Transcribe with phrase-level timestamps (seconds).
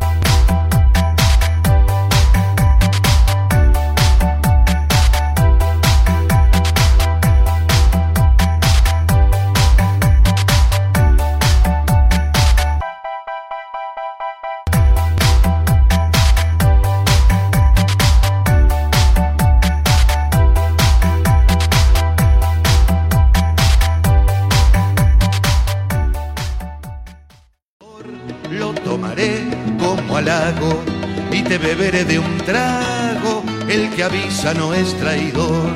[34.27, 35.72] El que avisa no es traidor.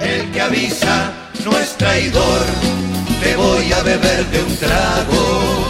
[0.00, 1.12] El que avisa
[1.44, 2.46] no es traidor.
[3.22, 5.64] Te voy a beber de un trago.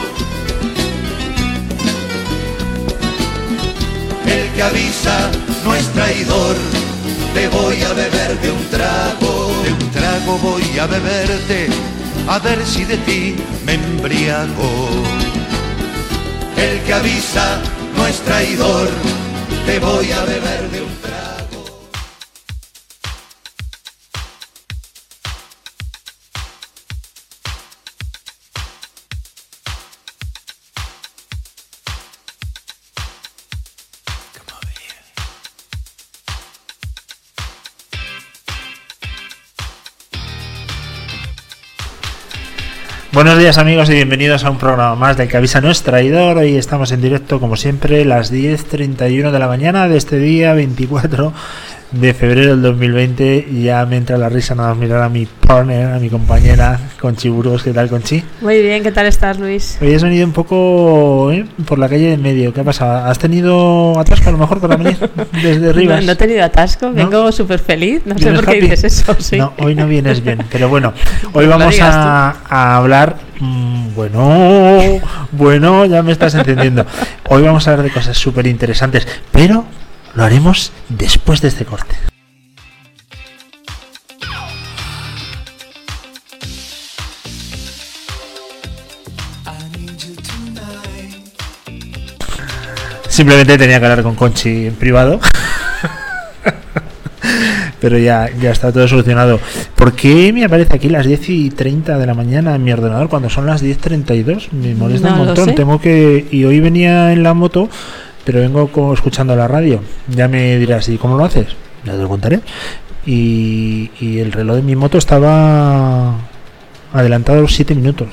[4.26, 5.30] El que avisa
[5.64, 6.56] no es traidor.
[7.34, 9.52] Te voy a beber de un trago.
[9.64, 11.68] De un trago voy a beberte.
[12.28, 13.34] A ver si de ti
[13.66, 14.88] me embriago.
[16.56, 17.60] El que avisa
[17.98, 18.88] no es traidor.
[19.66, 20.87] Te voy a beber de
[43.18, 46.36] Buenos días amigos y bienvenidos a un programa más del que avisa no es traidor.
[46.36, 51.32] Hoy estamos en directo como siempre las 10.31 de la mañana de este día 24
[51.92, 53.48] de febrero del 2020.
[53.62, 57.28] Ya me entra la risa nada más mirar a mi partner, a mi compañera Conchi
[57.30, 57.62] Burgos.
[57.62, 58.22] ¿Qué tal Conchi?
[58.42, 59.78] Muy bien, ¿qué tal estás Luis?
[59.80, 61.46] Hoy has venido un poco ¿eh?
[61.66, 62.52] por la calle de en medio.
[62.52, 63.06] ¿Qué ha pasado?
[63.08, 64.98] ¿Has tenido atasco a lo mejor para venir
[65.42, 66.00] desde Rivas?
[66.00, 66.94] No, no he tenido atasco, ¿No?
[66.94, 68.02] vengo súper feliz.
[68.04, 68.68] No sé ¿Vienes por qué happy?
[68.70, 69.16] dices eso.
[69.18, 69.38] Sí.
[69.38, 70.40] No, hoy no vienes bien.
[70.50, 70.92] Pero bueno,
[71.32, 73.16] hoy No vamos a hablar.
[73.40, 75.00] mm, bueno,
[75.32, 76.84] bueno, ya me estás entendiendo.
[77.30, 79.64] Hoy vamos a hablar de cosas súper interesantes, pero
[80.14, 81.96] lo haremos después de este corte.
[93.08, 95.18] Simplemente tenía que hablar con Conchi en privado.
[97.80, 99.40] Pero ya, ya está todo solucionado.
[99.74, 103.08] ¿Por qué me aparece aquí las 10 y 30 de la mañana en mi ordenador
[103.08, 104.52] cuando son las 10.32?
[104.52, 105.56] Me molesta No un montón.
[105.56, 106.28] Tengo que.
[106.30, 107.68] Y hoy venía en la moto,
[108.28, 109.80] pero vengo escuchando la radio.
[110.06, 111.46] Ya me dirás, ¿y cómo lo haces?
[111.82, 112.40] Ya te lo contaré.
[113.06, 116.12] Y, y el reloj de mi moto estaba
[116.92, 118.08] adelantado 7 minutos.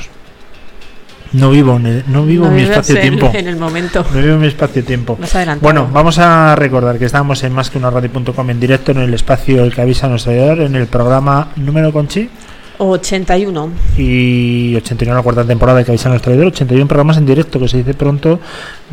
[1.33, 3.29] No vivo en, el- no vivo No en mi espacio-tiempo.
[3.33, 4.05] En, en el momento.
[4.13, 5.17] No vivo en mi espacio-tiempo.
[5.61, 9.13] Bueno, vamos a recordar que estamos en más que una radio.com en directo en el
[9.13, 12.29] espacio El que avisa a nuestro traidor, en el programa número Conchi
[12.77, 13.69] 81.
[13.97, 17.59] y 89 la cuarta temporada El que avisa a nuestro traidor, 81 programas en directo
[17.59, 18.39] que se dice pronto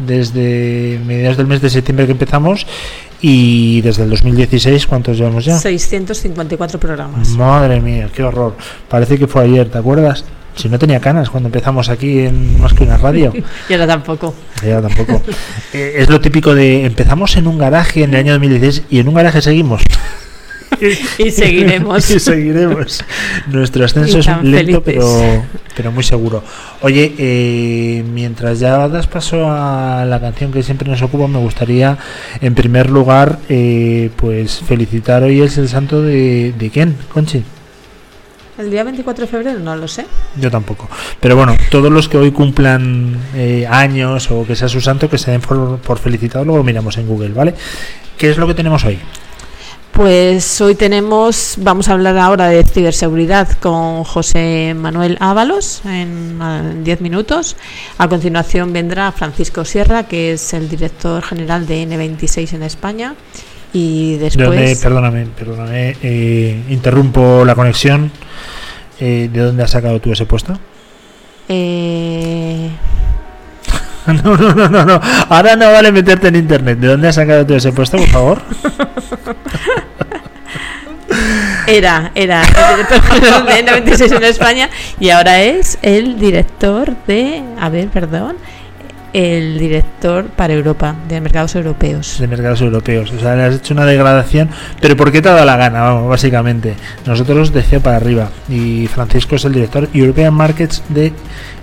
[0.06, 2.66] desde mediados del mes de septiembre que empezamos
[3.20, 5.56] y desde el 2016, ¿cuántos llevamos ya?
[5.56, 7.28] 654 programas.
[7.30, 8.56] Madre mía, qué horror.
[8.88, 10.24] Parece que fue ayer, ¿te acuerdas?
[10.56, 13.32] Si no tenía canas cuando empezamos aquí en más que una radio.
[13.68, 14.34] Y ahora tampoco.
[14.64, 15.22] Ya tampoco.
[15.72, 19.08] Eh, es lo típico de empezamos en un garaje en el año 2016 y en
[19.08, 19.82] un garaje seguimos.
[21.18, 22.10] Y seguiremos.
[22.10, 23.04] y seguiremos.
[23.48, 24.82] Nuestro ascenso es lento, felices.
[24.84, 25.44] pero,
[25.76, 26.42] pero muy seguro.
[26.80, 31.98] Oye, eh, mientras ya das paso a la canción que siempre nos ocupa, me gustaría,
[32.40, 37.44] en primer lugar, eh, pues felicitar hoy es el santo de, de quién, Conchi.
[38.58, 40.04] El día 24 de febrero no lo sé.
[40.38, 40.88] Yo tampoco.
[41.20, 45.16] Pero bueno, todos los que hoy cumplan eh, años o que sea su santo, que
[45.16, 47.54] se den por, por felicitado, luego lo miramos en Google, ¿vale?
[48.18, 48.98] ¿Qué es lo que tenemos hoy?
[49.92, 56.62] Pues hoy tenemos, vamos a hablar ahora de ciberseguridad con José Manuel Ábalos en ah,
[56.82, 57.56] 10 minutos.
[57.98, 63.14] A continuación vendrá Francisco Sierra, que es el director general de N26 en España.
[63.74, 64.80] Y ¿De dónde, después...
[64.82, 68.10] perdóname, perdóname, eh, interrumpo la conexión.
[68.98, 70.58] Eh, ¿De dónde has sacado tú ese puesto?
[71.48, 72.70] eh,
[74.24, 75.00] No, no, no, no, no.
[75.28, 76.78] Ahora no vale meterte en internet.
[76.78, 78.42] ¿De dónde has sacado tú ese puesto, por favor?
[81.66, 84.68] Era, era el de N26 en España
[84.98, 88.36] y ahora es el director de, a ver, perdón,
[89.12, 92.18] el director para Europa, de mercados europeos.
[92.18, 93.12] de mercados europeos.
[93.12, 94.48] O sea, le has hecho una degradación,
[94.80, 95.82] pero ¿por qué te ha dado la gana?
[95.82, 96.74] Vamos, básicamente.
[97.06, 101.12] Nosotros decía para arriba y Francisco es el director European Markets de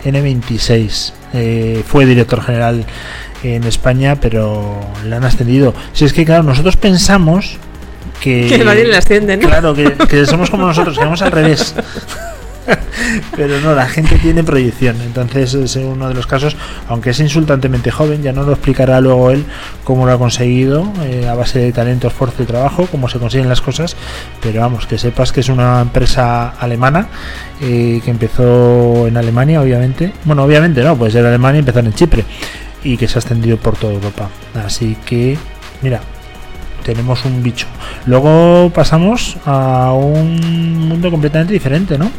[0.06, 1.14] N26.
[1.34, 2.86] Eh, fue director general
[3.44, 5.74] en España, pero le han ascendido.
[5.94, 7.58] Si es que, claro, nosotros pensamos
[8.22, 8.48] que...
[8.48, 9.48] Que nadie le asciende, ¿no?
[9.48, 11.76] Claro, que, que somos como nosotros, que vamos al revés.
[13.36, 14.98] Pero no, la gente tiene proyección.
[15.02, 16.56] Entonces es uno de los casos,
[16.88, 19.46] aunque es insultantemente joven, ya no lo explicará luego él
[19.84, 23.50] cómo lo ha conseguido, eh, a base de talento, esfuerzo y trabajo, cómo se consiguen
[23.50, 23.96] las cosas.
[24.42, 27.08] Pero vamos, que sepas que es una empresa alemana
[27.62, 30.14] eh, que empezó en Alemania, obviamente.
[30.26, 32.26] Bueno, obviamente no, pues en Alemania empezó en Chipre
[32.84, 34.30] y que se ha extendido por toda Europa.
[34.66, 35.38] Así que,
[35.82, 36.02] mira,
[36.84, 37.68] tenemos un bicho.
[38.06, 42.10] Luego pasamos a un mundo completamente diferente, ¿no?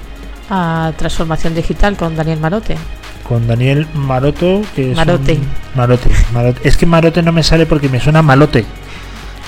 [0.51, 2.77] A transformación digital con Daniel Marote.
[3.23, 5.35] Con Daniel Maroto, que es Marote.
[5.35, 6.61] un- Marote, Marote.
[6.69, 8.65] Es que Marote no me sale porque me suena malote.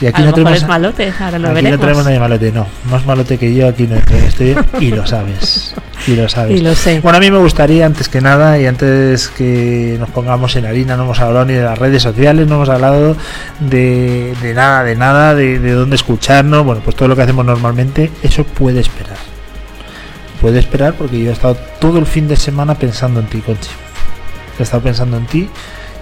[0.01, 2.67] Y aquí a lo no tenemos malote, ahora lo aquí no tenemos nadie malote, no.
[2.91, 5.75] Más malote que yo aquí no este y lo sabes.
[6.09, 6.57] Y lo sabes.
[6.59, 7.01] Y lo sé.
[7.01, 10.97] Bueno, a mí me gustaría, antes que nada, y antes que nos pongamos en harina,
[10.97, 13.17] no hemos hablado ni de las redes sociales, no hemos hablado
[13.61, 17.45] de, de nada, de nada, de, de dónde escucharnos, bueno, pues todo lo que hacemos
[17.45, 19.17] normalmente, eso puede esperar.
[20.43, 23.71] Puede esperar porque yo he estado todo el fin de semana pensando en ti, Conchi.
[24.59, 25.49] He estado pensando en ti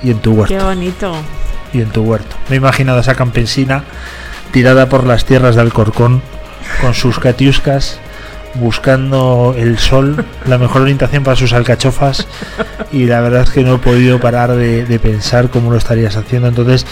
[0.02, 1.12] y en tu huerto Qué bonito.
[1.72, 2.34] y en tu huerto.
[2.48, 3.84] Me he imaginado esa campesina
[4.50, 6.22] tirada por las tierras de Alcorcón
[6.80, 8.00] con sus catiuscas
[8.54, 12.26] buscando el sol, la mejor orientación para sus alcachofas
[12.90, 16.16] y la verdad es que no he podido parar de, de pensar cómo lo estarías
[16.16, 16.48] haciendo.
[16.48, 16.84] Entonces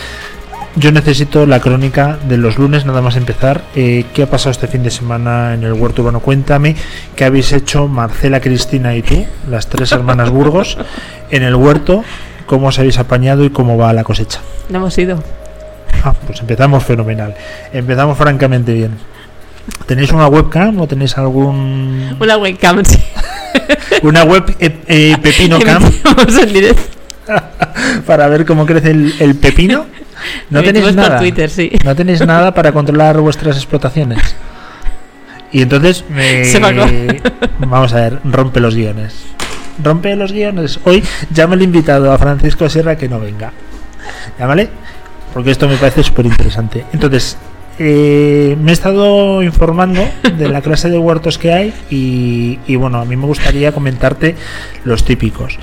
[0.79, 3.63] yo necesito la crónica de los lunes, nada más empezar.
[3.75, 6.21] Eh, ¿Qué ha pasado este fin de semana en el huerto urbano?
[6.21, 6.77] Cuéntame
[7.17, 10.79] qué habéis hecho Marcela, Cristina y tú, las tres hermanas Burgos,
[11.31, 12.05] en el huerto,
[12.47, 14.41] cómo os habéis apañado y cómo va la cosecha.
[14.69, 15.23] No hemos ido.
[16.05, 17.35] Ah, pues empezamos fenomenal.
[17.73, 18.93] Empezamos francamente bien.
[19.87, 22.85] ¿Tenéis una webcam o tenéis algún Una webcam.
[22.85, 22.99] sí.
[24.03, 26.83] una web eh, eh, pepino cam Emitimos en directo.
[28.07, 29.87] para ver cómo crece el, el pepino?
[30.51, 31.11] No tenéis nada.
[31.11, 31.71] por Twitter, sí.
[31.85, 34.35] No tenéis nada para controlar vuestras explotaciones.
[35.53, 39.25] Y entonces me Se vamos a ver, rompe los guiones.
[39.83, 40.81] Rompe los guiones.
[40.85, 41.03] Hoy
[41.33, 43.53] ya me he invitado a Francisco Sierra que no venga.
[44.39, 44.69] Llámale,
[45.33, 46.85] porque esto me parece súper interesante.
[46.93, 47.37] Entonces,
[47.79, 50.03] eh, me he estado informando
[50.37, 54.35] de la clase de huertos que hay y, y bueno, a mí me gustaría comentarte
[54.85, 55.59] los típicos.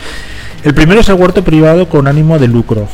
[0.64, 2.88] El primero es el huerto privado con ánimo de lucro,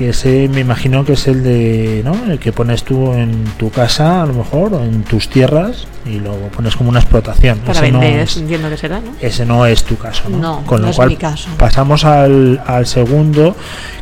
[0.00, 2.14] que ese me imagino que es el de, ¿no?
[2.32, 6.20] El que pones tú en tu casa, a lo mejor, o en tus tierras y
[6.20, 7.58] lo pones como una explotación.
[7.58, 9.12] Para Ese no es- entiendo que será, ¿no?
[9.20, 10.38] ese no es tu caso, ¿no?
[10.38, 11.50] No, Con no lo es cual mi caso.
[11.58, 13.54] pasamos al, al segundo,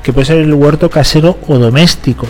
[0.04, 2.28] que puede ser el huerto casero o doméstico,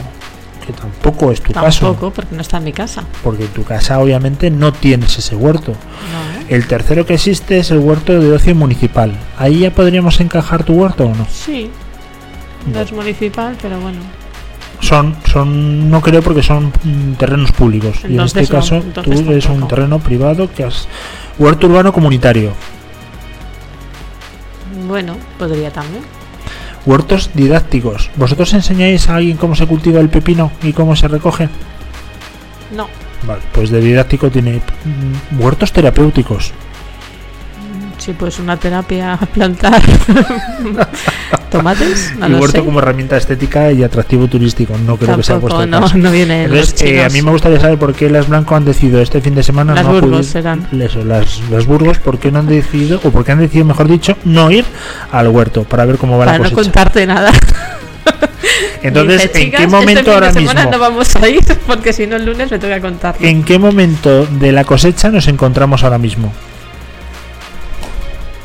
[0.66, 3.04] que tampoco es tu caso, Tampoco, porque no está en mi casa.
[3.22, 5.72] porque en tu casa obviamente no tienes ese huerto.
[5.72, 6.48] No.
[6.48, 9.12] El tercero que existe es el huerto de ocio municipal.
[9.36, 11.26] Ahí ya podríamos encajar tu huerto o no.
[11.30, 11.70] Sí.
[12.66, 14.00] No es municipal, pero bueno.
[14.80, 17.98] Son, son, no creo porque son mm, terrenos públicos.
[18.08, 19.66] y en este no, caso tú es un tampoco.
[19.66, 20.86] terreno privado que has
[21.38, 22.52] huerto urbano comunitario.
[24.86, 26.02] Bueno, podría también.
[26.86, 28.10] Huertos didácticos.
[28.16, 31.48] ¿Vosotros enseñáis a alguien cómo se cultiva el pepino y cómo se recoge?
[32.74, 32.86] No.
[33.26, 36.52] Vale, pues de didáctico tiene mm, huertos terapéuticos.
[37.98, 39.82] Sí, pues una terapia plantar
[41.50, 42.64] tomates, no lo huerto sé.
[42.64, 44.74] como herramienta estética y atractivo turístico.
[44.86, 47.78] No creo que sea vuestro no, no viene Entonces, eh, a mí me gustaría saber
[47.78, 50.66] por qué las Blanco han decidido este fin de semana Las no Burgos serán.
[50.80, 53.88] Eso, las, las Burgos, ¿por qué no han decidido, o por qué han decidido, mejor
[53.88, 54.64] dicho, no ir
[55.10, 56.62] al huerto para ver cómo va Para la no cosecha?
[56.72, 57.32] contarte nada.
[58.82, 60.52] Entonces, Dice, ¿en "Chicas, qué este momento ahora mismo?
[60.70, 63.26] no vamos a ir porque si no el lunes me toca contarlo.
[63.26, 66.32] ¿En qué momento de la cosecha nos encontramos ahora mismo?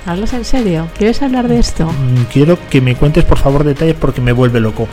[0.05, 0.89] ¿Hablas en serio?
[0.97, 1.85] ¿Quieres hablar de esto?
[1.85, 4.87] Mm, Quiero que me cuentes, por favor, detalles porque me vuelve loco.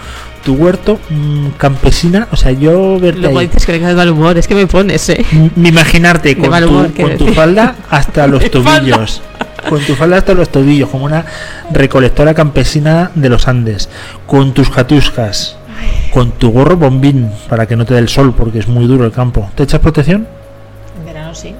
[0.44, 4.08] Tu huerto mm, campesina, o sea, yo verte Luego ahí, dices que le de mal
[4.10, 5.24] humor, es que me pones, ¿eh?
[5.56, 7.36] mm, imaginarte con, mal tu, humor, quiero con tu decir.
[7.36, 9.20] falda hasta los tobillos.
[9.68, 11.24] Con tu falda hasta los tobillos, como una
[11.72, 13.88] recolectora campesina de los Andes.
[14.26, 15.56] Con tus jatuscas.
[16.12, 19.04] Con tu gorro bombín para que no te dé el sol porque es muy duro
[19.04, 19.50] el campo.
[19.54, 20.26] ¿Te echas protección?
[20.98, 21.54] En verano sí.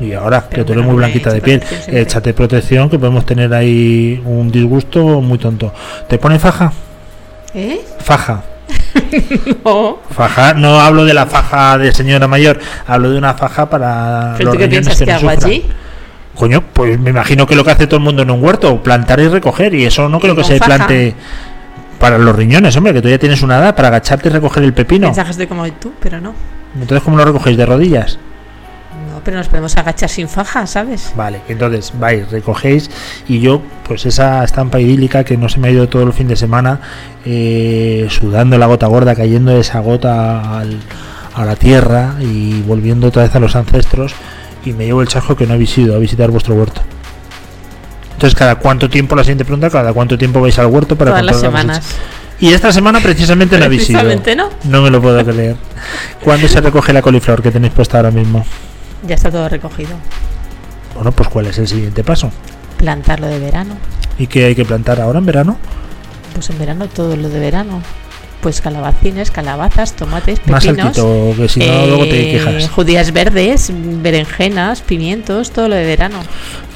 [0.00, 3.52] Y ahora, Pero que tú eres muy blanquita de piel, échate protección que podemos tener
[3.52, 5.72] ahí un disgusto muy tonto.
[6.08, 6.72] ¿Te pone faja?
[7.54, 7.80] ¿Eh?
[8.00, 8.42] Faja.
[9.64, 9.98] No.
[10.10, 14.46] Faja, no hablo de la faja de señora mayor, hablo de una faja para ¿Pero
[14.46, 15.64] los tú qué riñones piensas que no hago allí?
[16.34, 19.20] Coño, pues me imagino que lo que hace todo el mundo en un huerto, plantar
[19.20, 20.76] y recoger, y eso no creo que se faja?
[20.76, 21.14] plante.
[21.98, 24.72] Para los riñones, hombre, que tú ya tienes una edad para agacharte y recoger el
[24.72, 25.08] pepino.
[25.08, 26.32] Mensajes de como tú, pero no.
[26.74, 27.56] Entonces, ¿cómo lo recogéis?
[27.56, 28.18] ¿De rodillas?
[29.18, 31.12] No, pero nos podemos agachar sin faja, ¿sabes?
[31.16, 32.90] Vale, entonces vais, recogéis
[33.28, 36.28] y yo, pues esa estampa idílica que no se me ha ido todo el fin
[36.28, 36.80] de semana,
[37.24, 40.78] eh, sudando la gota gorda, cayendo esa gota al-
[41.34, 44.12] a la tierra y volviendo otra vez a los ancestros
[44.64, 46.80] y me llevo el chasco que no habéis ido a visitar vuestro huerto.
[48.12, 51.24] Entonces, ¿cada cuánto tiempo, la siguiente pregunta, cada cuánto tiempo vais al huerto para Todas
[51.24, 51.96] las semanas.
[52.40, 54.00] Y esta semana precisamente no habéis ido.
[54.00, 54.48] Precisamente no.
[54.64, 55.56] No me lo puedo creer.
[56.22, 58.44] ¿Cuándo se recoge la coliflor que tenéis puesta ahora mismo?
[59.06, 59.90] Ya está todo recogido.
[60.94, 62.30] Bueno, pues ¿cuál es el siguiente paso?
[62.76, 63.76] Plantarlo de verano.
[64.18, 65.56] ¿Y qué hay que plantar ahora en verano?
[66.34, 67.82] Pues en verano todo lo de verano.
[68.40, 70.86] Pues calabacines, calabazas, tomates, Más pepinos.
[70.86, 72.68] altito, que si no luego te eh, quejas.
[72.70, 76.18] Judías verdes, berenjenas, pimientos, todo lo de verano.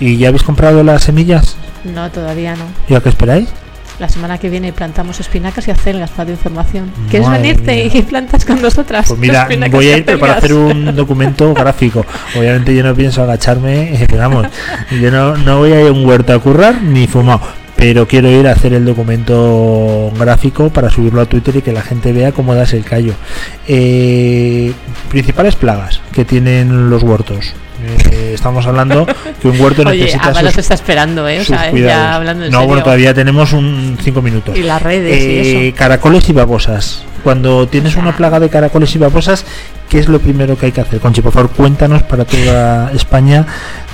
[0.01, 1.57] ¿Y ya habéis comprado las semillas?
[1.85, 2.65] No, todavía no.
[2.89, 3.49] ¿Y a qué esperáis?
[4.03, 6.91] La semana que viene plantamos espinacas y acelgas para tu información.
[7.09, 7.91] ¿Quieres Madre venirte mía.
[7.95, 9.07] y plantas con nosotras?
[9.07, 12.05] Pues mira, voy a ir pero para hacer un documento gráfico.
[12.37, 14.49] Obviamente yo no pienso agacharme, vamos,
[15.01, 17.43] yo no, no voy a ir a un huerto a currar ni fumado.
[17.77, 21.83] Pero quiero ir a hacer el documento gráfico para subirlo a Twitter y que la
[21.83, 23.15] gente vea cómo das el callo.
[23.69, 24.73] Eh,
[25.11, 27.55] principales plagas que tienen los huertos.
[28.11, 29.07] Eh, estamos hablando
[29.41, 31.41] que un huerto Oye, necesita sus- te está esperando, ¿eh?
[31.41, 31.97] O sus sea, cuidados.
[32.03, 32.69] ya hablando en no, serio.
[32.69, 34.57] bueno, todavía tenemos un cinco minutos.
[34.57, 35.77] Y las redes y Eh, eso.
[35.77, 37.05] caracoles y babosas.
[37.25, 39.45] Cuando tienes una plaga de caracoles y babosas,
[39.89, 40.99] ¿qué es lo primero que hay que hacer?
[41.01, 43.47] Conchi, por favor, cuéntanos para toda España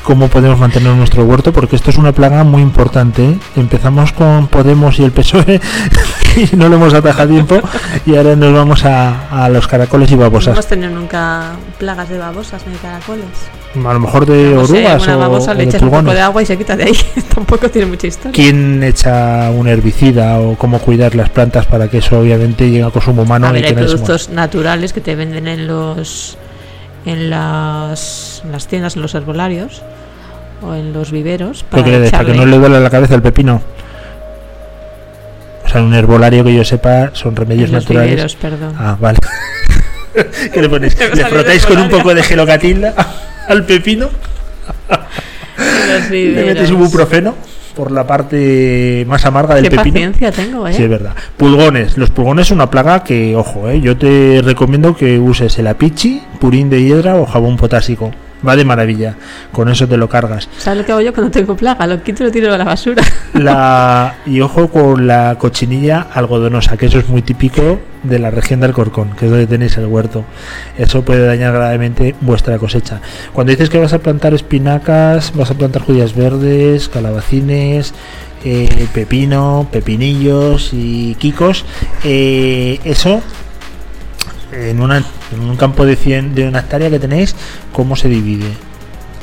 [0.02, 3.24] cómo podemos mantener nuestro huerto, porque esto es una plaga muy importante.
[3.24, 3.38] ¿eh?
[3.56, 5.60] Empezamos con Podemos y el PSOE
[6.52, 7.60] y no lo hemos atajado a tiempo
[8.06, 10.54] y ahora nos vamos a, a los caracoles y No babosas.
[10.54, 13.24] hemos tenido nunca plagas de babosas ni de caracoles.
[13.74, 15.90] A lo mejor de No sé, orugas una o, babosa o le de echas un
[15.90, 16.96] poco de agua y se quita de ahí.
[17.34, 18.32] Tampoco tiene mucha historia.
[18.32, 22.90] ¿Quién echa un herbicida o cómo cuidar las plantas para que eso obviamente llegue a
[22.90, 23.86] consumo humano a y ver, hay se muera?
[23.92, 26.38] productos naturales que te venden en los
[27.04, 29.82] en las, en las tiendas, en los herbolarios
[30.62, 32.10] o en los viveros ¿Pero qué le des?
[32.10, 33.62] ¿Para que no le duele la cabeza el pepino?
[35.64, 38.10] O sea, un herbolario que yo sepa son remedios en los naturales.
[38.10, 38.74] viveros, perdón.
[38.78, 39.18] Ah, vale.
[40.52, 40.96] ¿Qué le ponéis?
[40.98, 42.94] Me ¿Le salió frotáis con un poco de gelocatilda
[43.48, 44.08] al pepino?
[44.88, 46.70] ¿Le metéis viveros.
[46.70, 47.34] ibuprofeno
[47.78, 49.94] por la parte más amarga del Qué pepino?
[49.94, 50.72] paciencia tengo, ¿eh?
[50.72, 51.14] Sí, es verdad.
[51.36, 51.96] Pulgones.
[51.96, 56.20] Los pulgones es una plaga que, ojo, eh, yo te recomiendo que uses el apichi,
[56.40, 58.10] purín de hiedra o jabón potásico.
[58.46, 59.16] Va de maravilla.
[59.52, 60.48] Con eso te lo cargas.
[60.58, 61.86] ¿Sabes lo que hago yo cuando tengo plaga?
[61.86, 63.02] Lo quito y lo tiro a la basura.
[63.34, 68.60] La, y ojo con la cochinilla algodonosa, que eso es muy típico de la región
[68.60, 70.24] del Corcón, que es donde tenéis el huerto.
[70.76, 73.00] Eso puede dañar gravemente vuestra cosecha.
[73.32, 77.92] Cuando dices que vas a plantar espinacas, vas a plantar judías verdes, calabacines,
[78.44, 81.64] eh, pepino, pepinillos y quicos,
[82.04, 83.20] eh, eso
[84.52, 84.98] en, una,
[85.32, 87.34] en un campo de 100 de una hectárea que tenéis,
[87.72, 88.48] ¿cómo se divide?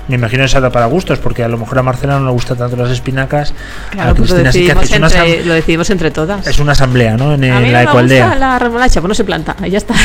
[0.08, 2.58] Me imagino que será para gustos, porque a lo mejor a Marcela no le gustan
[2.60, 3.56] tanto las espinacas.
[3.90, 6.46] Claro, a pues lo Cristina sí que decidimos, entre, lo decidimos entre todas.
[6.46, 7.34] es una asamblea, ¿no?
[7.34, 8.36] En, a mí en no la me gusta ecualdea.
[8.36, 9.96] la remolacha, pues no se planta, y ya está.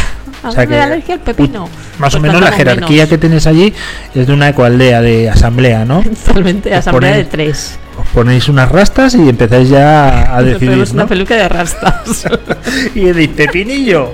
[0.43, 1.69] A O sea mí me que- da alergia al pepino.
[1.99, 3.09] Más o Pues menos la jerarquía menos.
[3.11, 3.75] que tenéis allí
[4.15, 6.03] es de una ecualdea, de asamblea, ¿no?
[6.27, 7.79] Totalmente, asamblea de ponéis- tres.
[8.01, 11.09] Os ponéis unas rastas y empezáis ya a Nos decidir, ponemos una ¿no?
[11.11, 12.25] peluca de rastas.
[12.95, 14.11] Y decís, pepinillo,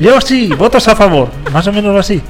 [0.00, 2.22] yo sí, votos a favor, más o menos así.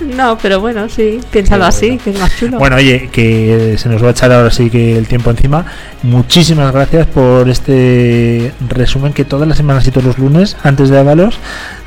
[0.00, 2.02] no, pero bueno, sí, piénsalo así, bueno.
[2.04, 2.58] que es más chulo.
[2.58, 5.64] Bueno, oye, que se nos va a echar ahora sí que el tiempo encima.
[6.02, 10.98] Muchísimas gracias por este resumen que todas las semanas y todos los lunes, antes de
[10.98, 11.38] Ábalos,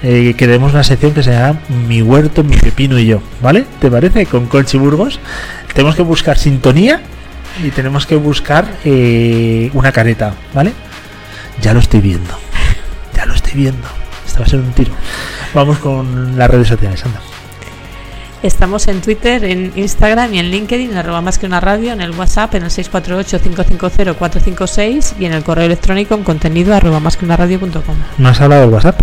[0.04, 3.66] eh, que demos una sección que se llama Mi huerto, mi pepino y yo, ¿vale?
[3.80, 4.26] ¿Te parece?
[4.26, 5.20] Con Conchi Burgos.
[5.74, 7.02] Tenemos que buscar sintonía
[7.64, 10.72] y tenemos que buscar eh, una careta, ¿vale?
[11.62, 12.34] Ya lo estoy viendo.
[13.16, 13.88] Ya lo estoy viendo.
[14.39, 14.91] Va a ser un tiro.
[15.53, 17.19] Vamos con las redes sociales, anda.
[18.41, 22.00] Estamos en Twitter, en Instagram y en LinkedIn, en arroba más que una radio, en
[22.00, 27.25] el WhatsApp, en el 648-550-456 y en el correo electrónico en contenido arroba más que
[27.25, 27.96] una radio.com.
[28.17, 29.01] ¿No has hablado del WhatsApp?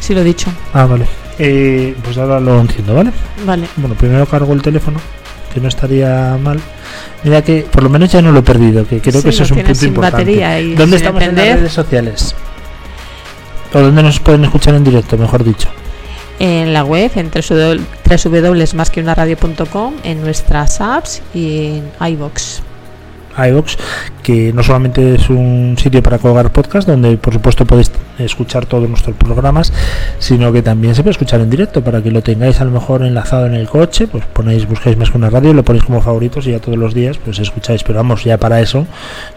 [0.00, 0.50] Sí, lo he dicho.
[0.72, 1.04] Ah, vale.
[1.38, 3.10] Eh, pues ahora lo entiendo, ¿vale?
[3.44, 3.66] Vale.
[3.76, 4.98] Bueno, primero cargo el teléfono,
[5.52, 6.58] que no estaría mal.
[7.24, 9.42] Mira que por lo menos ya no lo he perdido, que creo Sí, que eso
[9.42, 10.74] es un punto importante.
[10.76, 12.34] ¿Dónde estamos en las redes sociales?
[13.74, 15.70] ¿O dónde nos pueden escuchar en directo, mejor dicho?
[16.38, 22.62] En la web, en www.masqueunaradio.com, en nuestras apps y en iBox.
[23.36, 23.76] iVox,
[24.22, 28.88] que no solamente es un sitio para colgar podcast, donde por supuesto podéis escuchar todos
[28.88, 29.72] nuestros programas,
[30.18, 33.02] sino que también se puede escuchar en directo para que lo tengáis a lo mejor
[33.02, 36.46] enlazado en el coche, pues ponéis, buscáis más que una radio, lo ponéis como favoritos
[36.46, 37.82] y ya todos los días pues escucháis.
[37.82, 38.86] Pero vamos, ya para eso,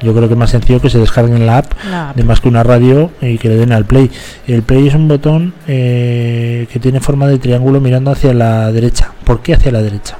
[0.01, 2.15] yo creo que es más sencillo que se descarguen la app, La app.
[2.15, 4.11] de más que una radio y que le den al play.
[4.47, 9.11] El play es un botón eh, que tiene forma de triángulo mirando hacia la derecha.
[9.23, 10.17] ¿Por qué hacia la derecha?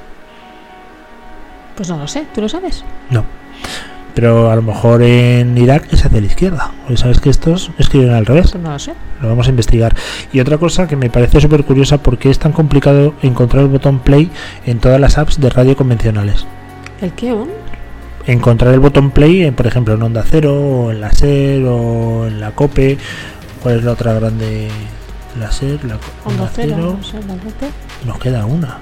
[1.76, 2.84] Pues no lo sé, ¿tú lo sabes?
[3.10, 3.24] No.
[4.14, 6.72] Pero a lo mejor en Irak es hacia la izquierda.
[6.82, 8.54] Porque sabes que estos escriben al revés.
[8.54, 8.94] No lo sé.
[9.20, 9.94] Lo vamos a investigar.
[10.32, 13.98] Y otra cosa que me parece súper curiosa, porque es tan complicado encontrar el botón
[13.98, 14.30] play
[14.64, 16.46] en todas las apps de radio convencionales.
[17.02, 17.34] ¿El qué?
[17.34, 17.50] ¿Un?
[18.26, 22.26] Encontrar el botón play, en, por ejemplo, en Onda Cero, o en la SER, o
[22.26, 22.96] en la COPE.
[23.62, 24.68] ¿Cuál es la otra grande?
[25.38, 27.68] La SER, la Onda cero, no sé, la COPE.
[28.06, 28.78] Nos queda una.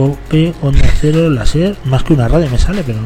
[0.00, 3.00] Cope, Onda Cero, la SER, más que una radio me sale, pero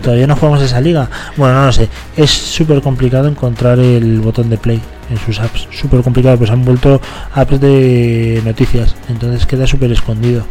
[0.00, 1.10] todavía no jugamos esa liga.
[1.36, 1.88] Bueno, no lo sé.
[2.16, 5.66] Es súper complicado encontrar el botón de play en sus apps.
[5.72, 7.00] Súper complicado, pues han vuelto
[7.34, 8.94] apps de noticias.
[9.08, 10.44] Entonces queda súper escondido.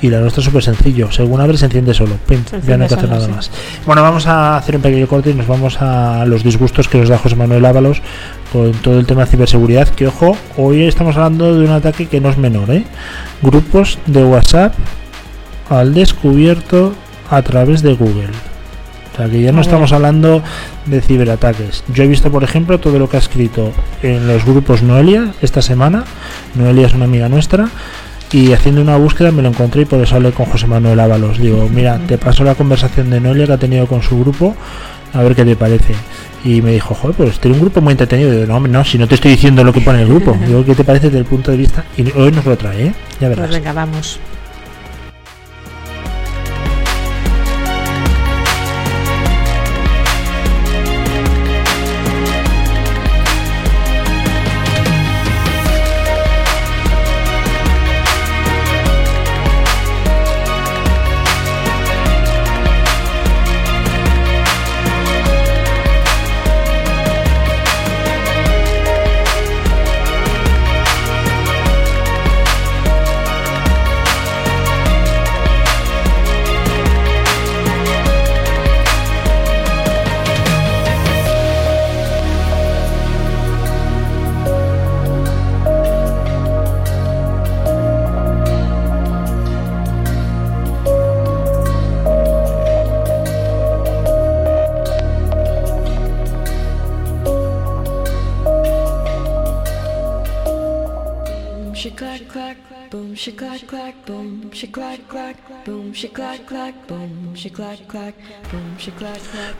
[0.00, 1.12] Y la nuestra es súper sencillo.
[1.12, 2.14] Según abre se enciende solo.
[2.26, 3.30] Pim, Se ya no hay que hacer nada sí.
[3.30, 3.50] más.
[3.84, 7.10] Bueno, vamos a hacer un pequeño corte y nos vamos a los disgustos que nos
[7.10, 8.00] da José Manuel Ábalos
[8.54, 9.86] con todo el tema de ciberseguridad.
[9.88, 12.84] Que ojo, hoy estamos hablando de un ataque que no es menor, ¿eh?
[13.42, 14.72] Grupos de WhatsApp
[15.70, 16.92] al descubierto
[17.30, 18.28] a través de Google.
[19.12, 20.42] O sea que ya no estamos hablando
[20.86, 21.84] de ciberataques.
[21.92, 23.72] Yo he visto, por ejemplo, todo lo que ha escrito
[24.02, 26.04] en los grupos Noelia esta semana.
[26.54, 27.68] Noelia es una amiga nuestra.
[28.32, 31.38] Y haciendo una búsqueda me lo encontré y por eso hablé con José Manuel Ábalos.
[31.38, 34.54] Digo, mira, te paso la conversación de Noelia que ha tenido con su grupo,
[35.12, 35.94] a ver qué te parece.
[36.44, 38.30] Y me dijo, joder, pues tiene un grupo muy entretenido.
[38.30, 40.38] Digo, no, no, si no te estoy diciendo lo que pone el grupo.
[40.46, 41.84] Digo, ¿qué te parece desde el punto de vista?
[41.96, 42.94] Y hoy nos lo trae, ¿eh?
[43.20, 43.48] Ya verás.
[43.48, 44.20] Pues venga, vamos.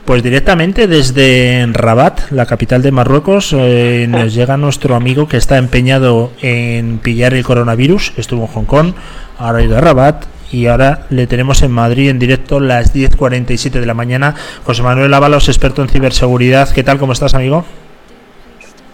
[0.05, 5.57] Pues directamente desde Rabat, la capital de Marruecos, eh, nos llega nuestro amigo que está
[5.57, 8.13] empeñado en pillar el coronavirus.
[8.17, 8.93] Estuvo en Hong Kong,
[9.37, 13.71] ahora ha ido a Rabat y ahora le tenemos en Madrid en directo las 10.47
[13.79, 14.35] de la mañana.
[14.65, 16.69] José Manuel Ábalos, experto en ciberseguridad.
[16.69, 16.97] ¿Qué tal?
[16.97, 17.65] ¿Cómo estás, amigo?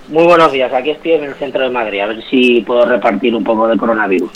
[0.10, 3.36] Muy buenos días, aquí estoy en el centro de Madrid, a ver si puedo repartir
[3.36, 4.32] un poco de coronavirus.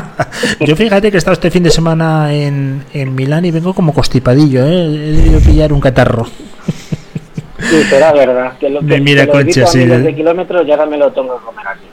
[0.60, 3.92] Yo fíjate que he estado este fin de semana en, en Milán y vengo como
[3.92, 4.84] constipadillo, ¿eh?
[4.84, 6.26] He debido pillar un catarro.
[7.58, 10.86] Sí, será verdad, que lo que, mira, que Concha, sí, miles de- kilómetros y ahora
[10.86, 11.86] me lo tengo que comer aquí.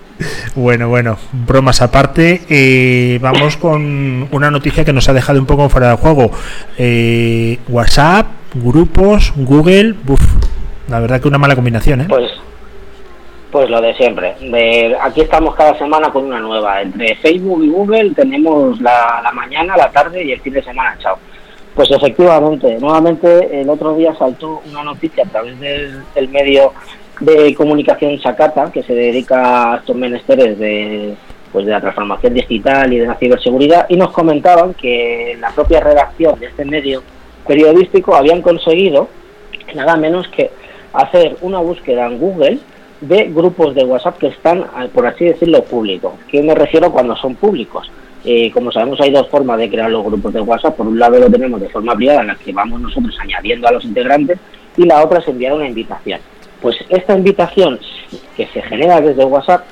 [0.53, 5.69] Bueno, bueno, bromas aparte, eh, vamos con una noticia que nos ha dejado un poco
[5.69, 6.29] fuera de juego.
[6.77, 10.21] Eh, WhatsApp, grupos, Google, buf,
[10.87, 12.05] la verdad que una mala combinación, ¿eh?
[12.07, 12.29] Pues
[13.53, 14.33] pues lo de siempre.
[14.99, 16.81] Aquí estamos cada semana con una nueva.
[16.81, 20.97] Entre Facebook y Google tenemos la, la mañana, la tarde y el fin de semana,
[20.99, 21.19] chao.
[21.75, 26.73] Pues efectivamente, nuevamente el otro día saltó una noticia a través del, del medio
[27.19, 31.13] de comunicación Sakata, que se dedica a estos menesteres de,
[31.51, 35.79] pues de la transformación digital y de la ciberseguridad, y nos comentaban que la propia
[35.79, 37.03] redacción de este medio
[37.47, 39.09] periodístico habían conseguido
[39.75, 40.49] nada menos que
[40.93, 42.59] hacer una búsqueda en Google
[43.07, 46.13] de grupos de WhatsApp que están, eh, por así decirlo, públicos.
[46.29, 47.89] ¿Qué me refiero cuando son públicos?
[48.23, 50.75] Eh, como sabemos, hay dos formas de crear los grupos de WhatsApp.
[50.75, 53.73] Por un lado lo tenemos de forma privada, en la que vamos nosotros añadiendo a
[53.73, 54.39] los integrantes,
[54.77, 56.21] y la otra es enviar una invitación.
[56.61, 57.77] Pues esta invitación
[58.37, 59.65] que se genera desde WhatsApp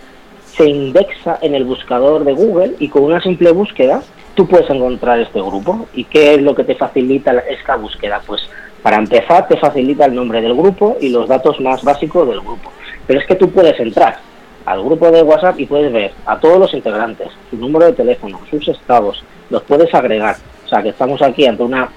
[0.46, 4.04] se indexa en el buscador de Google y con una simple búsqueda
[4.36, 5.88] tú puedes encontrar este grupo.
[5.94, 8.22] ¿Y qué es lo que te facilita esta búsqueda?
[8.28, 8.42] Pues
[8.84, 12.72] para empezar te facilita el nombre del grupo y los datos más básicos del grupo.
[13.12, 14.20] Pero es que tú puedes entrar
[14.66, 18.40] al grupo de WhatsApp y puedes ver a todos los integrantes, su número de teléfono,
[18.50, 20.38] sus estados, los puedes agregar.
[20.66, 21.90] O sea que estamos aquí ante una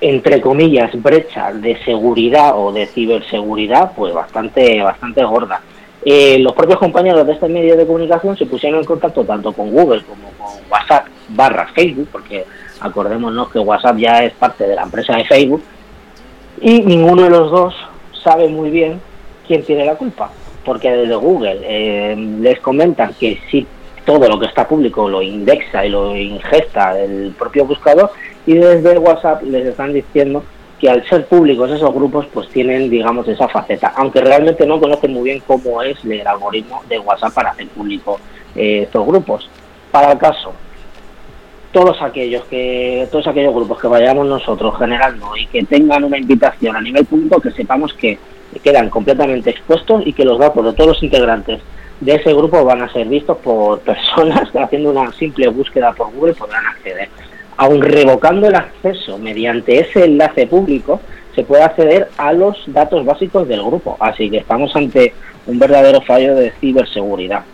[0.00, 5.60] entre comillas, brecha de seguridad o de ciberseguridad, pues bastante, bastante gorda.
[6.04, 9.72] Eh, los propios compañeros de este medio de comunicación se pusieron en contacto tanto con
[9.72, 12.44] Google como con WhatsApp barra Facebook, porque
[12.78, 15.64] acordémonos que WhatsApp ya es parte de la empresa de Facebook,
[16.60, 17.74] y ninguno de los dos
[18.22, 19.00] sabe muy bien
[19.48, 20.30] quién tiene la culpa,
[20.64, 23.66] porque desde Google eh, les comentan que si
[24.04, 28.10] todo lo que está público lo indexa y lo ingesta el propio buscador,
[28.46, 30.42] y desde WhatsApp les están diciendo
[30.80, 35.12] que al ser públicos esos grupos pues tienen digamos esa faceta aunque realmente no conocen
[35.12, 38.18] muy bien cómo es el algoritmo de WhatsApp para hacer público
[38.56, 39.48] eh, estos grupos.
[39.92, 40.52] Para el caso
[41.70, 46.76] todos aquellos que todos aquellos grupos que vayamos nosotros generando y que tengan una invitación
[46.76, 48.18] a nivel público que sepamos que
[48.60, 51.60] quedan completamente expuestos y que los datos de todos los integrantes
[52.00, 56.12] de ese grupo van a ser vistos por personas que haciendo una simple búsqueda por
[56.12, 57.08] Google podrán acceder
[57.56, 61.00] aun revocando el acceso mediante ese enlace público,
[61.34, 63.96] se puede acceder a los datos básicos del grupo.
[64.00, 65.14] Así que estamos ante
[65.46, 67.44] un verdadero fallo de ciberseguridad.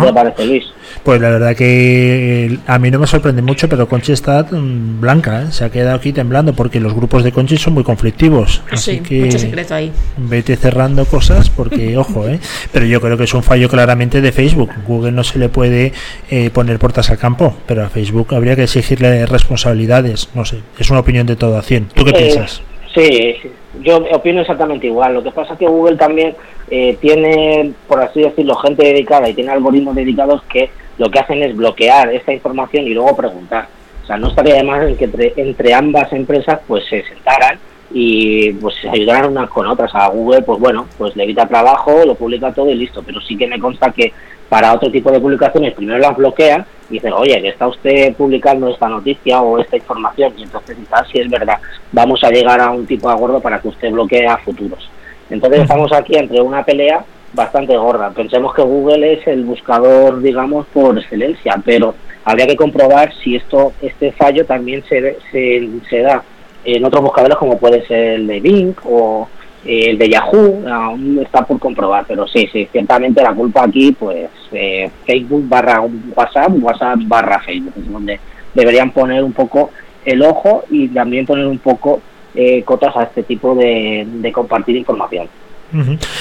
[0.00, 0.64] ¿Qué te parece, Luis?
[1.02, 5.00] Pues la verdad que eh, a mí no me sorprende mucho, pero Conchi está mm,
[5.00, 5.46] blanca, ¿eh?
[5.50, 8.62] se ha quedado aquí temblando porque los grupos de Conchi son muy conflictivos.
[8.70, 9.92] Así Sí, que mucho secreto ahí.
[10.16, 12.40] vete cerrando cosas porque, ojo, ¿eh?
[12.72, 14.70] pero yo creo que es un fallo claramente de Facebook.
[14.86, 15.92] Google no se le puede
[16.30, 20.30] eh, poner puertas al campo, pero a Facebook habría que exigirle responsabilidades.
[20.34, 21.88] No sé, es una opinión de todo a 100.
[21.94, 22.62] ¿Tú qué Eh, piensas?
[22.94, 23.50] Sí, sí,
[23.82, 25.14] yo opino exactamente igual.
[25.14, 26.34] Lo que pasa es que Google también
[26.70, 31.42] eh, tiene, por así decirlo, gente dedicada y tiene algoritmos dedicados que lo que hacen
[31.42, 33.68] es bloquear esta información y luego preguntar.
[34.02, 37.58] O sea, no estaría de más en que entre, entre ambas empresas pues se sentaran
[37.90, 39.94] y pues se ayudaran unas con otras.
[39.94, 43.02] A Google, pues bueno, pues le evita trabajo, lo publica todo y listo.
[43.02, 44.12] Pero sí que me consta que
[44.48, 48.68] para otro tipo de publicaciones primero las bloquean y dicen, oye, que está usted publicando
[48.68, 51.58] esta noticia o esta información y entonces quizás si es verdad,
[51.92, 54.90] vamos a llegar a un tipo de acuerdo para que usted bloquee a futuros.
[55.30, 58.10] Entonces estamos aquí entre una pelea bastante gorda.
[58.10, 63.72] Pensemos que Google es el buscador, digamos, por excelencia, pero habría que comprobar si esto
[63.82, 66.22] este fallo también se, se, se da
[66.64, 69.28] en otros buscadores como puede ser el de Bing o
[69.64, 73.92] eh, el de Yahoo, aún está por comprobar, pero sí, sí, ciertamente la culpa aquí,
[73.92, 75.82] pues eh, Facebook barra
[76.14, 78.20] WhatsApp, WhatsApp barra Facebook, es donde
[78.52, 79.70] deberían poner un poco
[80.04, 82.02] el ojo y también poner un poco
[82.34, 85.28] eh, cotas a este tipo de, compartir información.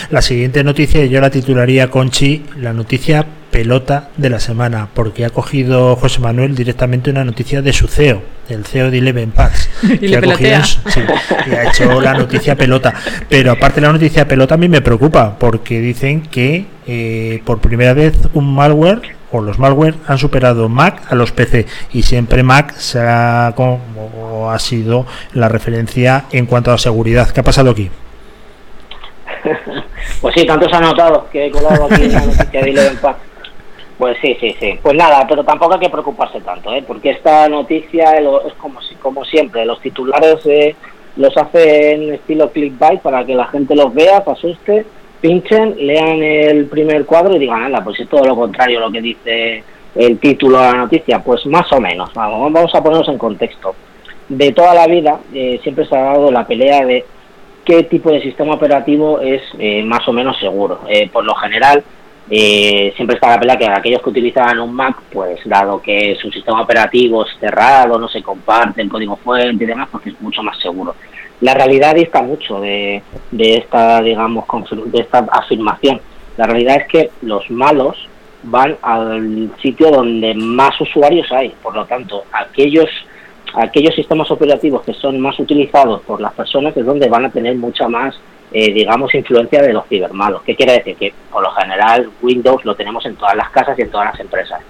[0.09, 5.29] La siguiente noticia yo la titularía Conchi, la noticia pelota de la semana, porque ha
[5.29, 9.69] cogido José Manuel directamente una noticia de su CEO, el CEO de Eleven Packs,
[10.01, 11.01] Y le ha cogido sí,
[11.45, 12.95] y ha hecho la noticia pelota.
[13.29, 17.59] Pero aparte de la noticia pelota a mí me preocupa, porque dicen que eh, por
[17.59, 22.41] primera vez un malware o los malware han superado Mac a los PC y siempre
[22.41, 27.29] Mac se ha, como ha sido la referencia en cuanto a seguridad.
[27.29, 27.91] ¿Qué ha pasado aquí?
[30.19, 32.97] Pues sí, tanto se ha notado que he colado aquí en la noticia de Eleven
[32.97, 33.32] Pack.
[34.03, 34.77] Pues sí, sí, sí.
[34.81, 36.83] Pues nada, pero tampoco hay que preocuparse tanto, ¿eh?
[36.85, 40.75] porque esta noticia es como, como siempre, los titulares eh,
[41.15, 44.85] los hacen estilo clickbait para que la gente los vea, se asuste,
[45.21, 48.99] pinchen, lean el primer cuadro y digan, anda, pues es todo lo contrario lo que
[48.99, 49.63] dice
[49.95, 51.19] el título de la noticia.
[51.19, 53.73] Pues más o menos, vamos, vamos a ponernos en contexto.
[54.27, 57.05] De toda la vida eh, siempre se ha dado la pelea de
[57.63, 60.81] qué tipo de sistema operativo es eh, más o menos seguro.
[60.89, 61.85] Eh, por lo general,
[62.29, 66.31] eh, siempre está la pelea que aquellos que utilizaban un Mac, pues dado que su
[66.31, 70.41] sistema operativo es cerrado, no se comparte el código fuente y demás, porque es mucho
[70.41, 70.95] más seguro.
[71.41, 74.45] La realidad dista mucho de, de esta, digamos,
[74.85, 75.99] de esta afirmación.
[76.37, 78.07] La realidad es que los malos
[78.43, 81.53] van al sitio donde más usuarios hay.
[81.61, 82.89] Por lo tanto, aquellos
[83.55, 87.55] aquellos sistemas operativos que son más utilizados por las personas es donde van a tener
[87.55, 88.15] mucha más,
[88.53, 90.43] eh, digamos, influencia de los cibermalos.
[90.43, 90.95] ¿Qué quiere decir?
[90.95, 94.19] Que por lo general Windows lo tenemos en todas las casas y en todas las
[94.19, 94.61] empresas.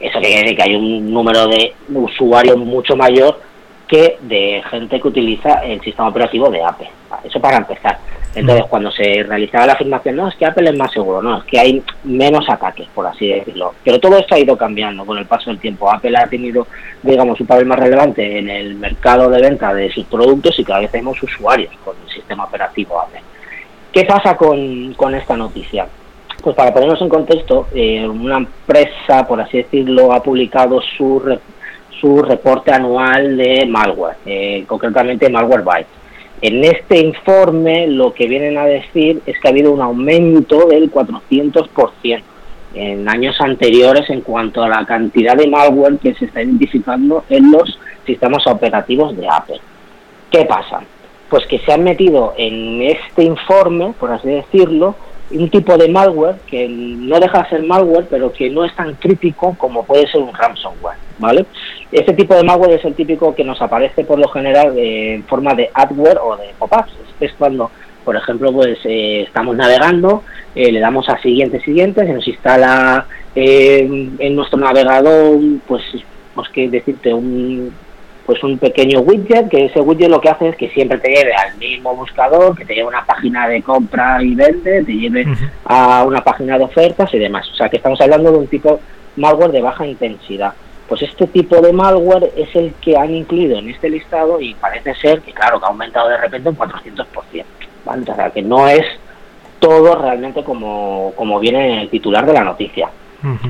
[0.00, 3.40] Eso quiere decir que hay un número de usuarios mucho mayor
[3.86, 6.90] que de gente que utiliza el sistema operativo de Apple.
[7.24, 7.98] Eso para empezar.
[8.32, 11.44] Entonces, cuando se realizaba la afirmación, no, es que Apple es más seguro, no, es
[11.44, 13.74] que hay menos ataques, por así decirlo.
[13.84, 15.90] Pero todo esto ha ido cambiando con el paso del tiempo.
[15.92, 16.68] Apple ha tenido,
[17.02, 20.78] digamos, un papel más relevante en el mercado de venta de sus productos y cada
[20.78, 23.20] vez tenemos usuarios con el sistema operativo Apple.
[23.92, 25.88] ¿Qué pasa con, con esta noticia?
[26.40, 31.40] Pues para ponernos en contexto, eh, una empresa, por así decirlo, ha publicado su, re-
[32.00, 35.99] su reporte anual de malware, eh, concretamente Malwarebytes.
[36.42, 40.90] En este informe lo que vienen a decir es que ha habido un aumento del
[40.90, 42.22] 400%
[42.74, 47.50] en años anteriores en cuanto a la cantidad de malware que se está identificando en
[47.50, 49.60] los sistemas operativos de Apple.
[50.30, 50.80] ¿Qué pasa?
[51.28, 54.94] Pues que se han metido en este informe, por así decirlo,
[55.30, 58.94] un tipo de malware que no deja de ser malware, pero que no es tan
[58.94, 61.46] crítico como puede ser un ransomware, ¿vale?
[61.92, 65.54] Este tipo de malware es el típico que nos aparece por lo general en forma
[65.54, 66.92] de adware o de pop-ups.
[67.20, 67.70] Es cuando,
[68.04, 70.22] por ejemplo, pues eh, estamos navegando,
[70.54, 75.82] eh, le damos a siguiente, siguiente, se nos instala eh, en nuestro navegador, pues,
[76.34, 77.72] pues que decirte, un
[78.30, 81.34] pues un pequeño widget, que ese widget lo que hace es que siempre te lleve
[81.34, 85.26] al mismo buscador, que te lleve a una página de compra y vende, te lleve
[85.64, 87.50] a una página de ofertas y demás.
[87.50, 88.78] O sea que estamos hablando de un tipo
[89.16, 90.54] malware de baja intensidad.
[90.88, 94.94] Pues este tipo de malware es el que han incluido en este listado y parece
[94.94, 97.06] ser que, claro, que ha aumentado de repente un 400%.
[97.84, 98.02] ¿vale?
[98.08, 98.86] O sea que no es
[99.58, 102.90] todo realmente como, como viene en el titular de la noticia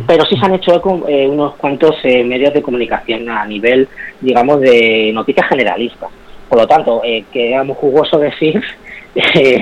[0.06, 3.88] pero sí se han hecho eh, unos cuantos eh, medios de comunicación a nivel,
[4.20, 6.11] digamos, de noticias generalistas.
[6.48, 8.61] Por lo tanto, eh, quedamos jugoso decir,
[9.14, 9.61] eh,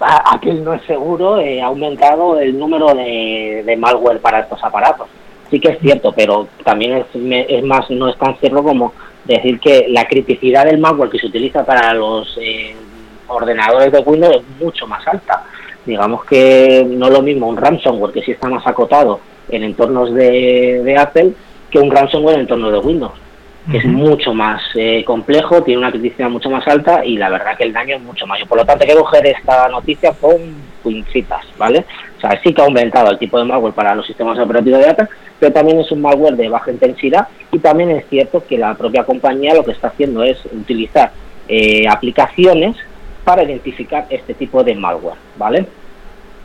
[0.00, 5.08] aquel no es seguro, ha aumentado el número de, malware para estos aparatos.
[5.48, 7.06] Sí que es cierto, pero también es,
[7.48, 8.92] es, más, no es tan cierto como
[9.24, 12.36] decir que la criticidad del malware que se utiliza para los
[13.28, 15.44] ordenadores de Windows es mucho más alta.
[15.84, 20.12] Digamos que no es lo mismo un ransomware que sí está más acotado en entornos
[20.14, 21.32] de, Apple
[21.70, 23.12] que un ransomware en entornos de Windows,
[23.70, 27.56] que es mucho más eh, complejo, tiene una criticidad mucho más alta y la verdad
[27.56, 28.46] que el daño es mucho mayor.
[28.46, 30.36] Por lo tanto, hay que coger esta noticia con
[30.84, 31.84] pincitas, ¿vale?
[32.16, 34.90] O sea, sí que ha aumentado el tipo de malware para los sistemas operativos de
[34.90, 35.08] Apple,
[35.40, 39.04] pero también es un malware de baja intensidad y también es cierto que la propia
[39.04, 41.10] compañía lo que está haciendo es utilizar
[41.48, 42.76] eh, aplicaciones
[43.24, 45.66] para identificar este tipo de malware, ¿vale?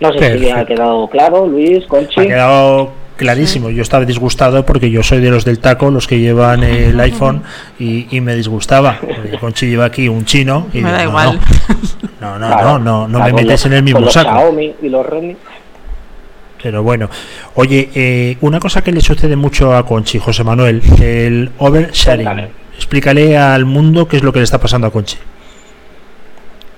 [0.01, 2.21] No sé si ha quedado claro, Luis, Conchi.
[2.21, 3.69] Ha quedado clarísimo.
[3.69, 7.43] Yo estaba disgustado porque yo soy de los del taco, los que llevan el iPhone,
[7.79, 8.99] y, me disgustaba.
[9.39, 11.39] Conchi lleva aquí un chino y me da igual.
[12.19, 14.55] No, no, no, no, no, me metes en el mismo saco.
[14.59, 15.35] y los Redmi.
[16.61, 17.09] Pero bueno,
[17.55, 22.49] oye, eh, una cosa que le sucede mucho a Conchi, José Manuel, el oversharing.
[22.75, 25.17] Explícale al mundo qué es lo que le está pasando a Conchi.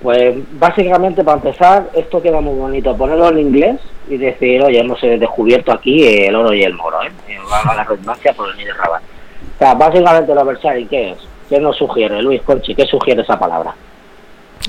[0.04, 5.02] Pues básicamente para empezar, esto queda muy bonito, ponerlo en inglés y decir, oye, hemos
[5.02, 7.10] eh, descubierto aquí el oro y el moro, ¿eh?
[7.26, 9.00] eh a la redundancia por el de Rabat.
[9.00, 11.18] O sea, básicamente el oversharing, ¿qué es?
[11.48, 12.74] ¿Qué nos sugiere, Luis Conchi?
[12.74, 13.74] ¿Qué sugiere esa palabra?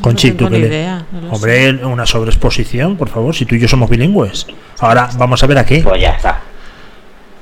[0.02, 4.48] Conchi, ¿tú qué idea, Hombre, una sobreexposición, por favor, si tú y yo somos bilingües.
[4.80, 5.82] Ahora vamos a ver aquí.
[5.82, 6.39] Pues ya está.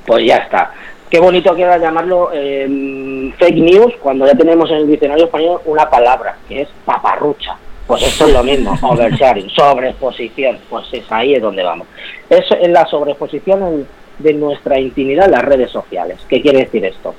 [0.04, 0.72] Pues ya está.
[1.08, 5.88] Qué bonito queda llamarlo eh, fake news cuando ya tenemos en el diccionario español una
[5.88, 7.56] palabra, que es paparrucha.
[7.86, 11.86] Pues esto es lo mismo, oversharing, sobreexposición, pues es ahí es donde vamos.
[12.30, 13.86] Es la sobreexposición
[14.18, 16.18] de nuestra intimidad en las redes sociales.
[16.28, 17.14] ¿Qué quiere decir esto?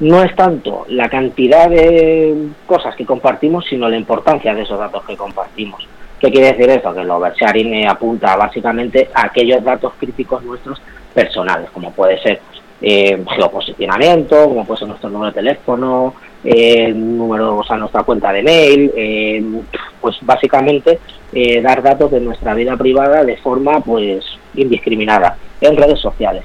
[0.00, 5.04] No es tanto la cantidad de cosas que compartimos, sino la importancia de esos datos
[5.04, 5.86] que compartimos.
[6.18, 6.94] ¿Qué quiere decir esto?
[6.94, 10.80] Que el oversharing apunta básicamente a aquellos datos críticos nuestros
[11.14, 12.40] personales, como puede ser
[12.82, 18.42] eh, geoposicionamiento, como puede ser nuestro número de teléfono, eh, números a nuestra cuenta de
[18.42, 19.44] mail, eh,
[20.00, 20.98] pues básicamente
[21.32, 26.44] eh, dar datos de nuestra vida privada de forma pues indiscriminada en redes sociales.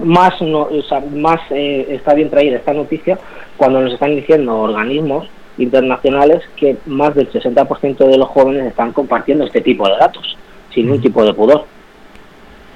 [0.00, 0.68] Más, no,
[1.14, 3.18] más eh, está bien traer esta noticia
[3.56, 9.44] cuando nos están diciendo organismos internacionales que más del 60% de los jóvenes están compartiendo
[9.44, 10.36] este tipo de datos,
[10.72, 11.64] sin ningún tipo de pudor.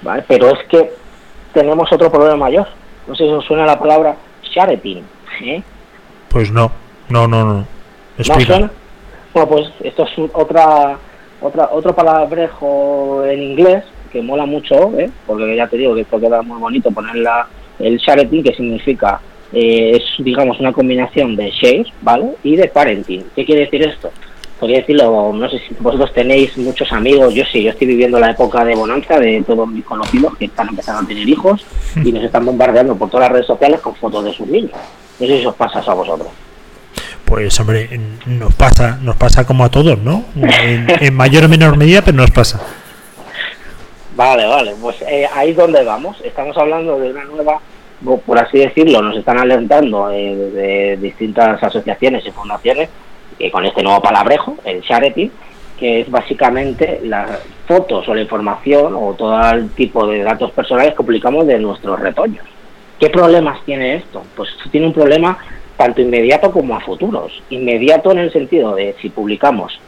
[0.02, 0.24] ¿Vale?
[0.26, 0.90] Pero es que
[1.52, 2.66] tenemos otro problema mayor.
[3.06, 5.04] No sé si os suena la palabra shareting.
[5.42, 5.62] ¿eh?
[6.28, 6.70] Pues no,
[7.08, 7.66] no, no, no.
[8.18, 8.70] Explica.
[9.32, 10.98] Bueno, pues esto es otra,
[11.40, 15.10] otra, otro palabrejo en inglés que mola mucho, ¿eh?
[15.26, 17.46] porque ya te digo que esto queda muy bonito poner la,
[17.78, 19.20] el shareting, que significa,
[19.52, 22.34] eh, es digamos una combinación de share, ¿vale?
[22.42, 23.24] Y de parenting.
[23.34, 24.10] ¿Qué quiere decir esto?
[24.62, 28.30] Podría decirlo, no sé si vosotros tenéis muchos amigos, yo sí, yo estoy viviendo la
[28.30, 32.22] época de bonanza de todos mis conocidos que están empezando a tener hijos y nos
[32.22, 34.70] están bombardeando por todas las redes sociales con fotos de sus niños.
[35.18, 36.28] No sé si os pasa a vosotros.
[37.24, 37.88] Pues hombre,
[38.26, 40.26] nos pasa, nos pasa como a todos, ¿no?
[40.36, 42.60] En, mayor o menor medida, pero nos pasa.
[44.14, 46.20] Vale, vale, pues eh, ahí es donde vamos.
[46.22, 47.60] Estamos hablando de una nueva,
[48.24, 52.88] por así decirlo, nos están alentando eh, de distintas asociaciones y fundaciones
[53.42, 55.28] que con este nuevo palabrejo, el charity,
[55.76, 60.90] que es básicamente las fotos o la información o todo el tipo de datos personales
[60.94, 62.44] que publicamos de nuestros retoños.
[63.00, 64.22] ¿Qué problemas tiene esto?
[64.36, 65.36] Pues tiene un problema
[65.76, 67.42] tanto inmediato como a futuros.
[67.50, 69.80] Inmediato en el sentido de si publicamos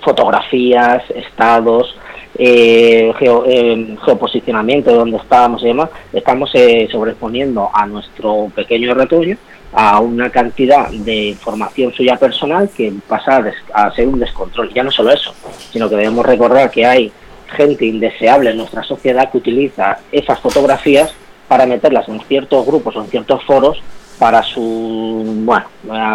[0.00, 1.98] fotografías, estados,
[2.38, 8.94] eh, geo- eh, geoposicionamiento de donde estábamos y demás, estamos eh, sobreponiendo a nuestro pequeño
[8.94, 9.36] retoño
[9.72, 14.72] a una cantidad de información suya personal que pasa a, des- a ser un descontrol.
[14.72, 15.34] Ya no solo eso,
[15.70, 17.12] sino que debemos recordar que hay
[17.54, 21.12] gente indeseable en nuestra sociedad que utiliza esas fotografías
[21.48, 23.80] para meterlas en ciertos grupos o en ciertos foros
[24.18, 25.22] para su...
[25.44, 25.66] Bueno,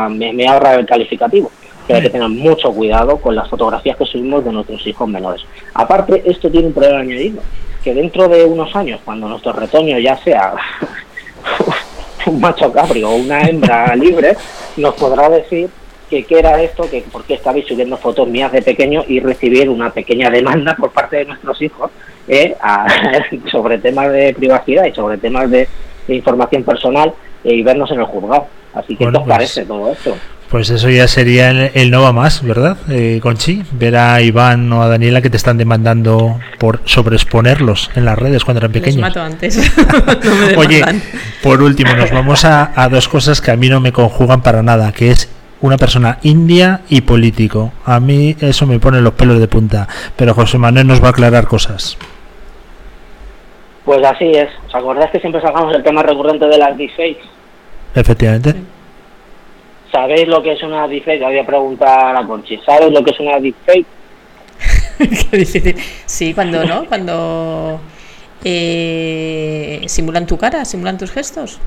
[0.10, 1.52] me, me ahorra el calificativo.
[1.88, 5.42] Que hay que tener mucho cuidado con las fotografías que subimos de nuestros hijos menores.
[5.74, 7.42] Aparte, esto tiene un problema añadido,
[7.84, 10.54] que dentro de unos años, cuando nuestro retoño ya sea
[12.28, 14.36] un macho cabrio o una hembra libre,
[14.78, 15.70] nos podrá decir
[16.10, 19.70] que qué era esto, que por qué estabais subiendo fotos mías de pequeño y recibir
[19.70, 21.90] una pequeña demanda por parte de nuestros hijos
[22.28, 22.88] eh, a-
[23.52, 25.68] sobre temas de privacidad y sobre temas de,
[26.08, 27.14] de información personal
[27.46, 28.48] eh, y vernos en el juzgado.
[28.74, 30.16] Así que, Bueno, ¿qué os pues- parece todo esto?
[30.52, 33.64] Pues eso ya sería el, el no va más, ¿verdad, eh, Conchi?
[33.72, 38.44] Ver a Iván o a Daniela que te están demandando por sobreexponerlos en las redes
[38.44, 39.00] cuando eran Los pequeños.
[39.00, 39.58] mato antes.
[40.24, 40.84] No me Oye,
[41.42, 44.62] por último, nos vamos a, a dos cosas que a mí no me conjugan para
[44.62, 45.30] nada, que es
[45.62, 47.72] una persona india y político.
[47.86, 49.88] A mí eso me pone los pelos de punta,
[50.18, 51.98] pero José Manuel nos va a aclarar cosas.
[53.86, 54.50] Pues así es.
[54.68, 57.24] ¿Os acordáis que siempre sacamos el tema recurrente de las deepfakes?
[57.96, 58.56] Efectivamente.
[59.92, 61.22] ¿Sabéis lo que es una deepfake?
[61.24, 62.58] Había preguntado a la Conchi.
[62.66, 63.86] ¿Sabéis lo que es una deepfake?
[65.32, 65.76] Qué difícil.
[66.06, 67.80] Sí, cuando no, cuando
[68.44, 71.60] eh, simulan tu cara, simulan tus gestos.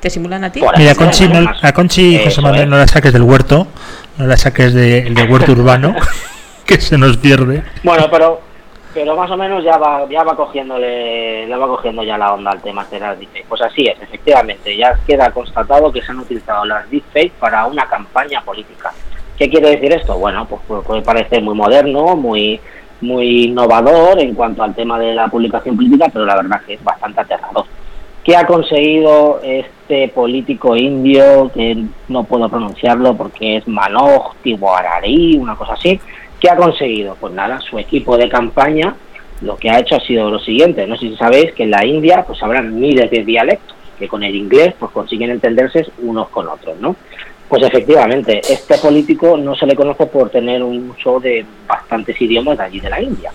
[0.00, 0.60] ¿Te simulan a ti?
[0.76, 3.66] Mira, Conchi, no- a Conchi, José Manuel, no la saques del huerto,
[4.16, 5.94] no la saques de- del huerto urbano,
[6.66, 7.62] que se nos pierde.
[7.82, 8.40] Bueno, pero
[8.98, 12.50] pero más o menos ya va ya va cogiéndole le va cogiendo ya la onda
[12.50, 13.46] al tema de las deepfakes.
[13.48, 17.86] Pues así es, efectivamente, ya queda constatado que se han utilizado las deepfakes para una
[17.86, 18.92] campaña política.
[19.38, 20.18] ¿Qué quiere decir esto?
[20.18, 22.58] Bueno, pues pu- puede parecer muy moderno, muy
[23.00, 26.82] muy innovador en cuanto al tema de la publicación política, pero la verdad que es
[26.82, 27.66] bastante aterrador.
[28.24, 35.54] ¿Qué ha conseguido este político indio, que no puedo pronunciarlo porque es Manoj Tiwari, una
[35.54, 36.00] cosa así?
[36.40, 37.16] ¿Qué ha conseguido?
[37.20, 38.94] Pues nada, su equipo de campaña
[39.40, 40.86] lo que ha hecho ha sido lo siguiente.
[40.86, 44.22] No sé si sabéis que en la India pues habrán miles de dialectos que con
[44.22, 46.94] el inglés pues consiguen entenderse unos con otros, ¿no?
[47.48, 52.58] Pues efectivamente, este político no se le conoce por tener un uso de bastantes idiomas
[52.58, 53.32] de allí de la India.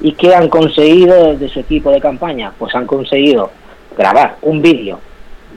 [0.00, 2.52] ¿Y qué han conseguido desde su equipo de campaña?
[2.56, 3.50] Pues han conseguido
[3.96, 5.00] grabar un vídeo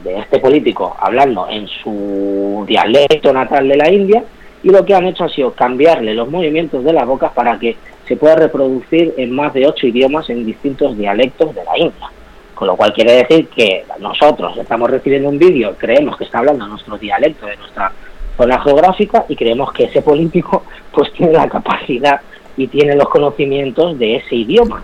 [0.03, 4.23] de este político hablando en su dialecto natal de la India
[4.63, 7.75] y lo que han hecho ha sido cambiarle los movimientos de la boca para que
[8.07, 12.09] se pueda reproducir en más de ocho idiomas en distintos dialectos de la India.
[12.55, 16.67] Con lo cual quiere decir que nosotros estamos recibiendo un vídeo, creemos que está hablando
[16.67, 17.91] nuestro dialecto de nuestra
[18.37, 22.21] zona geográfica y creemos que ese político pues tiene la capacidad
[22.57, 24.83] y tiene los conocimientos de ese idioma.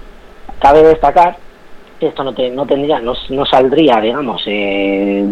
[0.60, 1.38] Cabe destacar
[2.00, 5.24] que esto no, te- no tendría, no, no saldría, digamos, eh,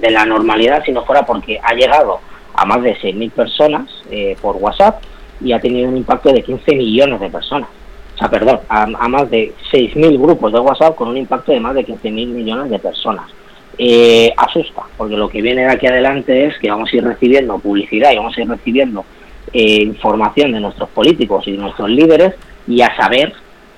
[0.00, 2.20] de la normalidad si no fuera porque ha llegado
[2.56, 5.02] a más de 6.000 personas eh, por WhatsApp
[5.40, 7.68] y ha tenido un impacto de 15 millones de personas.
[8.14, 11.60] O sea, perdón, a, a más de 6.000 grupos de WhatsApp con un impacto de
[11.60, 13.30] más de 15.000 millones de personas.
[13.78, 17.58] Eh, asusta, porque lo que viene de aquí adelante es que vamos a ir recibiendo
[17.58, 19.04] publicidad y vamos a ir recibiendo
[19.52, 22.34] eh, información de nuestros políticos y de nuestros líderes
[22.66, 23.34] y a saber,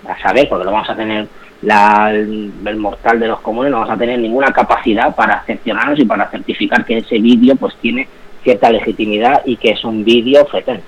[0.09, 1.27] a saber, porque lo vamos a tener
[1.63, 6.05] la, el, mortal de los comunes, no vamos a tener ninguna capacidad para excepcionarnos y
[6.05, 8.07] para certificar que ese vídeo pues tiene
[8.49, 10.81] cierta legitimidad y que es un vídeo fetén.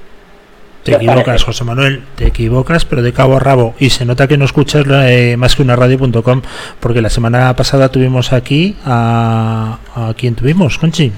[0.83, 1.44] Te ¿Qué os equivocas, parece?
[1.44, 3.75] José Manuel, te equivocas, pero de cabo a rabo.
[3.79, 6.40] Y se nota que no escuchas eh, más que una radio.com,
[6.81, 9.79] porque la semana pasada tuvimos aquí a.
[9.94, 11.12] ¿A quién tuvimos, Conchi?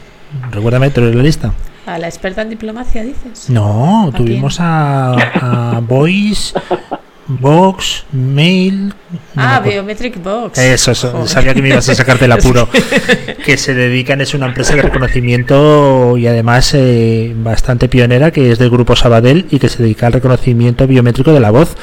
[0.51, 1.55] Recuérdame, te la lista.
[1.87, 3.49] A la experta en diplomacia, dices.
[3.49, 6.55] No, ¿A tuvimos a, a Voice,
[7.41, 8.89] Vox, Mail.
[9.35, 9.61] no ah.
[9.61, 10.59] Biometric Box.
[10.59, 11.29] Eso, eso, Joder.
[11.29, 12.69] sabía que me ibas a sacarte el apuro.
[13.45, 18.59] que se dedican, es una empresa de reconocimiento y además eh, bastante pionera, que es
[18.59, 21.77] del grupo Sabadell y que se dedica al reconocimiento biométrico de la voz.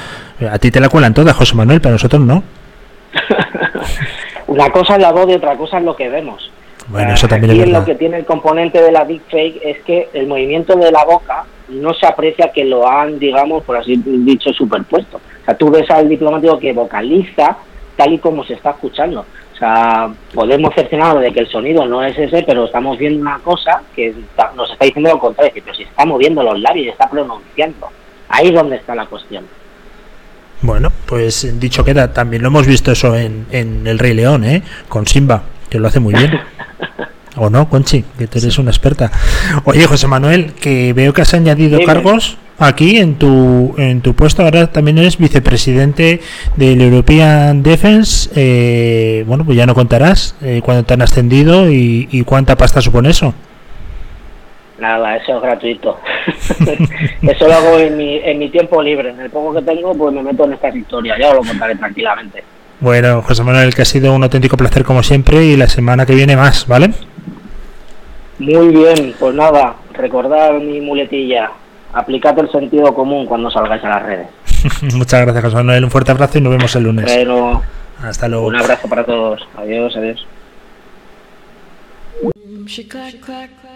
[0.49, 2.43] A ti te la cuelan todas, José Manuel, pero a nosotros no.
[4.47, 6.51] Una cosa es la voz y otra cosa es lo que vemos.
[6.87, 10.09] Bueno, eso también Aquí es lo que tiene el componente de la deepfake es que
[10.13, 14.51] el movimiento de la boca no se aprecia que lo han, digamos, por así dicho,
[14.53, 15.17] superpuesto.
[15.17, 17.57] O sea, tú ves al diplomático que vocaliza
[17.95, 19.25] tal y como se está escuchando.
[19.53, 23.39] O sea, podemos cerciorarnos de que el sonido no es ese, pero estamos viendo una
[23.39, 26.89] cosa que está- nos está diciendo lo contrario, pero si está moviendo los labios y
[26.89, 27.87] está pronunciando.
[28.29, 29.43] Ahí es donde está la cuestión.
[30.61, 34.61] Bueno, pues dicho queda, también lo hemos visto eso en, en El Rey León, ¿eh?
[34.87, 36.31] Con Simba, que lo hace muy bien.
[37.39, 38.03] ¿O no, Conchi?
[38.17, 39.11] Que tú eres una experta.
[39.63, 41.85] Oye, José Manuel, que veo que has añadido Dime.
[41.85, 46.19] cargos aquí en tu en tu puesto ahora también eres vicepresidente
[46.57, 48.29] del European Defense.
[48.35, 52.81] Eh, bueno, pues ya no contarás eh, cuándo te han ascendido y, y cuánta pasta
[52.81, 53.33] supone eso.
[54.79, 55.99] Nada, eso es gratuito.
[57.21, 59.09] eso lo hago en mi, en mi tiempo libre.
[59.09, 61.17] En el poco que tengo, pues me meto en estas historias.
[61.19, 62.43] Ya os lo contaré tranquilamente.
[62.79, 66.15] Bueno, José Manuel, que ha sido un auténtico placer como siempre y la semana que
[66.15, 66.91] viene más, ¿vale?
[68.39, 71.51] Muy bien, pues nada, recordad mi muletilla.
[71.93, 74.27] Aplicad el sentido común cuando salgáis a las redes.
[74.95, 75.83] Muchas gracias, José Manuel.
[75.83, 77.05] Un fuerte abrazo y nos vemos el lunes.
[77.05, 77.61] Pero
[78.01, 78.47] Hasta luego.
[78.47, 79.47] un abrazo para todos.
[79.57, 80.25] Adiós, adiós.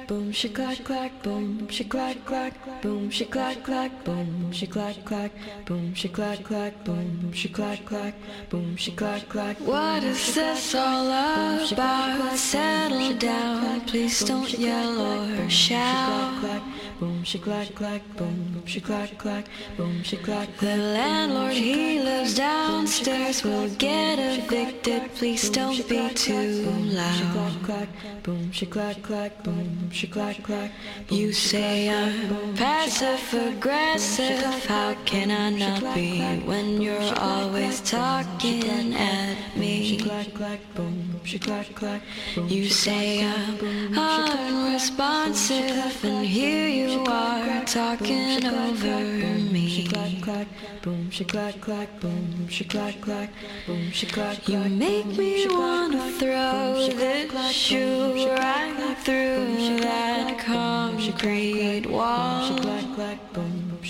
[0.07, 5.03] Boom, she clack clack, boom, she clack clack, boom, she clack clack, boom, she clack
[5.05, 5.31] clack,
[5.63, 8.15] boom, she clack clack, boom, she clack clack, boom, she clack clack,
[8.49, 9.57] boom, she clack clack.
[9.61, 12.35] What is this all about?
[12.35, 16.61] Settle down, please don't yell or shout.
[17.03, 19.45] Boom, she clack clack, boom, she clack clack,
[19.75, 25.13] boom, she clack The landlord, he lives downstairs, will get evicted.
[25.15, 27.33] Please don't be too She loud.
[27.33, 27.89] clack clack,
[28.23, 30.71] boom, she clack clack, boom, she clack clack.
[31.09, 34.41] You say I'm passive aggressive.
[34.65, 39.97] How can I not be when you're always talking at She me?
[39.99, 42.01] clack clack, boom, she clack clack.
[42.47, 43.57] You say I'm
[43.97, 49.23] unresponsive, and here you are talking over
[49.67, 50.21] She clack me.
[50.21, 50.47] clack,
[50.81, 53.29] boom, she clack clack, boom, she clack clack,
[53.65, 61.89] boom, she clack You make me wanna throw this shoe right through that concrete She
[61.89, 62.59] wall.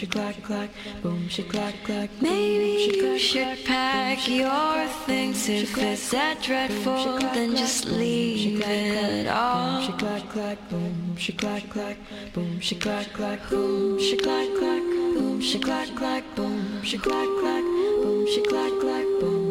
[0.08, 0.70] Clack clack, boom, she clack clack,
[1.02, 2.10] boom, she clack clack.
[2.22, 9.82] Maybe you should pack your things if it's that dreadful, then just leave it all.
[9.82, 11.98] She clack clack, boom, she clack clack,
[12.34, 14.82] boom, she clack clack, boom, she clack clack,
[15.16, 17.64] boom, she clack clack, boom, she clack clack,
[18.02, 19.43] boom, clack clack, boom,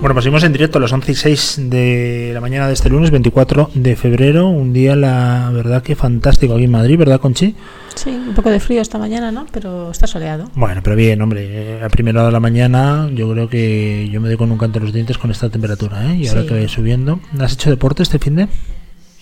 [0.00, 2.88] Bueno, pues seguimos en directo a las 11 y 6 de la mañana de este
[2.90, 4.48] lunes, 24 de febrero.
[4.48, 7.54] Un día, la verdad, que fantástico aquí en Madrid, ¿verdad, Conchi?
[7.94, 9.46] Sí, un poco de frío esta mañana, ¿no?
[9.52, 10.50] Pero está soleado.
[10.54, 11.46] Bueno, pero bien, hombre.
[11.78, 14.58] eh, A primera hora de la mañana, yo creo que yo me doy con un
[14.58, 16.16] canto en los dientes con esta temperatura, ¿eh?
[16.16, 16.48] Y ahora Sí.
[16.48, 17.20] que voy subiendo.
[17.38, 18.44] ¿Has hecho deporte este fin de?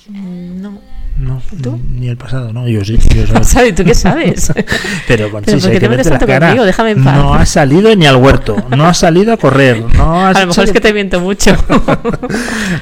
[0.09, 0.79] Mm, No.
[1.17, 1.79] No, ¿Tú?
[1.93, 2.67] ni el pasado, ¿no?
[2.67, 3.23] Yo sí, yo.
[3.77, 4.53] ¿Tú qué sabes?
[5.09, 6.47] Pero con Pero sí, ¿por hay qué que te metes verte la tanto cara.
[6.49, 6.65] conmigo?
[6.65, 7.17] Déjame en paz.
[7.17, 10.47] No has salido ni al huerto, no has salido a correr, no has A lo
[10.49, 11.57] mejor es que te miento mucho.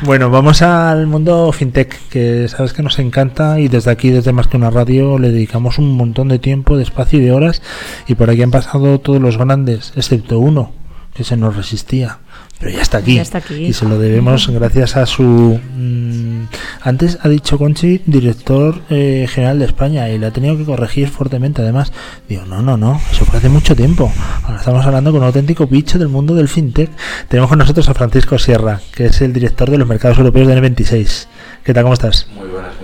[0.02, 4.46] Bueno, vamos al mundo fintech, que sabes que nos encanta y desde aquí, desde Más
[4.46, 7.60] que una radio, le dedicamos un montón de tiempo, de espacio y de horas
[8.06, 10.72] y por aquí han pasado todos los grandes, excepto uno,
[11.14, 12.18] que se nos resistía.
[12.58, 13.16] Pero ya está aquí.
[13.16, 13.56] Ya está aquí.
[13.66, 15.22] Y se lo debemos gracias a su...
[15.76, 16.44] mm,
[16.84, 21.08] antes ha dicho Conchi, director eh, general de España, y le ha tenido que corregir
[21.08, 21.92] fuertemente además.
[22.28, 24.12] Digo, no, no, no, eso fue hace mucho tiempo.
[24.44, 26.90] Ahora estamos hablando con un auténtico bicho del mundo del fintech.
[27.28, 30.60] Tenemos con nosotros a Francisco Sierra, que es el director de los mercados europeos de
[30.60, 31.26] N26.
[31.64, 31.84] ¿Qué tal?
[31.84, 32.26] ¿Cómo estás?
[32.34, 32.74] Muy buenas,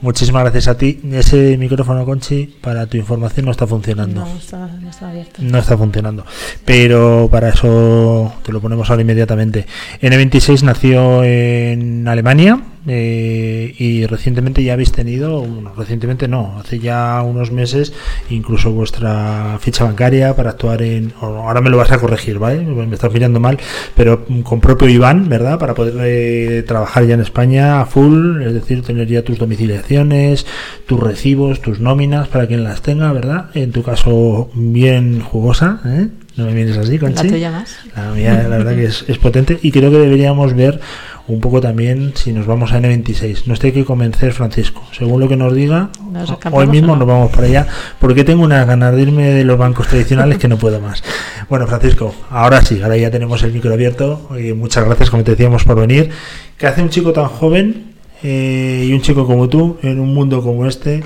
[0.00, 1.00] Muchísimas gracias a ti.
[1.12, 4.20] Ese micrófono, Conchi, para tu información no está funcionando.
[4.20, 5.42] No, está, no está abierto.
[5.42, 6.24] No está funcionando.
[6.64, 9.66] Pero para eso te lo ponemos ahora inmediatamente.
[10.00, 17.22] N26 nació en Alemania eh, y recientemente ya habéis tenido, bueno, recientemente no, hace ya
[17.22, 17.92] unos meses,
[18.30, 21.12] incluso vuestra ficha bancaria para actuar en.
[21.20, 22.60] Ahora me lo vas a corregir, ¿vale?
[22.60, 23.58] Me estás mirando mal,
[23.94, 25.58] pero con propio IBAN, ¿verdad?
[25.58, 30.46] Para poder eh, trabajar ya en España a full, es decir, tener ya tus domiciliaciones,
[30.86, 33.50] tus recibos, tus nóminas, para quien las tenga, ¿verdad?
[33.54, 36.08] En tu caso, bien jugosa, ¿eh?
[36.38, 37.28] No me vienes así, La Conchi.
[37.28, 37.76] tuya más.
[37.96, 40.80] La mía, la verdad que es, es potente y creo que deberíamos ver
[41.26, 43.46] un poco también si nos vamos a N26.
[43.46, 44.82] Nos tiene que convencer Francisco.
[44.92, 47.00] Según lo que nos diga, ¿Nos hoy mismo no?
[47.00, 47.66] nos vamos para allá
[47.98, 51.02] porque tengo unas ganas de irme de los bancos tradicionales que no puedo más.
[51.50, 55.32] Bueno, Francisco, ahora sí, ahora ya tenemos el micro abierto y muchas gracias, como te
[55.32, 56.10] decíamos, por venir.
[56.56, 60.42] ¿Qué hace un chico tan joven eh, y un chico como tú en un mundo
[60.42, 61.02] como este,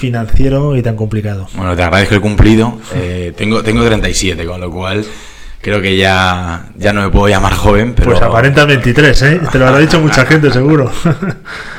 [0.00, 1.46] financiero y tan complicado?
[1.54, 2.78] Bueno, te agradezco el cumplido.
[2.94, 5.04] Eh, tengo, tengo 37, con lo cual
[5.60, 9.40] creo que ya, ya no me puedo llamar joven, pero Pues aparenta 23, ¿eh?
[9.52, 10.90] Te lo habrá dicho mucha gente, seguro.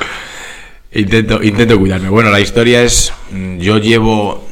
[0.92, 2.08] intento, intento cuidarme.
[2.08, 4.46] Bueno, la historia es, mm, yo llevo,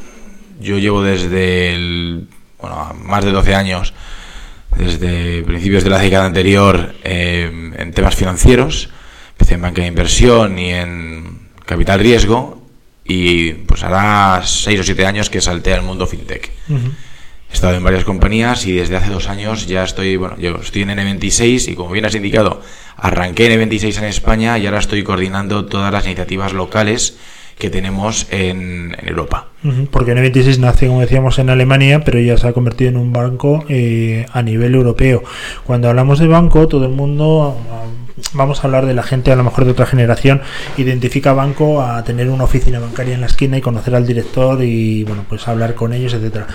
[0.59, 2.27] yo llevo desde el,
[2.59, 3.93] bueno, más de 12 años,
[4.77, 8.89] desde principios de la década anterior, eh, en temas financieros.
[9.31, 12.60] Empecé en banca de inversión y en capital riesgo.
[13.13, 16.49] Y pues hará 6 o 7 años que salté al mundo fintech.
[16.69, 16.91] Ujú.
[17.49, 20.83] He estado en varias compañías y desde hace dos años ya estoy, bueno, yo estoy
[20.83, 22.61] en N26 y como bien has indicado,
[22.95, 27.17] arranqué en N26 en España y ahora estoy coordinando todas las iniciativas locales
[27.59, 29.49] que tenemos en, en Europa.
[29.91, 33.65] Porque N26 nace, como decíamos, en Alemania, pero ya se ha convertido en un banco
[33.67, 35.21] eh, a nivel europeo.
[35.65, 37.57] Cuando hablamos de banco, todo el mundo,
[38.33, 40.41] vamos a hablar de la gente a lo mejor de otra generación,
[40.77, 45.03] identifica banco a tener una oficina bancaria en la esquina y conocer al director y,
[45.03, 46.47] bueno, pues hablar con ellos, etcétera.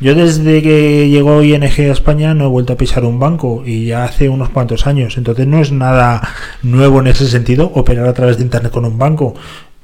[0.00, 3.86] Yo desde que llegó ING a España no he vuelto a pisar un banco y
[3.86, 5.16] ya hace unos cuantos años.
[5.16, 6.26] Entonces no es nada
[6.62, 9.34] nuevo en ese sentido operar a través de Internet con un banco.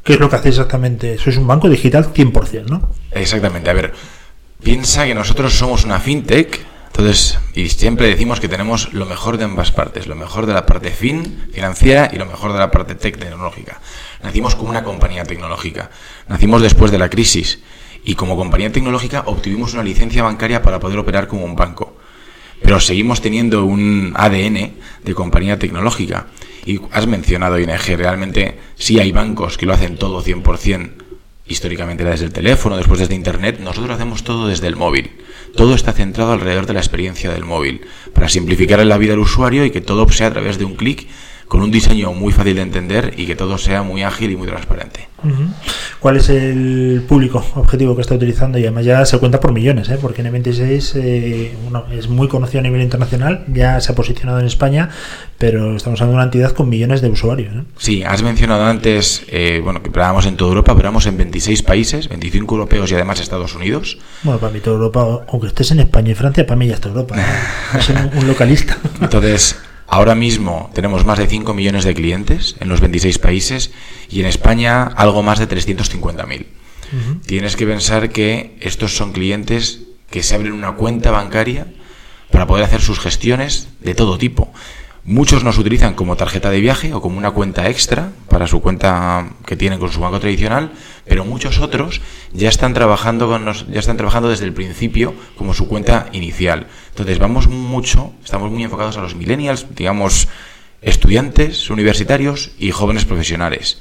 [0.03, 1.18] ¿Qué es lo que hace exactamente?
[1.18, 2.91] Sois un banco digital 100%, ¿no?
[3.11, 3.93] Exactamente, a ver,
[4.62, 9.45] piensa que nosotros somos una fintech, entonces, y siempre decimos que tenemos lo mejor de
[9.45, 12.97] ambas partes, lo mejor de la parte fin, financiera, y lo mejor de la parte
[12.97, 13.80] tecnológica.
[14.22, 15.91] Nacimos como una compañía tecnológica,
[16.28, 17.61] nacimos después de la crisis,
[18.05, 21.97] y como compañía tecnológica obtuvimos una licencia bancaria para poder operar como un banco.
[22.62, 24.74] Pero seguimos teniendo un ADN
[25.05, 26.26] de compañía tecnológica.
[26.66, 30.91] Y has mencionado ING, realmente sí hay bancos que lo hacen todo 100%,
[31.49, 35.11] históricamente era desde el teléfono, después desde Internet, nosotros hacemos todo desde el móvil.
[35.57, 37.81] Todo está centrado alrededor de la experiencia del móvil,
[38.13, 41.09] para simplificar la vida del usuario y que todo sea a través de un clic,
[41.49, 44.47] con un diseño muy fácil de entender y que todo sea muy ágil y muy
[44.47, 45.09] transparente.
[45.99, 48.57] ¿Cuál es el público objetivo que está utilizando?
[48.59, 49.99] Y además ya se cuenta por millones, ¿eh?
[50.01, 54.47] porque N26 eh, bueno, es muy conocido a nivel internacional, ya se ha posicionado en
[54.47, 54.91] España,
[55.39, 57.53] pero estamos hablando de una entidad con millones de usuarios.
[57.53, 57.63] ¿eh?
[57.79, 62.09] Sí, has mencionado antes, eh, bueno, que operábamos en toda Europa, operamos en 26 países,
[62.09, 63.99] 25 europeos y además Estados Unidos.
[64.23, 66.91] Bueno, para mí toda Europa, aunque estés en España y Francia, para mí ya está
[66.91, 67.17] Europa.
[67.19, 67.81] ¿eh?
[67.81, 68.79] Soy un, un localista.
[69.01, 69.57] Entonces,
[69.89, 73.72] ahora mismo tenemos más de 5 millones de clientes en los 26 países
[74.09, 76.47] y en España algo más de 350.000.
[77.26, 79.80] Tienes que pensar que estos son clientes
[80.11, 81.66] que se abren una cuenta bancaria
[82.30, 84.53] para poder hacer sus gestiones de todo tipo.
[85.05, 89.30] Muchos nos utilizan como tarjeta de viaje o como una cuenta extra para su cuenta
[89.47, 90.72] que tienen con su banco tradicional,
[91.09, 92.01] pero muchos otros
[92.33, 96.67] ya están trabajando con nos- ya están trabajando desde el principio como su cuenta inicial.
[96.91, 100.29] Entonces vamos mucho, estamos muy enfocados a los millennials, digamos
[100.83, 103.81] estudiantes, universitarios y jóvenes profesionales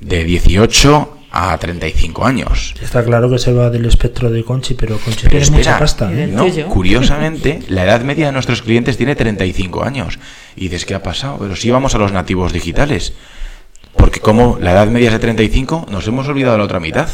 [0.00, 2.74] de 18 a 35 años.
[2.82, 6.12] Está claro que se va del espectro de Conchi, pero Conchi Pero tiene mucha pasta.
[6.12, 6.26] ¿eh?
[6.26, 10.18] no, curiosamente, la edad media de nuestros clientes tiene 35 años.
[10.56, 11.38] Y dices, ¿qué ha pasado?
[11.40, 13.14] Pero si vamos a los nativos digitales.
[13.96, 17.08] Porque como la edad media es de 35, nos hemos olvidado de la otra mitad.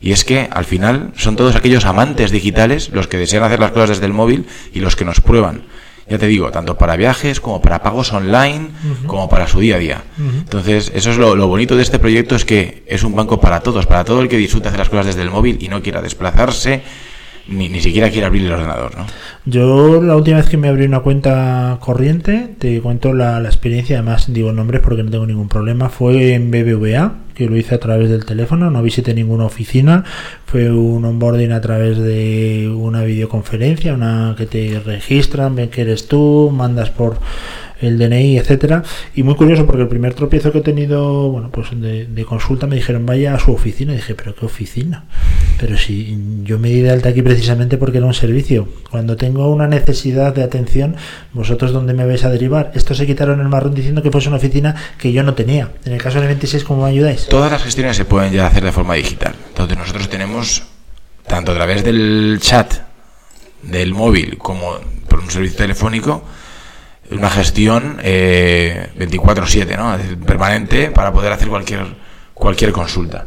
[0.00, 3.72] Y es que al final son todos aquellos amantes digitales los que desean hacer las
[3.72, 5.62] cosas desde el móvil y los que nos prueban.
[6.08, 8.70] Ya te digo, tanto para viajes como para pagos online,
[9.06, 10.02] como para su día a día.
[10.18, 13.60] Entonces, eso es lo, lo bonito de este proyecto, es que es un banco para
[13.60, 16.02] todos, para todo el que disfrute hacer las cosas desde el móvil y no quiera
[16.02, 16.82] desplazarse,
[17.50, 19.06] ni, ni siquiera quiera abrir el ordenador, ¿no?
[19.44, 23.98] Yo la última vez que me abrí una cuenta corriente, te cuento la, la experiencia,
[23.98, 27.80] además digo nombres porque no tengo ningún problema, fue en BBVA, que lo hice a
[27.80, 30.04] través del teléfono, no visité ninguna oficina,
[30.44, 36.06] fue un onboarding a través de una videoconferencia, una que te registran, ven que eres
[36.06, 37.18] tú, mandas por
[37.80, 38.82] el DNI, etcétera,
[39.14, 42.66] y muy curioso porque el primer tropiezo que he tenido, bueno, pues de, de consulta
[42.66, 45.04] me dijeron vaya a su oficina, y dije, pero qué oficina,
[45.58, 49.50] pero si yo me di de alta aquí precisamente porque era un servicio, cuando tengo
[49.50, 50.96] una necesidad de atención,
[51.32, 54.38] vosotros dónde me vais a derivar, esto se quitaron el marrón diciendo que fuese una
[54.38, 57.26] oficina que yo no tenía, en el caso del 26, ¿cómo me ayudáis?
[57.26, 59.34] Todas las gestiones se pueden ya hacer de forma digital.
[59.48, 60.62] Entonces nosotros tenemos,
[61.26, 62.74] tanto a través del chat,
[63.62, 64.78] del móvil, como
[65.08, 66.24] por un servicio telefónico,
[67.10, 69.96] una gestión eh, 24/7, ¿no?
[70.24, 71.86] Permanente para poder hacer cualquier
[72.34, 73.26] cualquier consulta.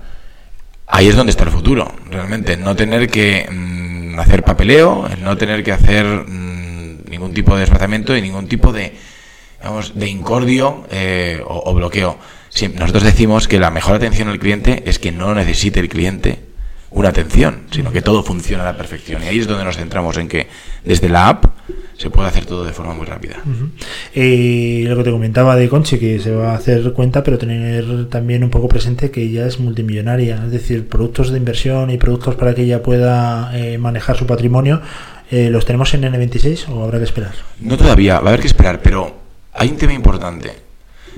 [0.88, 5.38] Ahí es donde está el futuro, realmente, no tener que mm, hacer papeleo, el no
[5.38, 8.94] tener que hacer mm, ningún tipo de desplazamiento y ningún tipo de
[9.60, 12.18] digamos, de incordio eh, o, bloqueo.
[12.76, 16.40] Nosotros decimos que la mejor atención al cliente es que no necesite el cliente
[16.92, 19.24] una atención, sino que todo funciona a la perfección.
[19.24, 20.50] Y ahí es donde nos centramos en que
[20.84, 21.46] desde la app
[21.98, 23.38] se puede hacer todo de forma muy rápida.
[24.14, 28.10] Eh, lo que te comentaba de Conchi, que se va a hacer cuenta, pero tener
[28.10, 32.36] también un poco presente que ella es multimillonaria, es decir, productos de inversión y productos
[32.36, 34.82] para que ella pueda eh, manejar su patrimonio,
[35.32, 37.34] eh, ¿los tenemos en N26 o habrá que esperar?
[37.60, 39.16] No todavía, va a haber que esperar, pero
[39.54, 40.52] hay un tema importante.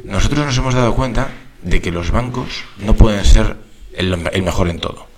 [0.04, 1.30] Nosotros nos hemos dado cuenta
[1.64, 3.56] de que los bancos no pueden ser
[3.96, 5.15] el, el mejor en todo.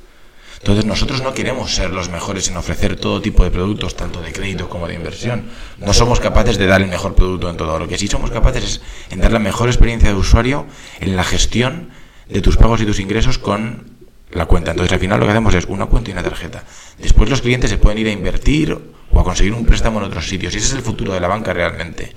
[0.59, 4.31] Entonces nosotros no queremos ser los mejores en ofrecer todo tipo de productos, tanto de
[4.31, 5.45] crédito como de inversión.
[5.77, 7.77] No somos capaces de dar el mejor producto en todo.
[7.77, 8.81] Lo que sí somos capaces es
[9.11, 10.65] en dar la mejor experiencia de usuario
[10.99, 11.89] en la gestión
[12.27, 13.97] de tus pagos y tus ingresos con
[14.31, 14.71] la cuenta.
[14.71, 16.63] Entonces al final lo que hacemos es una cuenta y una tarjeta.
[16.97, 18.77] Después los clientes se pueden ir a invertir
[19.11, 20.53] o a conseguir un préstamo en otros sitios.
[20.53, 22.13] Y ese es el futuro de la banca realmente.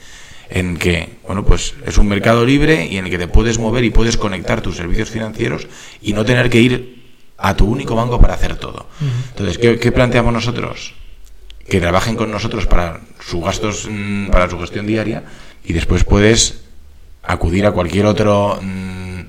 [0.53, 3.85] en que, bueno, pues es un mercado libre y en el que te puedes mover
[3.85, 5.69] y puedes conectar tus servicios financieros
[6.03, 7.00] y no tener que ir
[7.41, 8.87] a tu único banco para hacer todo.
[9.31, 10.95] Entonces, ¿qué, qué planteamos nosotros?
[11.69, 15.25] Que trabajen con nosotros para sus gastos, mm, para su gestión diaria
[15.65, 16.63] y después puedes
[17.23, 19.21] acudir a cualquier otro mm,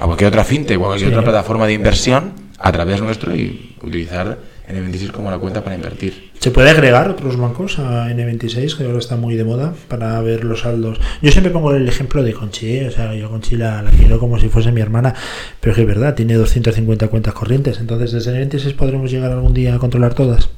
[0.00, 1.14] a cualquier otra fintech o a cualquier Sí.
[1.16, 4.38] otra plataforma de inversión a través nuestro y utilizar
[4.68, 6.30] N26 como la cuenta para invertir.
[6.38, 10.44] ¿Se puede agregar otros bancos a N26, que ahora está muy de moda, para ver
[10.44, 10.98] los saldos?
[11.22, 12.88] Yo siempre pongo el ejemplo de Conchi, ¿eh?
[12.88, 15.14] o sea, yo Conchi la, la quiero como si fuese mi hermana,
[15.60, 19.54] pero es que es verdad, tiene 250 cuentas corrientes, entonces desde N26 podremos llegar algún
[19.54, 20.48] día a controlar todas.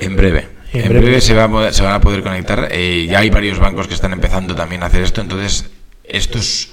[0.00, 0.46] En breve.
[0.72, 1.04] En En, breve.
[1.06, 2.68] breve, se, va a poder- se van a poder conectar.
[2.70, 5.20] eh, ya hay varios bancos que están empezando también a hacer esto.
[5.20, 5.68] Entonces,
[6.04, 6.72] esto es,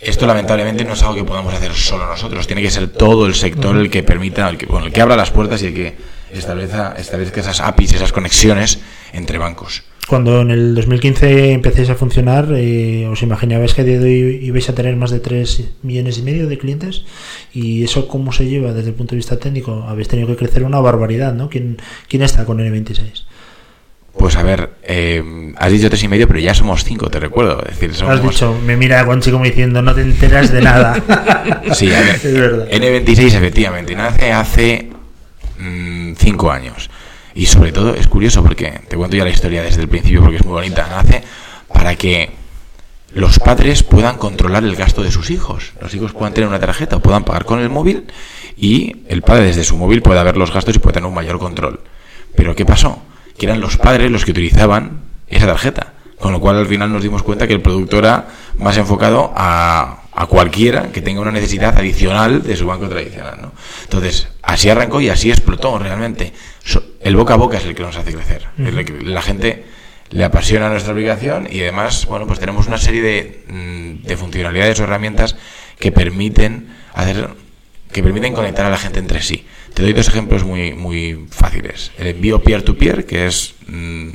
[0.00, 2.46] esto lamentablemente no es algo que podamos hacer solo nosotros.
[2.46, 5.30] Tiene que ser todo el sector el que permita, el que, el que abra las
[5.30, 5.96] puertas y el que
[6.32, 8.80] establezca, establezca esas APIs, esas conexiones
[9.12, 9.82] entre bancos.
[10.08, 14.40] Cuando en el 2015 empecéis a funcionar, eh, ¿os imaginabais que a día de hoy
[14.42, 17.04] ibais a tener más de 3 millones y medio de clientes?
[17.52, 19.84] ¿Y eso cómo se lleva desde el punto de vista técnico?
[19.86, 21.48] Habéis tenido que crecer una barbaridad, ¿no?
[21.48, 21.76] ¿Quién,
[22.08, 23.24] quién está con N26?
[24.18, 27.60] Pues a ver, eh, has dicho tres y medio, pero ya somos cinco, te recuerdo.
[27.62, 30.94] Es decir, somos, Has dicho, me mira Conchi como diciendo, no te enteras de nada.
[31.74, 32.68] Sí, a ver, es verdad.
[32.68, 34.90] N26 efectivamente nace hace
[35.58, 36.90] mm, cinco años.
[37.34, 40.36] Y sobre todo es curioso porque te cuento ya la historia desde el principio porque
[40.36, 40.88] es muy bonita.
[40.90, 41.22] Nace
[41.72, 42.30] para que
[43.12, 45.72] los padres puedan controlar el gasto de sus hijos.
[45.80, 48.06] Los hijos puedan tener una tarjeta o puedan pagar con el móvil
[48.56, 51.38] y el padre desde su móvil pueda ver los gastos y pueda tener un mayor
[51.38, 51.80] control.
[52.36, 53.02] Pero ¿qué pasó?
[53.40, 55.94] Que eran los padres los que utilizaban esa tarjeta.
[56.18, 58.26] Con lo cual al final nos dimos cuenta que el producto era
[58.58, 63.38] más enfocado a, a cualquiera que tenga una necesidad adicional de su banco tradicional.
[63.40, 63.52] ¿no?
[63.84, 66.34] Entonces, así arrancó y así explotó realmente.
[67.00, 68.46] El boca a boca es el que nos hace crecer.
[68.58, 69.64] Es el que- la gente
[70.10, 74.78] le apasiona nuestra aplicación y además, bueno, pues tenemos una serie de, mm, de funcionalidades
[74.80, 75.36] o herramientas
[75.78, 77.30] que permiten hacer
[77.92, 79.46] que permiten conectar a la gente entre sí.
[79.74, 81.92] Te doy dos ejemplos muy muy fáciles.
[81.98, 84.10] El envío peer-to-peer, que es mm,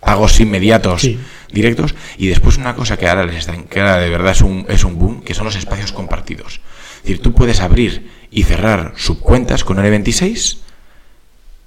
[0.00, 1.18] pagos inmediatos Sí.
[1.50, 4.66] directos, y después una cosa que ahora les está, que ahora de verdad es un,
[4.68, 6.60] es un boom, que son los espacios compartidos.
[6.98, 10.58] Es decir, tú puedes abrir y cerrar subcuentas con N26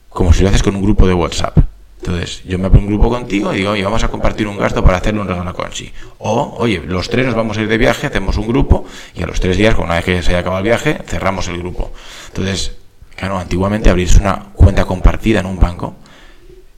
[0.10, 1.58] como si lo haces con un grupo de WhatsApp.
[2.02, 4.84] Entonces, yo me abro un grupo contigo y digo, oye, vamos a compartir un gasto
[4.84, 5.92] para hacerle un regalo a Conchi.
[6.20, 8.86] O, oye, los tres nos vamos a ir de viaje, hacemos un grupo
[9.16, 11.58] y a los tres días, una vez que se haya acabado el viaje, cerramos el
[11.58, 11.92] grupo.
[12.28, 12.78] Entonces,
[13.18, 15.96] claro, antiguamente abrirse una cuenta compartida en un banco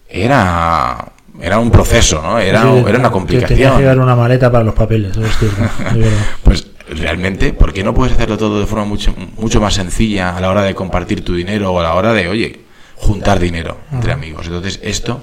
[0.10, 2.40] era, era un proceso, ¿no?
[2.40, 3.78] Era, Sí, era una que Tenía que complicación.
[3.80, 5.14] llevar una maleta para los papeles.
[6.44, 10.42] Pues realmente, ¿por qué no puedes hacerlo todo de forma mucho, mucho más sencilla a
[10.42, 12.60] la hora de compartir tu dinero o a la hora de, oye,
[13.02, 14.46] juntar dinero entre amigos?
[14.48, 15.22] Entonces, esto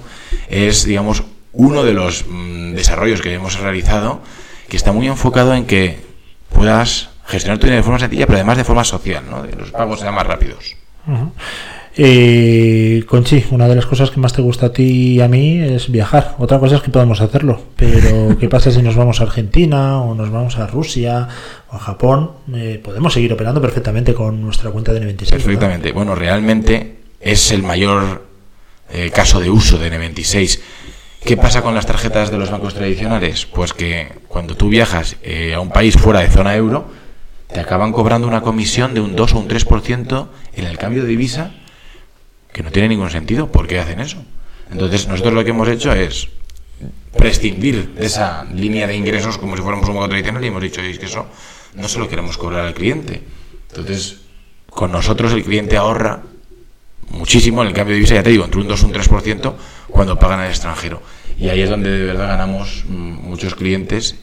[0.49, 1.23] es, digamos,
[1.53, 4.21] uno de los mm, desarrollos que hemos realizado
[4.67, 5.97] que está muy enfocado en que
[6.53, 9.43] puedas gestionar tu dinero de forma sencilla, pero además de forma social, ¿no?
[9.43, 10.75] De los pagos sean más rápidos.
[11.95, 15.59] Eh, Conchi, una de las cosas que más te gusta a ti y a mí
[15.59, 16.35] es viajar.
[16.37, 20.13] Otra cosa es que podemos hacerlo, pero ¿qué pasa si nos vamos a Argentina o
[20.13, 21.27] nos vamos a Rusia
[21.71, 22.31] o a Japón?
[22.53, 25.19] Eh, podemos seguir operando perfectamente con nuestra cuenta de N26.
[25.19, 25.29] ¿verdad?
[25.29, 25.91] Perfectamente.
[25.91, 28.27] Bueno, realmente es el mayor
[28.91, 30.59] eh, caso de uso de N26.
[31.23, 33.45] ¿Qué pasa con las tarjetas de los bancos tradicionales?
[33.45, 36.89] Pues que cuando tú viajas eh, a un país fuera de zona euro,
[37.51, 41.09] te acaban cobrando una comisión de un 2 o un 3% en el cambio de
[41.09, 41.51] divisa,
[42.53, 43.51] que no tiene ningún sentido.
[43.51, 44.23] ¿Por qué hacen eso?
[44.71, 46.29] Entonces, nosotros lo que hemos hecho es
[47.17, 50.79] prescindir de esa línea de ingresos como si fuéramos un banco tradicional y hemos dicho,
[50.79, 51.25] "Oye, es que eso
[51.75, 53.21] no se lo queremos cobrar al cliente.
[53.69, 54.21] Entonces,
[54.69, 56.23] con nosotros el cliente ahorra
[57.11, 59.53] muchísimo en el cambio de divisa, ya te digo, entre un 2 y un 3%
[59.89, 61.01] cuando pagan al extranjero.
[61.39, 62.93] Y ahí es donde de verdad ganamos mm,
[63.29, 64.15] muchos clientes.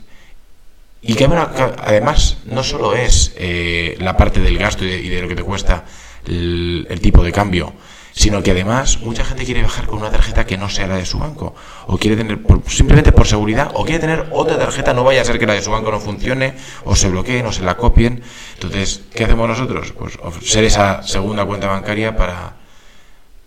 [1.02, 5.22] Y que además no solo es eh, la parte del gasto y de, y de
[5.22, 5.84] lo que te cuesta
[6.26, 7.72] el, tipo de cambio,
[8.12, 11.06] sino que además mucha gente quiere viajar con una tarjeta que no sea la de
[11.06, 11.54] su banco,
[11.86, 15.24] o quiere tener por- simplemente por seguridad, o quiere tener otra tarjeta, no vaya a
[15.24, 18.22] ser que la de su banco no funcione, o se bloqueen, o se la copien.
[18.54, 19.92] Entonces, ¿qué hacemos nosotros?
[19.96, 22.54] Pues ser esa segunda cuenta bancaria para,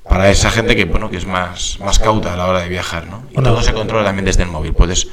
[0.09, 3.07] para esa gente que bueno que es más, más cauta a la hora de viajar,
[3.07, 3.23] ¿no?
[3.31, 3.51] Y Bueno.
[3.51, 4.73] todo se controla también desde el móvil.
[4.73, 5.07] Puedes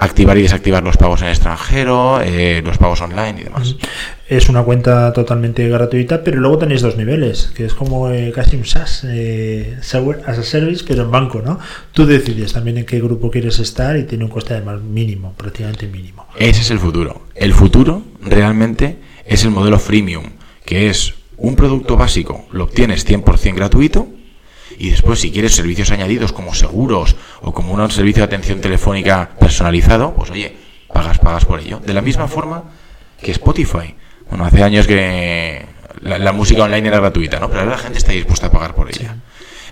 [0.00, 3.74] activar y desactivar los pagos en el extranjero, eh, los pagos online y demás.
[4.28, 8.56] Es una cuenta totalmente gratuita, pero luego tenéis dos niveles, que es como eh, casi
[8.56, 11.58] un SaaS, eh, Software as a Service, pero en banco, ¿no?
[11.92, 15.88] Tú decides también en qué grupo quieres estar y tiene un coste además mínimo, prácticamente
[15.88, 16.26] mínimo.
[16.36, 17.22] Ese es el futuro.
[17.34, 20.24] El futuro realmente es el modelo freemium,
[20.64, 24.08] que es un producto básico, lo obtienes 100% gratuito
[24.78, 29.30] Y después, si quieres servicios añadidos como seguros o como un servicio de atención telefónica
[29.38, 30.56] personalizado, pues oye,
[30.92, 31.80] pagas, pagas por ello.
[31.84, 32.64] De la misma forma
[33.20, 33.94] que Spotify.
[34.28, 35.64] Bueno, hace años que
[36.02, 37.48] la, la música online era gratuita, ¿no?
[37.48, 39.16] Pero ahora la gente está dispuesta a pagar por ella.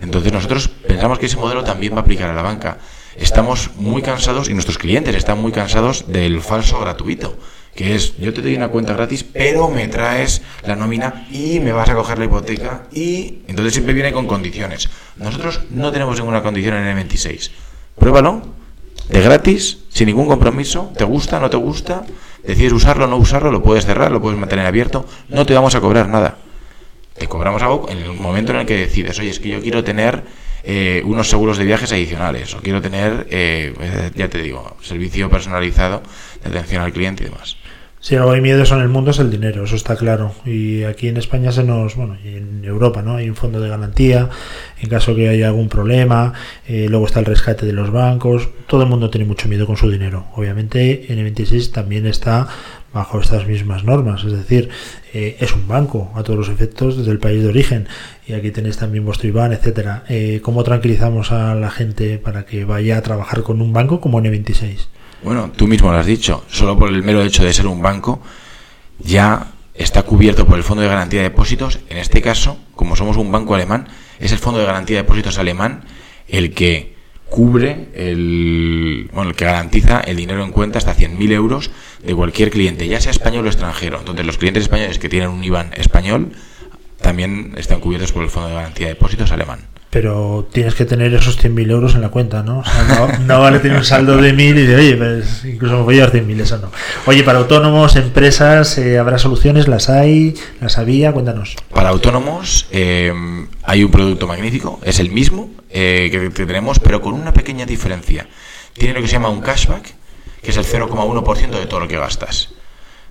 [0.01, 2.79] Entonces nosotros pensamos que ese modelo también va a aplicar a la banca.
[3.17, 7.39] Estamos muy cansados y nuestros clientes están muy cansados del falso gratuito,
[7.77, 11.73] que es yo te doy una cuenta gratis, pero me traes la nómina y me
[11.73, 14.89] vas a coger la hipoteca y entonces siempre viene con condiciones.
[15.17, 17.53] Nosotros no tenemos ninguna condición en el 26.
[17.99, 18.43] Pruébalo,
[19.09, 22.05] de gratis, sin ningún compromiso, te gusta, no te gusta,
[22.43, 25.81] decides usarlo, no usarlo, lo puedes cerrar, lo puedes mantener abierto, no te vamos a
[25.81, 26.39] cobrar nada.
[27.17, 29.85] Te cobramos algo en el momento en el que decides, oye, es que yo quiero
[29.85, 30.25] tener
[30.65, 36.03] eh, unos seguros de viajes adicionales, o quiero tener, eh, ya te digo, servicio personalizado
[36.43, 37.57] de atención al cliente y demás.
[38.07, 40.33] Si algo hay miedo en el mundo es el dinero, eso está claro.
[40.45, 43.17] Y aquí en España se nos, bueno, y en Europa, ¿no?
[43.17, 44.31] Hay un fondo de garantía
[44.81, 46.33] en caso que haya algún problema.
[46.69, 48.49] eh, luego está el rescate de los bancos.
[48.69, 50.27] Todo el mundo tiene mucho miedo con su dinero.
[50.37, 52.47] Obviamente, N26 también está
[52.95, 54.69] bajo estas mismas normas, es decir,
[55.13, 57.89] eh, es un banco a todos los efectos desde el país de origen.
[58.25, 60.05] Y aquí tenéis también vuestro IBAN, etcétera.
[60.09, 64.21] Eh, ¿Cómo tranquilizamos a la gente para que vaya a trabajar con un banco como
[64.21, 64.87] N26?
[65.27, 68.21] Bueno, tú mismo lo has dicho, solo por el mero hecho de ser un banco,
[69.01, 71.81] ya está cubierto por el Fondo de Garantía de Depósitos.
[71.89, 73.89] En este caso, como somos un banco alemán,
[74.21, 75.83] es el Fondo de Garantía de Depósitos alemán
[76.29, 76.95] el que
[77.29, 81.73] cubre, el, bueno, el que garantiza el dinero en cuenta hasta 100.000 euros
[82.05, 83.99] de cualquier cliente, ya sea español o extranjero.
[83.99, 86.35] Entonces, los clientes españoles que tienen un IBAN español
[87.01, 89.67] también están cubiertos por el Fondo de Garantía de Depósitos alemán.
[89.97, 92.59] Pero tienes que tener esos 100.000 euros en la cuenta, ¿no?
[92.59, 95.83] O sea, no, vale tener un saldo de 1.000 y de, oye, pues incluso me
[95.85, 96.71] voy a llevar 100.000, eso no.
[97.07, 99.69] Oye, para autónomos, empresas, eh, ¿habrá soluciones?
[99.69, 100.35] ¿Las hay?
[100.61, 101.13] ¿Las había?
[101.13, 101.57] Cuéntanos.
[101.73, 103.11] Para autónomos eh,
[103.63, 107.65] hay un producto magnífico, es el mismo eh, que, que tenemos, pero con una pequeña
[107.65, 108.29] diferencia.
[108.75, 109.95] Tiene lo que se llama un cashback,
[110.43, 112.51] que es el 0,1% de todo lo que gastas.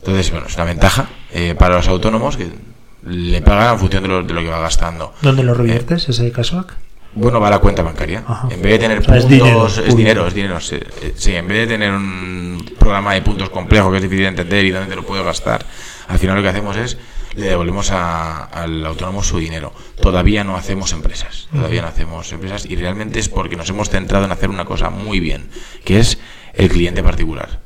[0.02, 2.48] Entonces, bueno, es una ventaja eh, para los autónomos que
[3.06, 5.14] le pagan en función de lo, de lo que va gastando.
[5.22, 6.74] ¿Dónde lo Eh, reviertes ese cashback?
[7.14, 8.24] bueno, va a la cuenta bancaria.
[8.28, 8.48] Ajá.
[8.52, 10.60] En vez de tener O sea, es puntos, dinero, es dinero, es dinero.
[10.60, 14.24] Sí, eh, sí, en vez de tener un programa de puntos complejo que es difícil
[14.24, 15.66] de entender y dónde te lo puedo gastar,
[16.10, 16.98] al final lo que hacemos es
[17.36, 19.74] le devolvemos a- al autónomo su dinero.
[20.02, 24.26] Todavía no hacemos empresas, todavía no hacemos empresas y realmente es porque nos hemos centrado
[24.26, 25.50] en hacer una cosa muy bien,
[25.84, 26.18] que es
[26.54, 27.60] el cliente particular.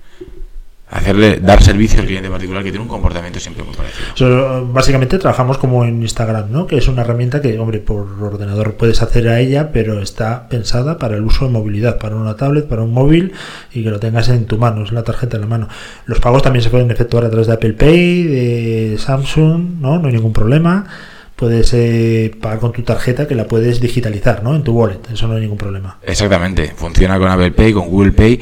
[0.91, 4.07] Hacerle, dar servicio al cliente particular que tiene un comportamiento siempre muy parecido.
[4.15, 6.65] So, básicamente trabajamos como en Instagram, ¿no?
[6.65, 10.97] Que es una herramienta que, hombre, por ordenador puedes hacer a ella, pero está pensada
[10.97, 13.33] para el uso de movilidad, para una tablet, para un móvil
[13.71, 15.67] y que lo tengas en tu mano, es la tarjeta en la mano.
[16.07, 19.99] Los pagos también se pueden efectuar a través de Apple Pay, de Samsung, ¿no?
[19.99, 20.87] No hay ningún problema.
[21.35, 24.55] Puedes eh, pagar con tu tarjeta que la puedes digitalizar, ¿no?
[24.55, 25.99] En tu wallet, eso no hay ningún problema.
[26.01, 28.41] Exactamente, funciona con Apple Pay, con Google Pay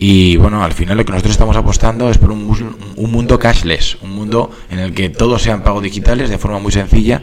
[0.00, 3.98] y bueno, al final lo que nosotros estamos apostando es por un, un mundo cashless,
[4.00, 7.22] un mundo en el que todos sean pagos digitales de forma muy sencilla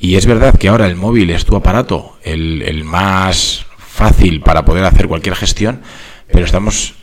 [0.00, 4.64] y es verdad que ahora el móvil es tu aparato, el, el más fácil para
[4.64, 5.82] poder hacer cualquier gestión,
[6.32, 6.94] pero estamos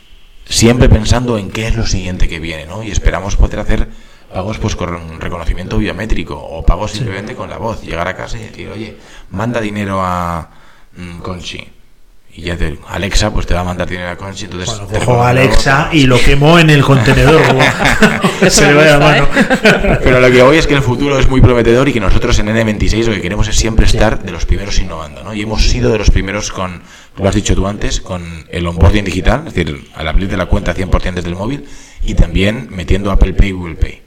[0.45, 2.83] siempre pensando en qué es lo siguiente que viene, ¿no?
[2.83, 3.89] Y esperamos poder hacer
[4.33, 8.43] pagos pues con reconocimiento biométrico o pagos simplemente con la voz, llegar a casa y
[8.43, 8.97] decir, oye,
[9.29, 10.49] manda dinero a
[10.97, 11.82] mm, Conchi.
[12.35, 14.99] Y ya te, Alexa pues te va a mandar dinero a Conchi, entonces Bueno, te
[15.05, 15.29] cojo a.
[15.29, 17.41] Alexa y lo quemo en el contenedor.
[17.47, 19.27] como- Se le va la mano.
[20.03, 22.47] Pero lo que voy es que el futuro es muy prometedor y que nosotros en
[22.47, 25.33] N26 lo que queremos es siempre estar de los primeros innovando, ¿no?
[25.33, 26.81] Y hemos sido de los primeros con,
[27.17, 30.73] lo has dicho tú antes, con el onboarding digital, es decir, al abrirte la cuenta
[30.75, 31.65] 100% desde el móvil
[32.03, 34.01] y también metiendo Apple Pay y Google Pay.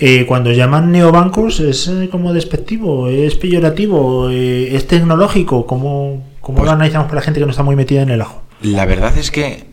[0.00, 3.08] Eh, cuando llaman neobancos, ¿es eh, como despectivo?
[3.08, 4.30] ¿Es peyorativo?
[4.30, 5.66] Eh, ¿Es tecnológico?
[5.66, 8.42] ¿Cómo, cómo lo analizamos para la gente que no está muy metida en el ajo?
[8.60, 9.64] La verdad es que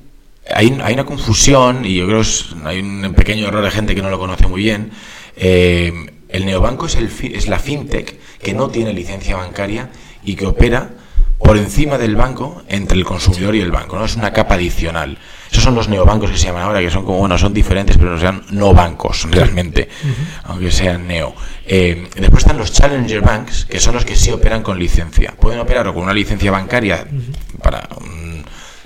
[0.50, 4.02] hay, hay una confusión y yo creo que hay un pequeño error de gente que
[4.02, 4.92] no lo conoce muy bien.
[5.36, 5.92] Eh,
[6.30, 9.90] el neobanco es, el, es la fintech que no tiene licencia bancaria
[10.24, 10.92] y que opera
[11.40, 13.98] por encima del banco entre el consumidor y el banco.
[13.98, 14.06] ¿no?
[14.06, 15.18] Es una capa adicional.
[15.52, 18.12] Esos son los neobancos que se llaman ahora, que son como, bueno, son diferentes, pero
[18.12, 19.90] no sean no bancos realmente,
[20.44, 21.34] aunque sean neo.
[21.66, 25.34] Eh, después están los challenger banks, que son los que sí operan con licencia.
[25.40, 27.08] Pueden operar o con una licencia bancaria
[27.62, 28.44] para un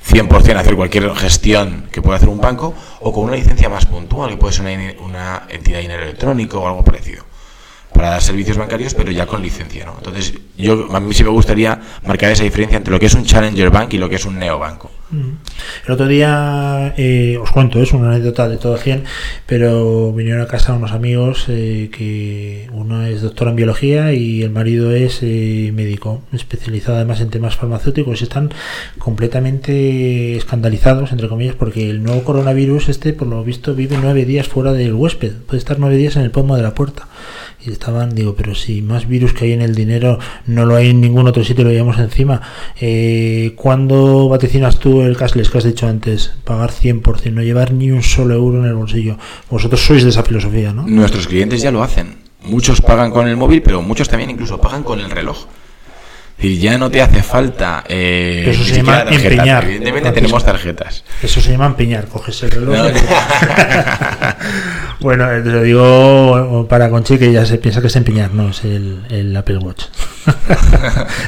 [0.10, 4.30] 100% hacer cualquier gestión que pueda hacer un banco, o con una licencia más puntual,
[4.32, 7.26] que puede ser una, una entidad de dinero electrónico o algo parecido
[7.94, 9.94] para dar servicios bancarios, pero ya con licencia, ¿no?
[9.98, 13.24] Entonces, yo a mí sí me gustaría marcar esa diferencia entre lo que es un
[13.24, 14.90] challenger bank y lo que es un neobanco.
[15.86, 19.04] El otro día, eh, os cuento, es una anécdota de todo 100,
[19.46, 24.50] pero vinieron a casa unos amigos eh, que uno es doctor en biología y el
[24.50, 28.52] marido es eh, médico, especializado además en temas farmacéuticos y están
[28.98, 34.48] completamente escandalizados, entre comillas, porque el nuevo coronavirus, este, por lo visto, vive nueve días
[34.48, 37.08] fuera del huésped, puede estar nueve días en el pomo de la puerta.
[37.66, 40.90] Y estaban, digo, pero si más virus que hay en el dinero no lo hay
[40.90, 42.42] en ningún otro sitio, lo llevamos encima.
[42.80, 46.34] Eh, ¿Cuándo vaticinas tú el cashless que has dicho antes?
[46.44, 49.18] Pagar 100%, no llevar ni un solo euro en el bolsillo.
[49.50, 50.86] Vosotros sois de esa filosofía, ¿no?
[50.88, 52.18] Nuestros clientes ya lo hacen.
[52.44, 55.46] Muchos pagan con el móvil, pero muchos también incluso pagan con el reloj.
[56.40, 57.86] Y ya no te hace falta.
[57.88, 59.30] Eh, Eso se llama tarjeta.
[59.30, 59.64] empeñar.
[59.64, 61.04] Evidentemente tenemos tarjetas.
[61.22, 62.76] Eso se llama empeñar, coges el reloj.
[62.76, 62.84] No.
[65.00, 68.50] bueno, eh, te lo digo para Conchi que ya se piensa que es empeñar, no
[68.50, 69.84] es el, el Apple Watch.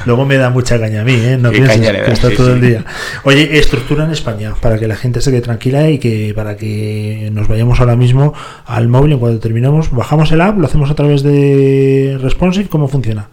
[0.06, 1.38] Luego me da mucha caña a mí, ¿eh?
[1.38, 2.84] No pienses que está sí, todo el día.
[3.24, 7.30] Oye, estructura en España, para que la gente se quede tranquila y que para que
[7.32, 8.34] nos vayamos ahora mismo
[8.66, 12.88] al móvil en cuanto terminemos, bajamos el app, lo hacemos a través de Responsive, ¿cómo
[12.88, 13.30] funciona?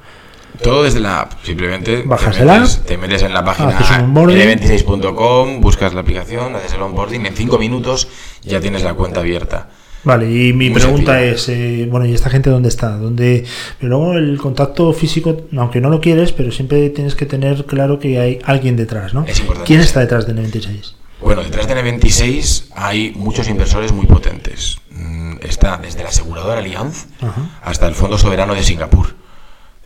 [0.63, 1.33] Todo desde la app.
[1.43, 4.39] Simplemente Bajas te, el metes, app, te metes en la página haces un onboarding.
[4.39, 7.27] n26.com, buscas la aplicación, haces el onboarding.
[7.27, 8.09] En 5 minutos
[8.43, 9.71] ya tienes la cuenta abierta.
[10.05, 11.35] Vale, y mi Muy pregunta sencillo.
[11.37, 12.91] es, eh, bueno, ¿y esta gente dónde está?
[12.97, 13.45] ¿Dónde?
[13.79, 18.01] Pero luego el contacto físico, aunque no lo quieres, pero siempre tienes que tener claro
[18.01, 19.25] que hay alguien detrás, ¿no?
[19.25, 19.67] Es importante.
[19.69, 20.95] ¿Quién está detrás de N26?
[21.21, 24.79] Bueno, detrás de N26 hay muchos inversores muy potentes.
[24.91, 27.61] Mm, Está desde la aseguradora Allianz Ajá.
[27.63, 29.15] hasta el Fondo Soberano de Singapur.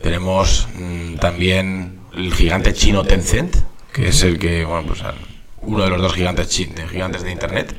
[0.01, 3.55] Tenemos mm, también el gigante chino Tencent,
[3.93, 5.15] que es el que, bueno, pues al-
[5.61, 7.75] uno de los dos gigantes, de gigantes de Internet,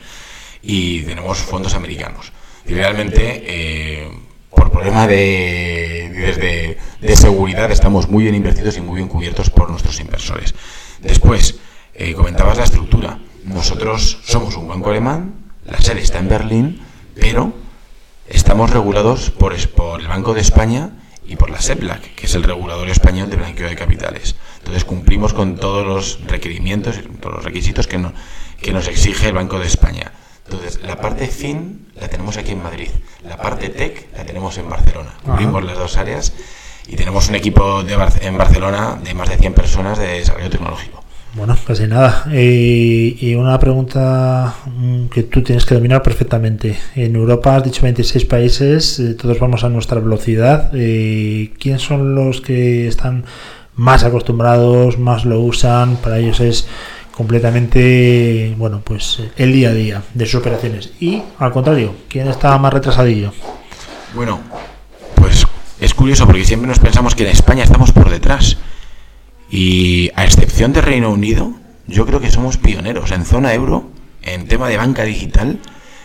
[0.63, 2.33] y tenemos fondos americanos.
[2.67, 4.09] Y realmente, eh,
[4.51, 9.71] por problema de, desde- de seguridad, estamos muy bien invertidos y muy bien cubiertos por
[9.71, 10.55] nuestros inversores.
[11.01, 11.59] Después,
[11.95, 13.19] eh, comentabas la estructura.
[13.45, 16.81] Nosotros somos un banco alemán, la sede está en Berlín,
[17.15, 17.55] pero
[18.29, 20.91] estamos regulados por, por el Banco de España
[21.29, 24.35] y por la SEPLAC, que es el regulador español de blanqueo de capitales.
[24.59, 28.13] Entonces cumplimos con todos los requerimientos y todos los requisitos que, no-
[28.61, 30.13] que nos exige el Banco de España.
[30.47, 32.89] Entonces, la parte fin la tenemos aquí en Madrid,
[33.23, 35.15] la parte tech la tenemos en Barcelona.
[35.23, 36.33] Cubrimos las dos áreas
[36.87, 40.49] y tenemos un equipo de Bar- en Barcelona de más de 100 personas de desarrollo
[40.49, 41.05] tecnológico.
[41.35, 42.25] Bueno, casi nada.
[42.33, 46.77] Eh, y una pregunta mm, que tú tienes que dominar perfectamente.
[46.95, 50.71] En Europa has dicho 26 países, eh, todos vamos a nuestra velocidad.
[50.75, 53.25] Eh, ¿Quién son los que están
[53.75, 55.97] más acostumbrados, más lo usan?
[55.97, 56.67] Para ellos es
[57.13, 60.93] completamente, bueno, pues el día a día de sus operaciones.
[60.99, 63.33] Y al contrario, ¿quién está más retrasadillo?
[64.15, 64.41] Bueno,
[65.15, 65.47] pues
[65.81, 68.57] es curioso porque siempre nos pensamos que en España estamos por detrás.
[69.51, 71.53] Y a excepción de Reino Unido,
[71.87, 73.91] yo creo que somos pioneros en zona euro,
[74.23, 75.59] en tema de banca digital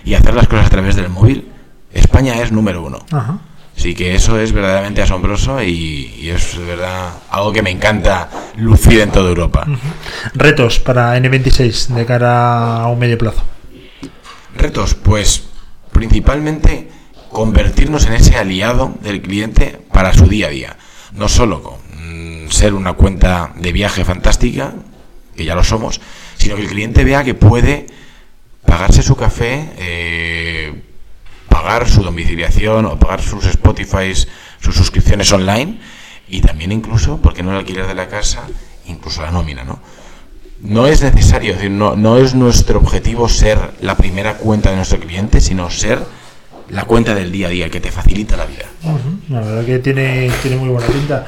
[0.05, 1.49] y hacer las cosas a través del móvil.
[1.93, 2.99] España es número uno.
[3.11, 3.39] Ajá.
[3.75, 8.29] Así que eso es verdaderamente asombroso y, y es de verdad algo que me encanta
[8.57, 9.65] lucir en toda Europa.
[10.35, 13.43] Retos para N26 de cara a un medio plazo.
[14.55, 15.45] Retos, pues
[15.91, 16.89] principalmente
[17.29, 20.77] convertirnos en ese aliado del cliente para su día a día.
[21.13, 21.82] No solo con
[22.49, 24.74] ser una cuenta de viaje fantástica,
[25.36, 26.01] que ya lo somos,
[26.38, 27.88] sino que el cliente vea que puede
[28.66, 30.84] pagarse su café, eh,
[31.49, 34.14] pagar su domiciliación o pagar sus Spotify,
[34.59, 35.80] sus suscripciones online
[36.28, 38.47] y también incluso, porque no el alquiler de la casa,
[38.86, 39.80] incluso la nómina, ¿no?
[40.64, 45.41] no es necesario, no, no es nuestro objetivo ser la primera cuenta de nuestro cliente,
[45.41, 46.03] sino ser
[46.70, 48.66] la cuenta del día a día que te facilita la vida.
[49.30, 51.26] La verdad que tiene, tiene muy buena pinta.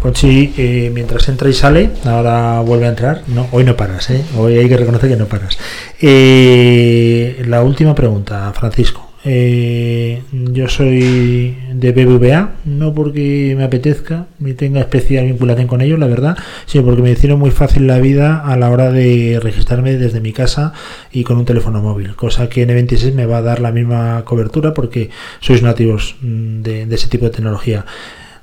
[0.00, 3.22] Conchi, eh, mientras entra y sale, ahora vuelve a entrar.
[3.28, 4.24] No, hoy no paras, ¿eh?
[4.36, 5.58] Hoy hay que reconocer que no paras.
[6.00, 9.12] Eh, la última pregunta, Francisco.
[9.28, 15.98] Eh, yo soy de BBVA, no porque me apetezca ni tenga especial vinculación con ellos,
[15.98, 19.94] la verdad, sino porque me hicieron muy fácil la vida a la hora de registrarme
[19.94, 20.72] desde mi casa
[21.10, 24.72] y con un teléfono móvil, cosa que N26 me va a dar la misma cobertura
[24.72, 25.10] porque
[25.40, 27.84] sois nativos mm, de, de ese tipo de tecnología.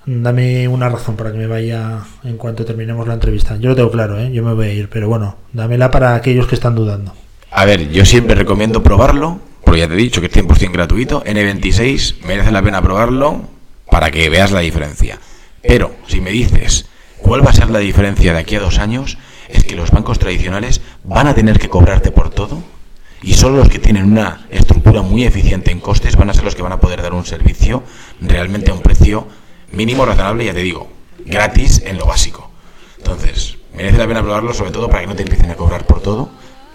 [0.06, 3.56] Dame una razón para que me vaya en cuanto terminemos la entrevista.
[3.56, 4.34] Yo lo tengo claro, ¿eh?
[4.34, 7.14] yo me voy a ir, pero bueno, dámela para aquellos que están dudando.
[7.52, 11.24] A ver, yo siempre recomiendo probarlo, porque ya te he dicho que es 100% gratuito.
[11.24, 13.42] N26 merece la pena probarlo
[13.90, 15.20] para que veas la diferencia.
[15.62, 16.86] Pero si me dices
[17.20, 19.18] cuál va a ser la diferencia de aquí a dos años,
[19.50, 22.62] es que los bancos tradicionales van a tener que cobrarte por todo
[23.22, 26.56] y solo los que tienen una estructura muy eficiente en costes van a ser los
[26.56, 27.84] que van a poder dar un servicio
[28.20, 29.28] realmente a un precio
[29.72, 30.90] mínimo razonable, ya te digo,
[31.26, 32.52] gratis en lo básico.
[32.98, 36.02] Entonces, merece la pena probarlo, sobre todo para que no te empiecen a cobrar por
[36.02, 36.32] todo,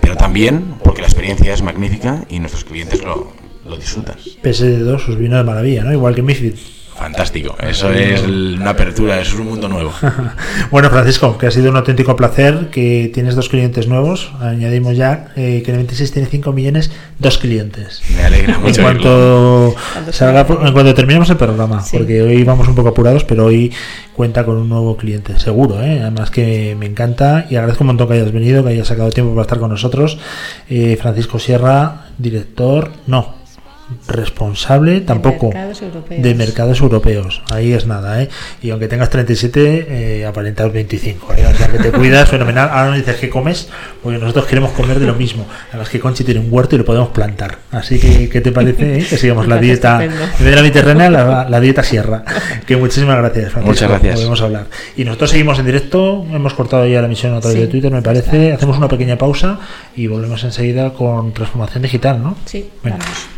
[0.08, 3.30] pero también porque la experiencia es magnífica y nuestros clientes lo,
[3.66, 4.16] lo disfrutan.
[4.42, 5.92] PSD2 os vino de maravilla, ¿no?
[5.92, 6.54] Igual que Mifid.
[6.98, 9.92] Fantástico, eso es una apertura, eso es un mundo nuevo.
[10.72, 15.28] bueno, Francisco, que ha sido un auténtico placer, que tienes dos clientes nuevos, añadimos ya
[15.36, 16.90] eh, que el 26 tiene 5 millones,
[17.20, 18.02] dos clientes.
[18.16, 18.80] Me alegra mucho.
[18.80, 19.74] En cuanto,
[20.10, 21.96] salga, en cuanto terminemos el programa, Sí.
[21.98, 23.72] porque hoy vamos un poco apurados, pero hoy
[24.14, 26.00] cuenta con un nuevo cliente, seguro, ¿eh?
[26.00, 29.32] además que me encanta y agradezco un montón que hayas venido, que hayas sacado tiempo
[29.34, 30.18] para estar con nosotros.
[30.68, 33.37] Eh, Francisco Sierra, director, no,
[34.06, 36.22] responsable tampoco mercados europeos.
[36.22, 38.28] de mercados europeos ahí es nada ¿eh?
[38.62, 39.86] y aunque tengas 37
[40.20, 41.46] eh, aparentas 25 ¿eh?
[41.46, 43.68] o sea que te cuidas fenomenal ahora nos dices que comes
[44.02, 46.84] porque nosotros queremos comer de lo mismo además que Conchi tiene un huerto y lo
[46.84, 49.06] podemos plantar así que ¿qué te parece eh?
[49.08, 50.24] que sigamos la dieta estupendo.
[50.24, 52.24] en vez de la mediterránea la, la dieta sierra
[52.66, 54.14] que muchísimas gracias Francisco, Muchas gracias.
[54.16, 54.66] podemos hablar
[54.96, 57.62] y nosotros seguimos en directo hemos cortado ya la emisión a través Sí.
[57.62, 59.58] de Twitter me parece hacemos una pequeña pausa
[59.96, 62.36] y volvemos enseguida con transformación digital ¿no?
[62.44, 62.98] Sí, Venga.
[62.98, 63.37] vamos.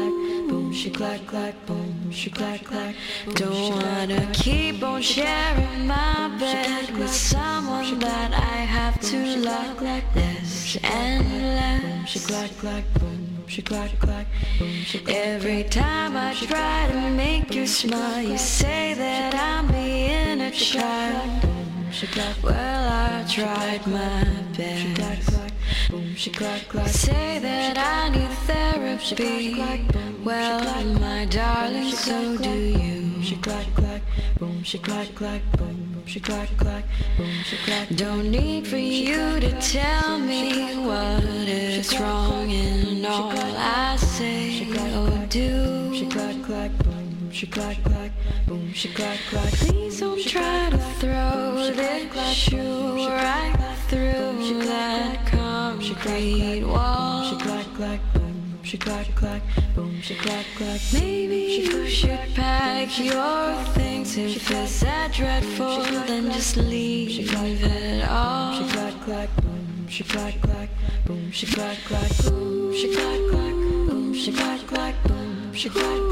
[0.73, 2.95] she clack clack, boom, she clack clack.
[3.33, 9.81] Don't wanna keep on sharing my bed with someone that I have to love.
[9.81, 12.09] Like this endless.
[12.09, 14.27] She clack clack, boom, she clack clack
[15.07, 21.45] Every time I try to make you smile, you say that I'm being a child.
[22.41, 24.23] Well, I tried my
[24.57, 25.50] best.
[25.89, 26.87] Boom, she clack clack.
[26.87, 29.55] Say that I need therapy.
[30.23, 30.61] Well,
[30.99, 33.21] my darling, so do you.
[33.23, 34.01] She clack clack,
[34.39, 36.85] boom, she clack clack, boom, she clack clack,
[37.17, 37.87] boom, she clack.
[37.95, 44.61] Don't need for you to tell me what is wrong in all I say
[44.95, 46.09] or She do.
[46.09, 46.71] clack clack,
[47.31, 48.11] boom, clack clack,
[48.45, 49.53] boom, she clack clack.
[49.53, 53.55] Please don't try to throw this shoe right
[53.87, 57.23] through that concrete wall.
[57.23, 59.41] She clack clack, boom, she clack clack,
[59.73, 60.81] boom, she clack clack.
[60.93, 68.57] Maybe you should pack your things if it's that dreadful, then just leave it all.
[68.57, 70.69] She clack clack, boom, she clack clack,
[71.05, 73.53] boom, she clack clack, boom, she clack clack,
[73.87, 76.11] boom, she clack clack, boom, she clack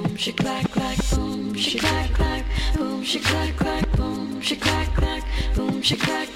[0.21, 2.45] she clack clack, boom, she clack clack,
[2.75, 5.23] boom, she clack clack, boom, she clack clack,
[5.55, 6.27] boom, she clack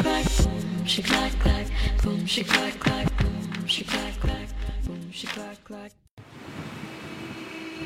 [1.40, 1.68] clack,
[2.02, 5.92] boom, she clack clack, boom, she clack clack.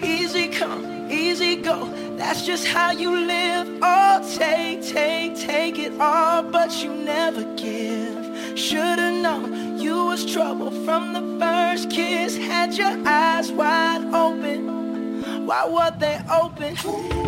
[0.01, 1.93] Easy come, easy go.
[2.15, 3.67] That's just how you live.
[3.81, 8.57] Oh, take, take, take it all, but you never give.
[8.57, 12.37] Should've known you was trouble from the first kiss.
[12.37, 14.78] Had your eyes wide open.
[15.49, 16.75] Why were they open?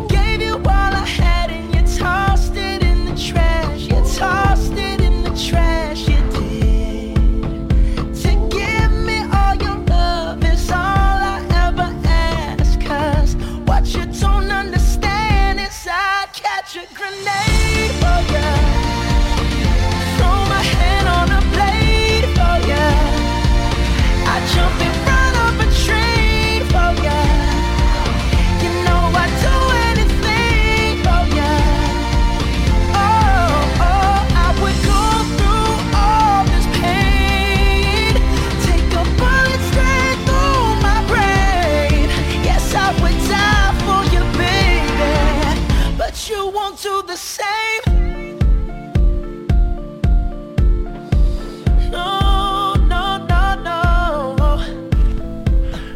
[0.07, 3.81] Gave you all I had and you tossed it in the trash.
[3.81, 4.90] You tossed it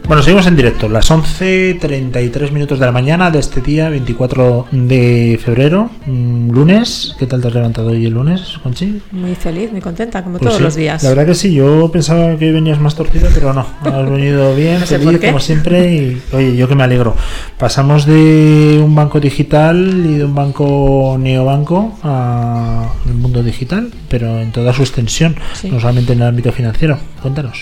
[0.08, 5.39] Bueno, seguimos en directo, las 11.33 minutos de la mañana de este día 24 de
[5.43, 7.16] febrero, mm, lunes.
[7.18, 9.01] ¿Qué tal te has levantado hoy el lunes, Conchi?
[9.12, 11.01] Muy feliz, muy contenta, como Pues todos sí, los días.
[11.01, 13.66] La verdad que sí, yo pensaba que venías más torcida, pero no.
[13.84, 15.95] Has venido bien, No sé feliz, como siempre.
[15.95, 17.16] Y oye, yo que me alegro.
[17.58, 24.39] Pasamos de un banco digital y de un banco neobanco a el mundo digital, pero
[24.39, 25.72] en toda su extensión, Sí.
[25.72, 26.99] no solamente en el ámbito financiero.
[27.24, 27.58] Cuéntanos.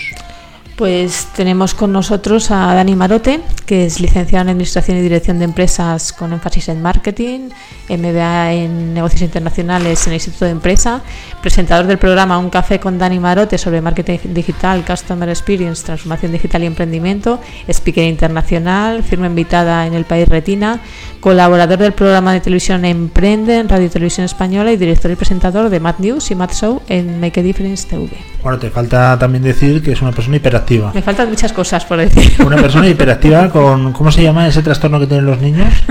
[0.76, 5.44] Pues tenemos con nosotros a Dani Marote, que es licenciado en Administración y Dirección de
[5.44, 7.50] Empresas con énfasis en Marketing,
[7.88, 11.00] MBA en Negocios Internacionales en el Instituto de Empresa,
[11.40, 16.64] presentador del programa Un Café con Dani Marote sobre Marketing Digital, Customer Experience, Transformación Digital
[16.64, 20.80] y Emprendimiento, speaker internacional, firma invitada en El País Retina,
[21.20, 25.70] colaborador del programa de televisión Emprende en Radio y Televisión Española y director y presentador
[25.70, 28.10] de Mad News y Mad Show en Make a Difference TV.
[28.42, 30.63] Bueno, te falta también decir que es una persona hiperactiva.
[30.94, 32.32] Me faltan muchas cosas por decir.
[32.44, 35.68] Una persona hiperactiva con, ¿cómo se llama ese trastorno que tienen los niños?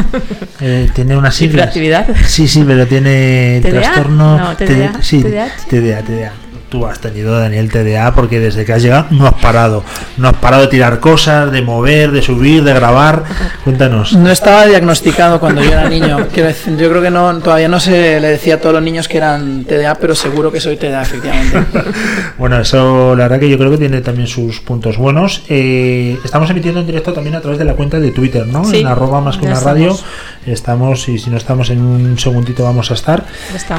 [0.65, 1.75] Eh, tiene una siglas.
[1.75, 2.07] ¿Hiperactividad?
[2.25, 3.81] Sí, sí, pero tiene ¿TDA?
[3.81, 4.37] trastorno.
[4.37, 5.21] No, T- TDA, sí.
[5.21, 6.31] TDA, TDA.
[6.73, 9.83] Tú has tenido, Daniel, TDA porque desde que has llegado no has parado.
[10.17, 13.25] No has parado de tirar cosas, de mover, de subir, de grabar.
[13.63, 14.13] Cuéntanos.
[14.13, 16.29] No estaba diagnosticado cuando yo era niño.
[16.33, 19.07] Quiero decir, yo creo que no, todavía no se le decía a todos los niños
[19.07, 21.63] que eran TDA, pero seguro que soy TDA, efectivamente.
[22.39, 25.43] Bueno, eso la verdad que yo creo que tiene también sus puntos buenos.
[25.49, 28.65] Eh, estamos emitiendo en directo también a través de la cuenta de Twitter, ¿no?
[28.65, 29.91] Sí, en arroba más que una radio.
[29.91, 30.05] estamos.
[30.45, 33.25] Estamos, y si no estamos en un segundito vamos a estar.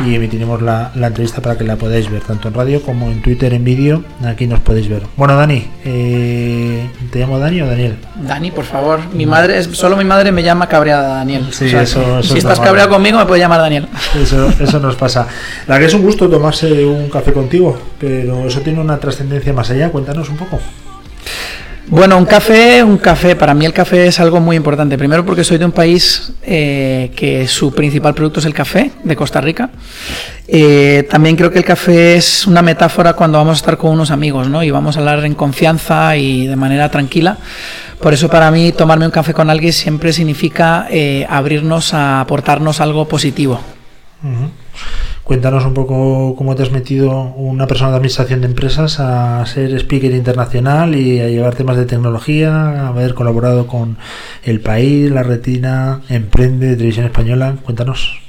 [0.06, 3.20] Y emitiremos la, la entrevista para que la podáis ver, tanto en radio como en
[3.22, 4.04] Twitter, en vídeo.
[4.24, 5.02] Aquí nos podéis ver.
[5.16, 7.96] Bueno, Dani, eh, ¿te llamo Dani o Daniel?
[8.26, 9.00] Dani, por favor.
[9.12, 11.46] Mi madre, es, solo mi madre me llama cabreada Daniel.
[11.50, 12.66] Sí, O sea, eso- eso si es estás normal.
[12.66, 13.88] cabreado conmigo, me puedes llamar Daniel.
[14.20, 15.26] Eso, eso nos pasa.
[15.66, 19.70] La que es un gusto tomarse un café contigo, pero eso tiene una trascendencia más
[19.70, 19.90] allá.
[19.90, 20.58] Cuéntanos un poco.
[21.94, 23.36] Bueno, un café, un café.
[23.36, 24.98] Para mí el café es algo muy importante.
[24.98, 29.14] Primero porque soy de un país eh, que su principal producto es el café, de
[29.14, 29.70] Costa Rica.
[30.48, 34.10] Eh, también creo que el café es una metáfora cuando vamos a estar con unos
[34.10, 34.64] amigos, ¿no?
[34.64, 37.38] Y vamos a hablar en confianza y de manera tranquila.
[38.00, 42.80] Por eso para mí tomarme un café con alguien siempre significa eh, abrirnos a aportarnos
[42.80, 43.60] algo positivo.
[45.24, 49.74] Cuéntanos un poco cómo te has metido una persona de administración de empresas a ser
[49.74, 53.96] speaker internacional y a llevar temas de tecnología, a haber colaborado con
[54.42, 57.56] El País, La Retina, Emprende, Televisión Española.
[57.64, 58.23] Cuéntanos.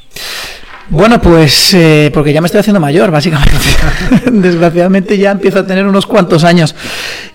[0.89, 3.55] Bueno, pues eh, porque ya me estoy haciendo mayor, básicamente.
[4.31, 6.75] Desgraciadamente ya empiezo a tener unos cuantos años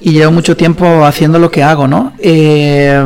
[0.00, 2.12] y llevo mucho tiempo haciendo lo que hago, ¿no?
[2.20, 3.04] Eh,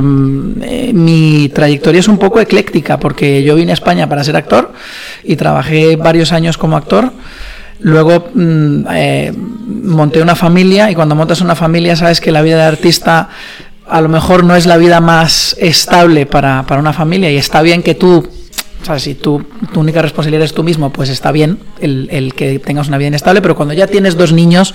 [0.63, 4.73] eh, mi trayectoria es un poco ecléctica porque yo vine a España para ser actor
[5.23, 7.11] y trabajé varios años como actor.
[7.81, 12.57] Luego mm, eh, monté una familia y cuando montas una familia sabes que la vida
[12.57, 13.31] de artista
[13.87, 17.61] a lo mejor no es la vida más estable para, para una familia y está
[17.63, 18.27] bien que tú
[18.85, 22.35] o sea, si tú, tu única responsabilidad es tú mismo, pues está bien el, el
[22.35, 24.75] que tengas una vida inestable, pero cuando ya tienes dos niños,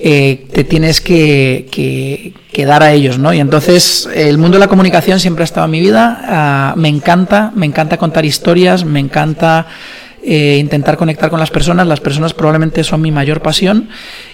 [0.00, 3.32] eh, te tienes que, que, dar a ellos, ¿no?
[3.32, 6.88] Y entonces el mundo de la comunicación siempre ha estado en mi vida, ah, me
[6.88, 9.68] encanta, me encanta contar historias, me encanta
[10.24, 13.88] eh, intentar conectar con las personas, las personas probablemente son mi mayor pasión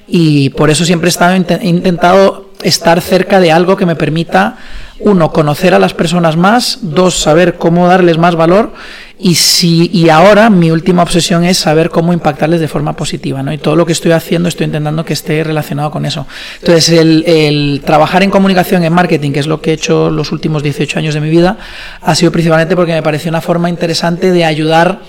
[0.09, 4.57] y por eso siempre he, estado, he intentado estar cerca de algo que me permita,
[5.01, 8.73] uno, conocer a las personas más, dos, saber cómo darles más valor
[9.19, 13.43] y, si, y ahora mi última obsesión es saber cómo impactarles de forma positiva.
[13.43, 13.53] ¿no?
[13.53, 16.27] Y todo lo que estoy haciendo estoy intentando que esté relacionado con eso.
[16.61, 20.33] Entonces, el, el trabajar en comunicación, en marketing, que es lo que he hecho los
[20.33, 21.59] últimos 18 años de mi vida,
[22.01, 25.01] ha sido principalmente porque me pareció una forma interesante de ayudar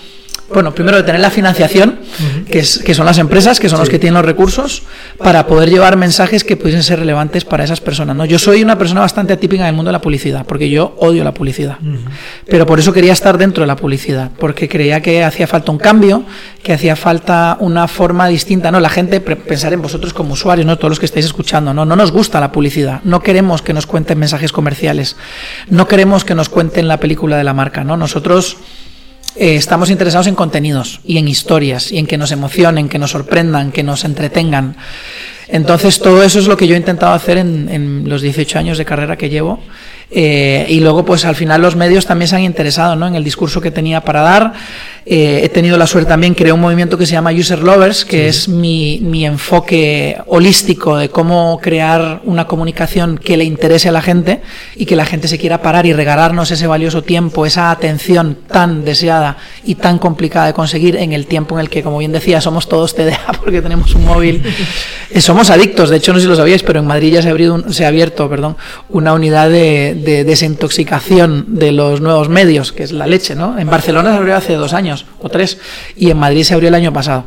[0.54, 2.00] bueno, primero de tener la financiación,
[2.50, 4.84] que, es, que son las empresas, que son los que tienen los recursos,
[5.18, 8.16] para poder llevar mensajes que pudiesen ser relevantes para esas personas.
[8.16, 8.26] ¿no?
[8.26, 11.24] Yo soy una persona bastante atípica en el mundo de la publicidad, porque yo odio
[11.24, 11.78] la publicidad.
[12.48, 15.78] Pero por eso quería estar dentro de la publicidad, porque creía que hacía falta un
[15.78, 16.24] cambio,
[16.62, 18.72] que hacía falta una forma distinta.
[18.72, 18.80] ¿no?
[18.80, 20.78] La gente, pensar en vosotros como usuarios, ¿no?
[20.78, 21.86] todos los que estáis escuchando, ¿no?
[21.86, 25.16] no nos gusta la publicidad, no queremos que nos cuenten mensajes comerciales,
[25.70, 27.84] no queremos que nos cuenten la película de la marca.
[27.84, 27.98] ¿no?
[27.98, 28.58] Nosotros
[29.36, 33.12] eh, estamos interesados en contenidos y en historias y en que nos emocionen, que nos
[33.12, 34.76] sorprendan, que nos entretengan.
[35.48, 38.78] Entonces todo eso es lo que yo he intentado hacer en, en los 18 años
[38.78, 39.60] de carrera que llevo
[40.16, 43.08] Eh, y luego, pues al final los medios también se han interesado ¿no?
[43.08, 44.54] en el discurso que tenía para dar.
[45.06, 48.30] Eh, he tenido la suerte también, creé un movimiento que se llama User Lovers, que
[48.30, 54.02] es mi, mi enfoque holístico de cómo crear una comunicación que le interese a la
[54.02, 54.42] gente
[54.76, 58.86] y que la gente se quiera parar y regalarnos ese valioso tiempo, esa atención tan
[58.86, 62.40] deseada y tan complicada de conseguir en el tiempo en el que, como bien decía,
[62.40, 64.44] somos todos TDA porque tenemos un móvil.
[65.14, 67.30] Eh, somos adictos, de hecho no sé si lo sabíais, pero en Madrid ya se
[67.30, 68.56] ha un- se ha abierto perdón,
[68.90, 73.58] una unidad de, de desintoxicación de los nuevos medios, que es la leche, ¿no?
[73.58, 75.58] En Barcelona se abrió hace dos años o tres
[75.96, 77.26] y en Madrid se abrió el año pasado.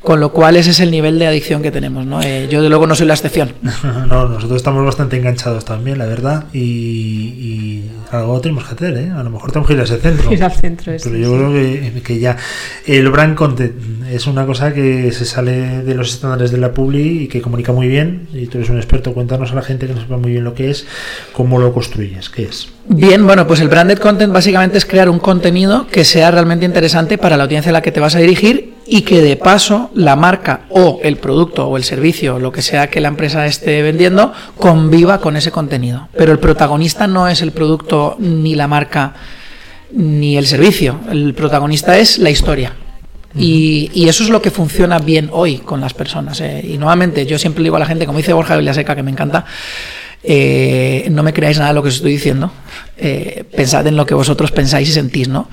[0.00, 2.20] Con lo cual ese es el nivel de adicción que tenemos, ¿no?
[2.22, 3.54] Eh, yo de luego no soy la excepción.
[4.08, 7.84] No, nosotros estamos bastante enganchados también, la verdad, y
[8.18, 9.10] algo tenemos que hacer, ¿eh?
[9.10, 10.32] A lo mejor tenemos que ir a ese centro.
[10.32, 11.36] Ir al centro, Pero yo sí.
[11.36, 12.36] creo que, que ya
[12.86, 13.72] el brand content
[14.10, 17.72] es una cosa que se sale de los estándares de la publi y que comunica
[17.72, 20.32] muy bien, y tú eres un experto, cuéntanos a la gente que no sepa muy
[20.32, 20.86] bien lo que es,
[21.32, 22.68] cómo lo construyes, qué es.
[22.88, 27.16] Bien, bueno, pues el branded content básicamente es crear un contenido que sea realmente interesante
[27.16, 30.16] para la audiencia a la que te vas a dirigir y que de paso la
[30.16, 34.32] marca o el producto o el servicio, lo que sea que la empresa esté vendiendo,
[34.58, 36.08] conviva con ese contenido.
[36.16, 39.14] Pero el protagonista no es el producto ni la marca
[39.92, 42.72] ni el servicio, el protagonista es la historia.
[43.36, 46.40] Y, y eso es lo que funciona bien hoy con las personas.
[46.40, 46.64] eh.
[46.64, 49.44] Y nuevamente, yo siempre digo a la gente, como dice Borja Villaseca, que me encanta,
[50.22, 52.52] eh, no me creáis nada de lo que os estoy diciendo.
[52.96, 55.48] Eh, pensad en lo que vosotros pensáis y sentís, ¿no?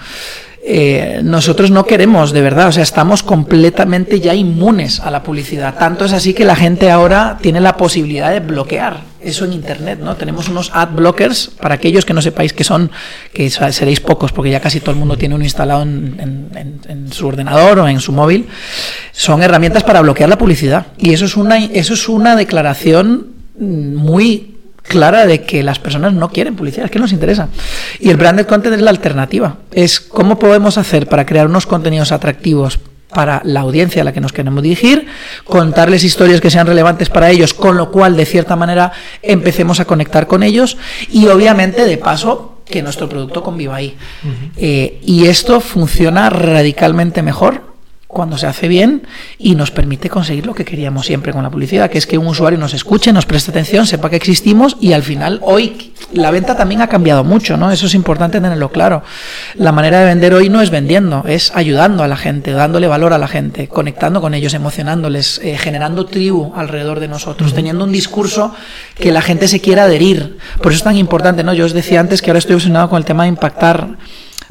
[0.63, 5.75] Eh, nosotros no queremos, de verdad, o sea, estamos completamente ya inmunes a la publicidad.
[5.77, 9.99] Tanto es así que la gente ahora tiene la posibilidad de bloquear eso en Internet,
[10.03, 10.15] ¿no?
[10.15, 12.91] Tenemos unos ad blockers, para aquellos que no sepáis que son,
[13.33, 16.81] que seréis pocos, porque ya casi todo el mundo tiene uno instalado en, en- en-
[16.87, 18.47] en su ordenador o en su móvil,
[19.11, 20.87] son herramientas para bloquear la publicidad.
[20.97, 23.27] Y eso es una, eso es una declaración
[23.59, 24.50] mm, muy
[24.91, 27.47] clara de que las personas no quieren publicidad, es que no les interesa.
[27.99, 29.57] Y el branded content es la alternativa.
[29.71, 34.21] Es cómo podemos hacer para crear unos contenidos atractivos para la audiencia a la que
[34.21, 35.05] nos queremos dirigir,
[35.45, 38.91] contarles historias que sean relevantes para ellos, con lo cual, de cierta manera,
[39.21, 40.77] empecemos a conectar con ellos
[41.09, 43.97] y, obviamente, de paso, que nuestro producto conviva ahí.
[44.57, 47.70] Eh, y esto funciona radicalmente mejor
[48.11, 49.07] cuando se hace bien
[49.37, 52.27] y nos permite conseguir lo que queríamos siempre con la publicidad, que es que un
[52.27, 56.57] usuario nos escuche, nos preste atención, sepa que existimos y al final hoy la venta
[56.57, 57.71] también ha cambiado mucho, ¿no?
[57.71, 59.03] Eso es importante tenerlo claro.
[59.55, 63.13] La manera de vender hoy no es vendiendo, es ayudando a la gente, dándole valor
[63.13, 67.91] a la gente, conectando con ellos, emocionándoles, eh, generando tribu alrededor de nosotros, teniendo un
[67.91, 68.53] discurso
[68.95, 70.37] que la gente se quiera adherir.
[70.61, 71.53] Por eso es tan importante, ¿no?
[71.53, 73.97] Yo os decía antes que ahora estoy obsesionado con el tema de impactar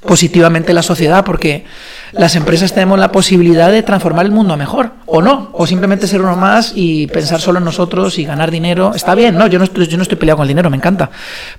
[0.00, 1.64] positivamente la sociedad porque
[2.12, 6.22] las empresas tenemos la posibilidad de transformar el mundo mejor o no o simplemente ser
[6.22, 8.92] uno más y pensar solo en nosotros y ganar dinero.
[8.94, 11.10] Está bien no yo no estoy, yo no estoy peleado con el dinero me encanta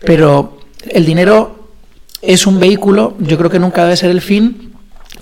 [0.05, 0.59] pero
[0.89, 1.67] el dinero
[2.21, 4.71] es un vehículo yo creo que nunca debe ser el fin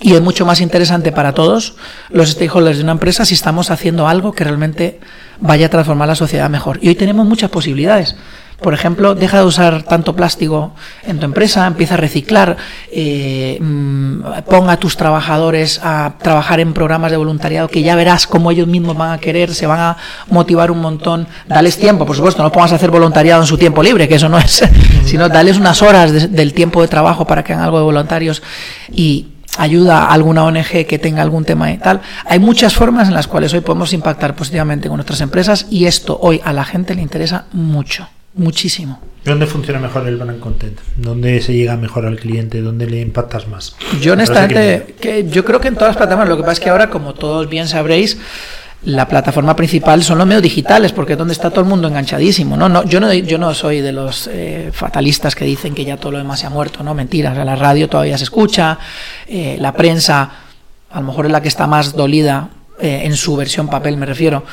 [0.00, 1.76] y es mucho más interesante para todos
[2.08, 4.98] los stakeholders de una empresa si estamos haciendo algo que realmente
[5.40, 6.78] vaya a transformar la sociedad mejor.
[6.80, 8.16] Y hoy tenemos muchas posibilidades
[8.62, 10.72] por ejemplo, deja de usar tanto plástico
[11.04, 12.56] en tu empresa, empieza a reciclar,
[12.92, 18.26] eh, mm, ponga a tus trabajadores a trabajar en programas de voluntariado que ya verás
[18.26, 19.96] cómo ellos mismos van a querer, se van a
[20.28, 21.26] motivar un montón.
[21.46, 24.28] Dales tiempo, por supuesto, no pongas a hacer voluntariado en su tiempo libre, que eso
[24.28, 24.62] no es,
[25.06, 28.42] sino dales unas horas de- del tiempo de trabajo para que hagan algo de voluntarios
[28.92, 29.28] y
[29.58, 32.00] ayuda a alguna ONG que tenga algún tema y tal.
[32.24, 36.18] Hay muchas formas en las cuales hoy podemos impactar positivamente con nuestras empresas y esto
[36.22, 39.00] hoy a la gente le interesa mucho, muchísimo.
[39.24, 40.78] ¿Dónde funciona mejor el brand content?
[40.96, 42.62] ¿Dónde se llega mejor al cliente?
[42.62, 43.76] ¿Dónde le impactas más?
[44.00, 46.70] Yo honestamente, que yo creo que en todas las plataformas, lo que pasa es que
[46.70, 48.18] ahora, como todos bien sabréis,
[48.82, 52.56] la plataforma principal son los medios digitales, porque es donde está todo el mundo enganchadísimo.
[52.56, 55.98] No, no, yo no, yo no soy de los eh, fatalistas que dicen que ya
[55.98, 57.32] todo lo demás se ha muerto, no, mentira.
[57.32, 58.78] O sea, la radio todavía se escucha,
[59.26, 60.30] eh, la prensa,
[60.90, 62.48] a lo mejor es la que está más dolida
[62.80, 64.44] eh, en su versión papel, me refiero,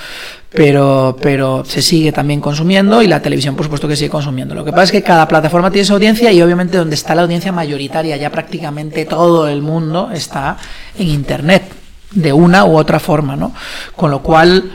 [0.50, 4.56] pero, pero se sigue también consumiendo y la televisión, por supuesto, que sigue consumiendo.
[4.56, 7.24] Lo que pasa es que cada plataforma tiene su audiencia y obviamente donde está la
[7.24, 10.58] audiencia mayoritaria, ya prácticamente todo el mundo está
[10.98, 11.64] en Internet,
[12.12, 13.54] de una u otra forma, ¿no?
[13.96, 14.72] Con lo cual,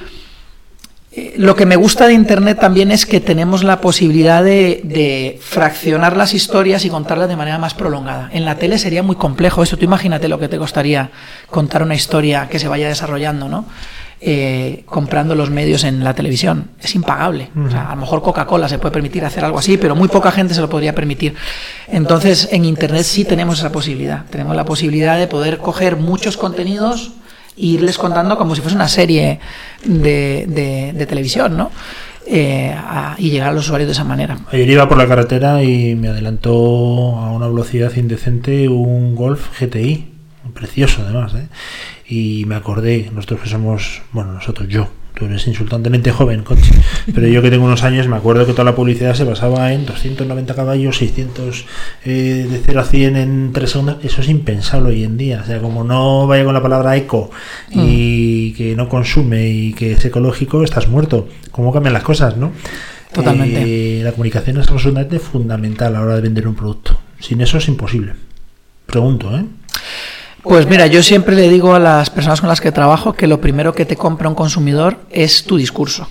[1.14, 5.38] eh, lo que me gusta de Internet también es que tenemos la posibilidad de, de
[5.42, 8.30] fraccionar las historias y contarlas de manera más prolongada.
[8.32, 9.76] En la tele sería muy complejo eso.
[9.76, 11.10] Tú imagínate lo que te costaría
[11.50, 13.66] contar una historia que se vaya desarrollando, ¿no?
[14.24, 16.70] Eh, comprando los medios en la televisión.
[16.80, 17.50] Es impagable.
[17.66, 20.30] O sea, a lo mejor Coca-Cola se puede permitir hacer algo así, pero muy poca
[20.30, 21.34] gente se lo podría permitir.
[21.88, 24.24] Entonces, en Internet sí tenemos esa posibilidad.
[24.26, 27.10] Tenemos la posibilidad de poder coger muchos contenidos
[27.56, 29.38] irles contando como si fuese una serie
[29.84, 31.70] de, de- televisión, ¿no?
[32.26, 32.74] eh,
[33.18, 34.38] y llegar a los usuarios de esa manera.
[34.52, 36.52] Ayer iba por la carretera y me adelantó
[37.18, 40.08] a una velocidad indecente un Golf GTI,
[40.54, 41.48] precioso además, ¿eh?
[42.06, 46.72] y me acordé, nosotros que somos, bueno, nosotros yo, tú eres insultantemente joven, Conchi,
[47.14, 49.86] pero yo que tengo unos años me acuerdo que toda la publicidad se basaba en
[49.86, 51.64] 290 caballos, 600
[52.04, 55.46] eh, de 0 a 100 en 3 segundos, eso es impensable hoy en día, o
[55.46, 57.30] sea, como no vaya con la palabra eco
[57.70, 61.28] y que no consume y que es ecológico, estás muerto.
[61.50, 62.52] ¿Cómo cambian las cosas, no?
[63.12, 64.00] Totalmente.
[64.00, 66.98] Eh, la comunicación es absolutamente fundamental a la hora de vender un producto.
[67.20, 68.14] Sin eso es imposible.
[68.86, 69.44] Pregunto, ¿eh?
[70.42, 73.40] Pues mira, yo siempre le digo a las personas con las que trabajo que lo
[73.40, 76.08] primero que te compra un consumidor es tu discurso.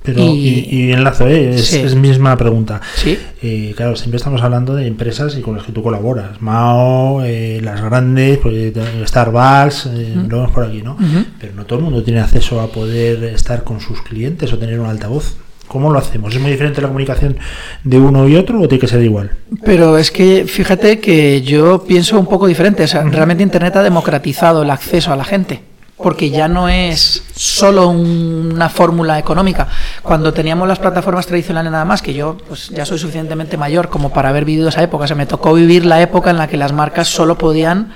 [0.00, 1.50] Pero, Y- y, y enlazo, ¿eh?
[1.56, 1.78] es, Sí.
[1.80, 2.80] es misma pregunta.
[2.94, 3.18] Sí.
[3.42, 6.40] Eh, claro, siempre estamos hablando de empresas y con las que tú colaboras.
[6.40, 8.72] Mao, eh, las grandes, pues, eh,
[9.04, 10.28] Starbucks, Ujú.
[10.28, 10.96] lo vemos por aquí, ¿no?
[11.40, 14.78] Pero no todo el mundo tiene acceso a poder estar con sus clientes o tener
[14.78, 15.34] un altavoz.
[15.68, 16.34] ¿Cómo lo hacemos?
[16.34, 17.36] ¿Es muy diferente la comunicación
[17.84, 19.30] de uno y otro o tiene que ser igual?
[19.64, 22.82] Pero es que fíjate que yo pienso un poco diferente.
[22.84, 25.62] O sea, realmente Internet ha democratizado el acceso a la gente.
[25.98, 29.66] Porque ya no es solo un- una fórmula económica.
[30.00, 34.10] Cuando teníamos las plataformas tradicionales nada más, que yo pues ya soy suficientemente mayor como
[34.12, 35.04] para haber vivido esa época.
[35.04, 37.92] O sea, me tocó vivir la época en la que las marcas solo podían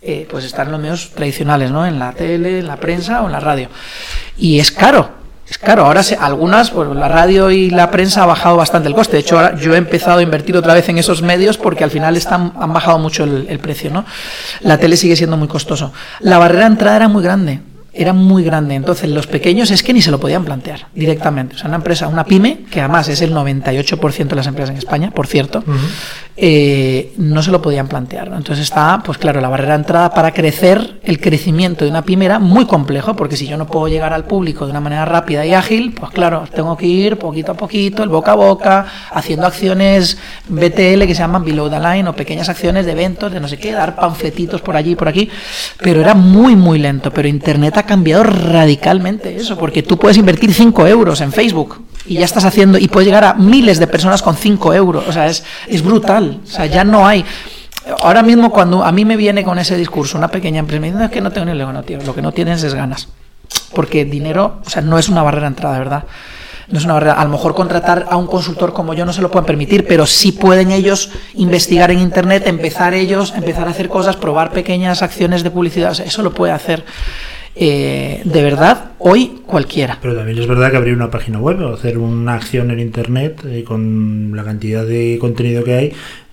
[0.00, 1.84] eh, pues estar en los medios tradicionales, ¿no?
[1.86, 3.68] En la tele, en la prensa o en la radio.
[4.38, 5.10] Y es caro.
[5.50, 8.94] Es caro, ahora se- algunas, pues la radio y la prensa ha bajado bastante el
[8.94, 9.16] coste.
[9.16, 11.90] De hecho, ahora yo he empezado a invertir otra vez en esos medios porque al
[11.90, 14.04] final están, han bajado mucho el, el precio, ¿no?
[14.60, 15.92] La tele sigue siendo muy costoso.
[16.20, 17.60] La barrera de entrada era muy grande,
[17.92, 18.74] era muy grande.
[18.74, 21.56] Entonces, los pequeños es que ni se lo podían plantear directamente.
[21.56, 24.78] O sea, una empresa, una pyme, que además es el 98% de las empresas en
[24.78, 25.64] España, por cierto,
[26.36, 28.30] eh, no se lo podían plantear.
[28.30, 28.36] ¿no?
[28.36, 32.24] Entonces está, pues claro, la barrera de entrada para crecer, el crecimiento de una pyme
[32.24, 35.44] era muy complejo, porque si yo no puedo llegar al público de una manera rápida
[35.44, 39.46] y ágil, pues claro, tengo que ir poquito a poquito, el boca a boca, haciendo
[39.46, 40.18] acciones
[40.48, 43.58] BTL que se llaman below the line o pequeñas acciones de eventos, de no sé
[43.58, 45.28] qué, dar panfletitos por allí y por aquí,
[45.82, 47.12] pero era muy, muy lento.
[47.12, 52.14] Pero Internet ha cambiado radicalmente eso, porque tú puedes invertir 5 euros en Facebook y
[52.14, 55.26] ya estás haciendo, y puedes llegar a miles de personas con 5 euros, o sea,
[55.26, 57.24] es, es brutal, o sea, ya no hay.
[58.02, 60.98] Ahora mismo cuando a mí me viene con ese discurso una pequeña empresa, me dice,
[60.98, 63.08] "No, es que no tengo ni luego, no, tío, lo que no tienes es ganas.
[63.74, 66.04] Porque dinero, o sea, no es una barrera de entrada, ¿verdad?
[66.68, 67.14] No es una barrera.
[67.14, 70.06] A lo mejor contratar a un consultor como yo no se lo pueden permitir, pero
[70.06, 75.42] sí pueden ellos investigar en Internet, empezar ellos, empezar a hacer cosas, probar pequeñas acciones
[75.42, 75.92] de publicidad.
[75.92, 76.84] O sea, eso lo puede hacer
[77.54, 79.98] eh, de verdad hoy cualquiera.
[80.00, 83.40] Pero también es verdad que abrir una página web o hacer una acción en internet
[83.46, 85.92] eh, con la cantidad de contenido que hay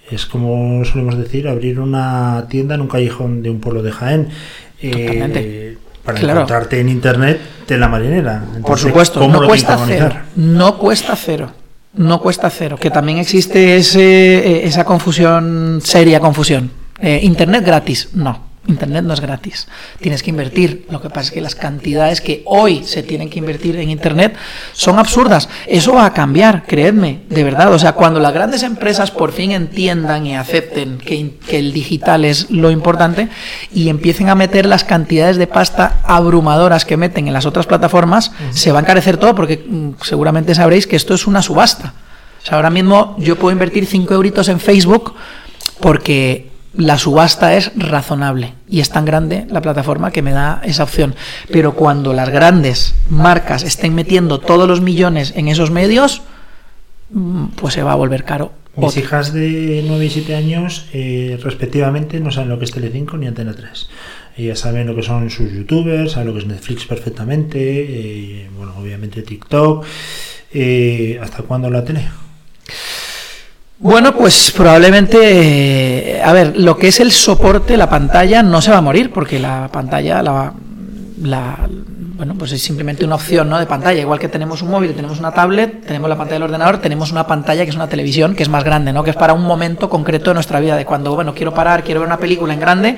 [0.09, 4.29] es como solemos decir abrir una tienda en un callejón de un pueblo de Jaén.
[4.81, 6.39] Eh, para Claro.
[6.39, 8.41] encontrarte en internet de la marinera.
[8.65, 10.09] Por supuesto, ¿cómo no lo cuesta cero.
[10.37, 11.51] No cuesta cero.
[11.95, 12.77] No cuesta cero.
[12.79, 16.71] Que también existe ese, esa confusión, seria confusión.
[17.01, 18.09] Eh, Internet gratis.
[18.13, 18.46] No.
[18.67, 19.67] Internet no es gratis.
[19.99, 20.85] Tienes que invertir.
[20.89, 24.35] Lo que pasa es que las cantidades que hoy se tienen que invertir en Internet
[24.73, 25.49] son absurdas.
[25.67, 27.73] Eso va a cambiar, creedme, de verdad.
[27.73, 32.51] O sea, cuando las grandes empresas por fin entiendan y acepten que, el digital es
[32.51, 33.29] lo importante
[33.73, 38.31] y empiecen a meter las cantidades de pasta abrumadoras que meten en las otras plataformas,
[38.51, 41.93] se va a encarecer todo porque mm, seguramente sabréis que esto es una subasta.
[42.41, 45.15] O sea, ahora mismo yo puedo invertir 5 euritos en Facebook
[45.79, 50.83] porque la subasta es razonable y es tan grande la plataforma que me da esa
[50.83, 51.15] opción.
[51.51, 56.21] Pero cuando las grandes marcas estén metiendo todos los millones en esos medios,
[57.09, 58.51] mm, pues se va a volver caro.
[58.75, 63.17] Mis hijas de 9 y 7 años, eh, respectivamente, no saben lo que es Telecinco
[63.17, 63.89] ni Antena 3.
[64.37, 68.75] Ellas saben lo que son sus youtubers, saben lo que es Netflix perfectamente, eh, bueno,
[68.77, 69.83] obviamente TikTok.
[70.53, 72.07] Eh, ¿Hasta cuándo la tele?
[73.79, 78.71] Bueno, pues probablemente, eh, a ver, lo que es el soporte, la pantalla, no se
[78.71, 80.51] va a morir, porque la pantalla, la,
[81.21, 81.69] la-
[82.17, 83.59] bueno, pues es simplemente una opción ¿no?
[83.59, 84.01] de pantalla.
[84.01, 87.27] Igual que tenemos un móvil, tenemos una tablet, tenemos la pantalla del ordenador, tenemos una
[87.27, 89.03] pantalla que es una televisión, que es más grande, ¿no?
[89.03, 91.99] que es para un momento concreto de nuestra vida, de cuando, bueno, quiero parar, quiero
[91.99, 92.97] ver una película en grande,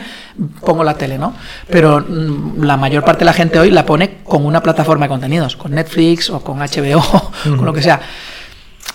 [0.62, 1.34] pongo la tele, ¿no?
[1.70, 5.10] Pero mm, la mayor parte de la gente hoy la pone con una plataforma de
[5.10, 7.04] contenidos, con Netflix o con HBO,
[7.44, 8.00] con lo que sea.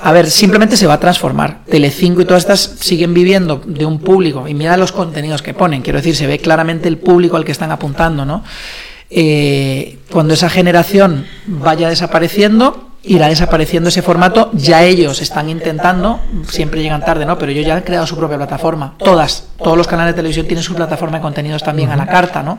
[0.01, 1.65] A ver, simplemente se va a transformar.
[1.65, 4.47] Telecinco y todas estas siguen viviendo de un público.
[4.49, 5.83] Y mira los contenidos que ponen.
[5.83, 8.45] Quiero decir, se ve claramente el público al que están apuntando, ¿no?
[9.11, 14.51] Eh, cuando esa generación vaya desapareciendo, irá desapareciendo ese formato.
[14.53, 17.39] Ya ellos están intentando, siempre llegan tarde, ¿no?
[17.39, 18.95] Pero ellos ya han creado su propia plataforma.
[18.99, 22.43] Todas, todos los canales de televisión tienen su plataforma de contenidos también a la carta,
[22.43, 22.59] ¿no?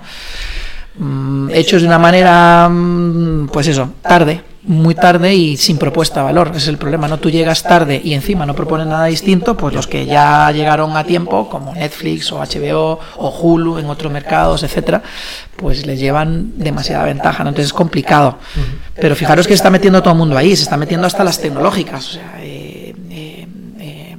[0.98, 6.26] Mm, hechos de una manera, mm, pues eso, tarde, muy tarde y sin propuesta de
[6.28, 6.50] valor.
[6.50, 7.18] Ese es el problema, ¿no?
[7.18, 11.04] Tú llegas tarde y encima no propones nada distinto, pues los que ya llegaron a
[11.04, 15.04] tiempo, como Netflix o HBO o Hulu en otros mercados, etcétera,
[15.58, 17.50] pues les llevan demasiada ventaja, ¿no?
[17.50, 18.38] Entonces es complicado.
[18.96, 21.40] Pero fijaros que se está metiendo todo el mundo ahí, se está metiendo hasta las
[21.40, 22.55] tecnológicas, o sea, eh,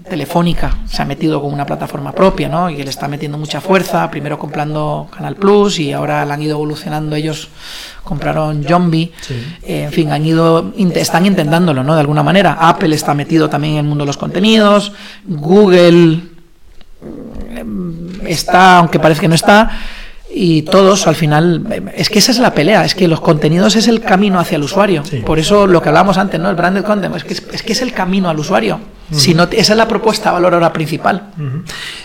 [0.08, 2.70] Telefónica se ha metido con una plataforma propia, ¿no?
[2.70, 6.52] Y le está metiendo mucha fuerza, primero comprando Canal Plus y ahora la han ido
[6.56, 7.48] evolucionando ellos,
[8.04, 9.12] compraron Zombie,
[9.62, 11.94] eh, en fin, han ido, están intentándolo, ¿no?
[11.94, 12.56] De alguna manera.
[12.60, 14.92] Apple está metido también en el mundo de los contenidos,
[15.24, 16.22] Google
[17.64, 19.70] mm, está, aunque parece que no está,
[20.34, 23.88] y todos al final, es que esa es la pelea, es que los contenidos es
[23.88, 25.02] el camino hacia el usuario.
[25.24, 26.50] Por eso lo que hablábamos antes, ¿no?
[26.50, 28.80] El branded content, es que es, es que es el camino al usuario.
[29.12, 31.30] Si no, esa es la propuesta valor ahora principal.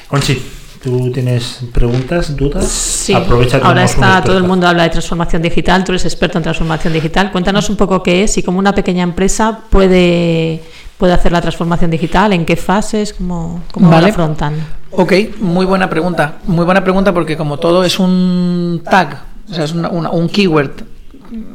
[0.07, 0.41] Conchi,
[0.83, 2.67] ¿tú tienes preguntas, dudas?
[2.67, 6.37] Sí, Aprovecha que ahora está todo el mundo habla de transformación digital, tú eres experto
[6.37, 7.31] en transformación digital.
[7.31, 10.61] Cuéntanos un poco qué es y cómo una pequeña empresa puede,
[11.01, 14.03] puede hacer la transformación digital, en qué fases, cómo, cómo Vale.
[14.03, 14.53] lo afrontan.
[14.91, 16.35] Ok, muy buena pregunta.
[16.45, 19.19] Muy buena pregunta porque como todo es un tag,
[19.49, 20.69] o sea, es una- una- un keyword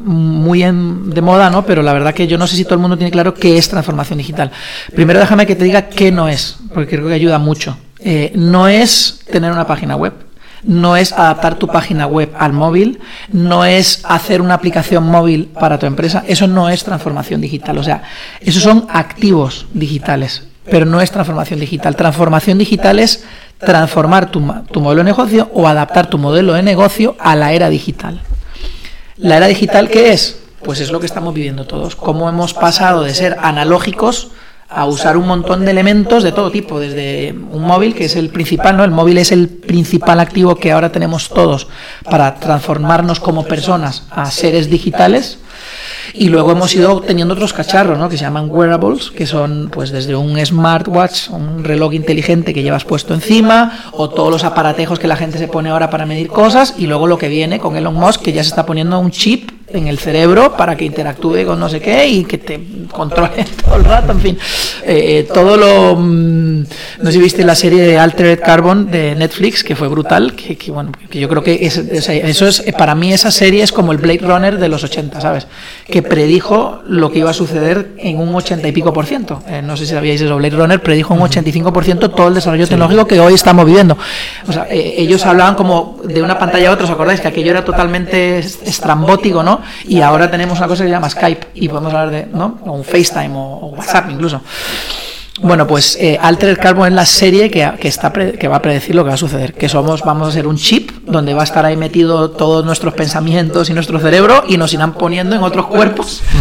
[0.05, 1.65] muy en- de moda, ¿no?
[1.65, 3.69] Pero la verdad que yo no sé si todo el mundo tiene claro qué es
[3.69, 4.51] transformación digital.
[4.97, 7.77] Primero déjame que te diga qué no es, porque creo que ayuda mucho.
[8.01, 10.13] Eh, no es tener una página web,
[10.63, 13.01] no es adaptar tu página web al móvil,
[13.33, 17.83] no es hacer una aplicación móvil para tu empresa, eso no es transformación digital, o
[17.83, 18.03] sea,
[18.41, 21.97] esos son activos digitales, pero no es transformación digital.
[21.97, 23.25] Transformación digital es
[23.59, 27.71] transformar tu, tu modelo de negocio o adaptar tu modelo de negocio a la era
[27.71, 28.21] digital.
[29.17, 30.41] ¿La era digital qué es?
[30.63, 31.97] Pues es lo que estamos viviendo todos.
[31.97, 34.33] Cómo hemos pasado de ser analógicos
[34.69, 38.31] a usar un montón de elementos de todo tipo, desde un móvil, que es el
[38.31, 38.85] principal, ¿no?
[38.85, 41.69] El móvil es el principal activo que ahora tenemos todos
[42.11, 45.39] para transformarnos como personas a seres digitales.
[46.15, 48.09] Y luego hemos ido teniendo otros cacharros, ¿no?
[48.09, 52.85] Que se llaman wearables, que son pues desde un smartwatch, un reloj inteligente que llevas
[52.85, 56.75] puesto encima, o todos los aparatejos que la gente se pone ahora para medir cosas,
[56.79, 59.51] y luego lo que viene con Elon Musk, que ya se está poniendo un chip
[59.77, 63.77] en el cerebro para que interactúe con no sé qué y que te controle todo
[63.77, 64.39] el rato, en fin.
[64.85, 65.97] Eh, todo lo...
[65.97, 66.61] mm,
[67.03, 70.57] no sé si viste la serie de Altered Carbon de Netflix, que fue brutal, que,
[70.57, 73.63] que, bueno, que yo creo que es, o sea, eso es, para mí esa serie
[73.63, 75.47] es como el Blade Runner de los 80, ¿sabes?
[75.87, 79.43] Que predijo lo que iba a suceder en un 80 y pico por ciento.
[79.49, 82.35] Eh, no sé si sabíais eso, Blade Runner predijo un 85 por ciento todo el
[82.35, 83.97] desarrollo tecnológico que hoy estamos viviendo.
[84.49, 87.21] O sea, eh, ellos hablaban como de una pantalla a otra, ¿os acordáis?
[87.21, 89.61] Que aquello era totalmente est- estrambótico, ¿no?
[89.89, 92.59] Y ahora tenemos una cosa que se llama Skype y podemos hablar de, ¿no?
[92.65, 94.41] O un FaceTime o, o WhatsApp incluso.
[95.43, 98.63] Bueno, pues eh, Altered Carbon es la serie que, que, está pre- que va a
[98.63, 99.53] predecir lo que va a suceder.
[99.53, 102.95] Que somos, vamos a ser un chip donde va a estar ahí metido todos nuestros
[102.95, 106.23] pensamientos y nuestro cerebro y nos irán poniendo en otros cuerpos.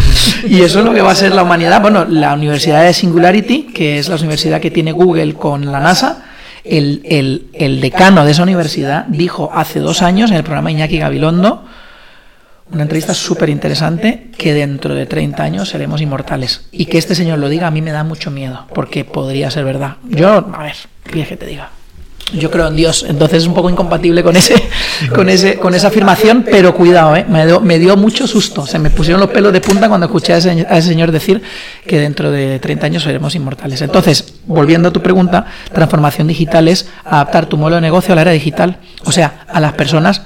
[0.48, 1.80] Y eso es lo que va a ser la humanidad.
[1.80, 6.24] Bueno, la Universidad de Singularity, que es la universidad que tiene Google con la NASA,
[6.64, 10.98] el, el, el decano de esa universidad dijo hace dos años en el programa Iñaki
[10.98, 11.64] Gabilondo,
[12.72, 16.62] una entrevista súper interesante, que dentro de 30 años seremos inmortales.
[16.72, 19.64] Y que este señor lo diga a mí me da mucho miedo, porque podría ser
[19.64, 19.96] verdad.
[20.08, 21.70] Yo, a ver, ¿qué quieres que te diga?
[22.32, 24.60] Yo creo en Dios, entonces es un poco incompatible con ese,
[25.14, 27.24] con ese, con esa afirmación, pero cuidado, ¿eh?
[27.28, 28.66] me, dio, me dio mucho susto.
[28.66, 31.40] Se me pusieron los pelos de punta cuando escuché a ese, a ese señor decir
[31.86, 33.80] que dentro de 30 años seremos inmortales.
[33.80, 38.22] Entonces, volviendo a tu pregunta, transformación digital es adaptar tu modelo de negocio a la
[38.22, 40.22] era digital, o sea, a las personas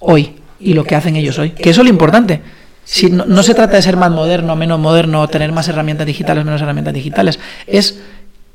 [0.00, 0.34] hoy
[0.64, 1.50] y lo que hacen ellos hoy.
[1.50, 2.40] Que eso es lo importante.
[2.84, 6.44] Si no, no se trata de ser más moderno, menos moderno, tener más herramientas digitales,
[6.44, 8.00] menos herramientas digitales, es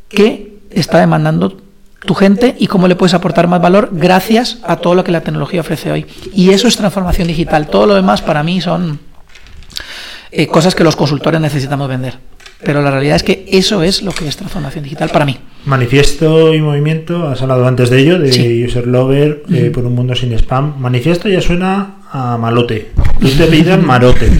[0.07, 1.57] qué está demandando
[2.05, 5.21] tu gente y cómo le puedes aportar más valor gracias a todo lo que la
[5.21, 6.05] tecnología ofrece hoy.
[6.33, 7.67] Y eso es transformación digital.
[7.67, 8.99] Todo lo demás para mí son
[10.31, 12.17] eh, cosas que los consultores necesitamos vender.
[12.63, 15.37] Pero la realidad es que eso es lo que es transformación digital para mí.
[15.65, 18.65] Manifiesto y movimiento, has hablado antes de ello, de Sí.
[18.65, 20.75] User Lover, eh, por un mundo sin spam.
[20.77, 22.91] Manifiesto ya suena a malote.
[23.19, 24.31] Tú te apellidas marote.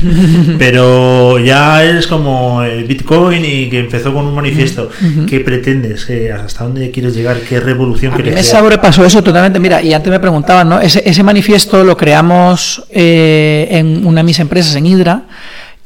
[0.58, 4.90] pero ya es como el Bitcoin y que empezó con un manifiesto.
[5.28, 6.08] ¿Qué pretendes?
[6.34, 7.38] ¿Hasta dónde quieres llegar?
[7.41, 9.60] ¿Qué revolución A quieres me sobrepasó eso totalmente.
[9.60, 10.80] Mira, y antes me preguntaban, ¿no?
[10.80, 15.24] Ese, ese manifiesto lo creamos eh, en una de mis empresas, en Hydra,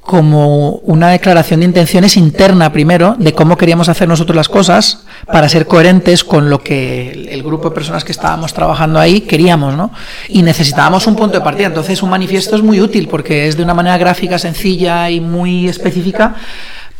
[0.04, 5.48] como una declaración de intenciones interna primero de cómo queríamos hacer nosotros las cosas para
[5.48, 9.92] ser coherentes con lo que el, grupo de personas que estábamos trabajando ahí queríamos, ¿no?
[10.28, 11.68] Y necesitábamos un punto de partida.
[11.68, 15.70] Entonces un manifiesto es muy útil porque es de una manera gráfica, sencilla y muy
[15.70, 16.36] específica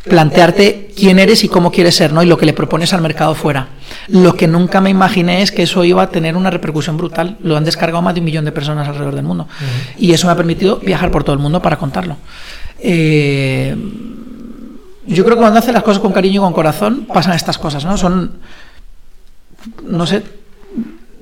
[0.04, 2.24] plantearte quién eres y cómo quieres ser, ¿no?
[2.24, 3.70] Y lo que le propones al mercado fuera.
[4.08, 7.38] Lo que nunca me imaginé es que eso iba a tener una repercusión brutal.
[7.42, 9.48] Lo han descargado más de un millón de personas alrededor del mundo.
[9.98, 12.18] Y eso me ha permitido viajar por todo el mundo para contarlo.
[12.86, 13.76] Eh,
[15.08, 17.86] yo creo que cuando haces las cosas con cariño y con corazón, pasan estas cosas,
[17.86, 17.98] ¿no?
[17.98, 18.32] Son,
[19.88, 20.24] no sé,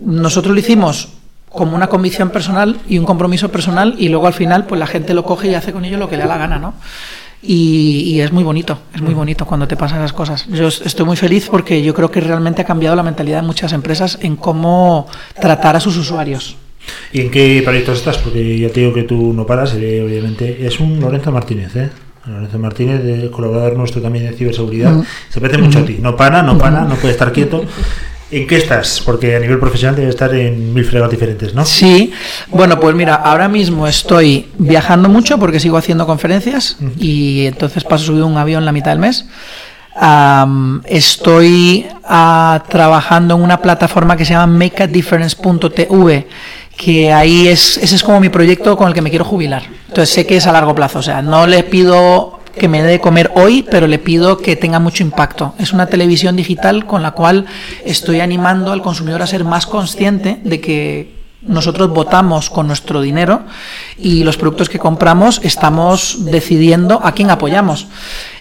[0.03, 1.09] nosotros lo hicimos
[1.49, 5.13] como una convicción personal y un compromiso personal y luego al final pues la gente
[5.13, 6.73] lo coge y hace con ello lo que le da la gana, ¿no?
[7.43, 10.45] Y, y es muy bonito, es muy bonito cuando te pasan esas cosas.
[10.47, 13.47] Yo es- estoy muy feliz porque yo creo que realmente ha cambiado la mentalidad de
[13.47, 15.07] muchas empresas en cómo
[15.39, 16.55] tratar a sus usuarios.
[17.13, 18.17] ¿Y en qué proyectos estás?
[18.17, 20.65] Porque ya te digo que tú no paras, eh, obviamente.
[20.65, 21.89] Es un Lorenzo Martínez, ¿eh?
[22.25, 25.03] Lorenzo Martínez, de colaborador nuestro también de ciberseguridad.
[25.29, 25.97] Se parece mucho a ti.
[25.99, 27.65] No para, no para, no puede estar quieto.
[28.31, 29.01] ¿En qué estás?
[29.05, 31.65] Porque a nivel profesional debe estar en mil fregados diferentes, ¿no?
[31.65, 32.13] Sí,
[32.47, 38.05] bueno, pues mira, ahora mismo estoy viajando mucho porque sigo haciendo conferencias y entonces paso
[38.05, 39.25] subido un avión la mitad del mes.
[40.85, 46.27] Estoy ah, trabajando en una plataforma que se llama makeadifference.tv
[46.77, 49.63] que ahí es ese es como mi proyecto con el que me quiero jubilar.
[49.87, 52.91] Entonces sé que es a largo plazo, o sea, no le pido que me dé
[52.91, 55.53] de comer hoy, pero le pido que tenga mucho impacto.
[55.57, 57.45] Es una televisión digital con la cual
[57.85, 63.41] estoy animando al consumidor a ser más consciente de que nosotros votamos con nuestro dinero
[63.97, 67.87] y los productos que compramos estamos decidiendo a quién apoyamos.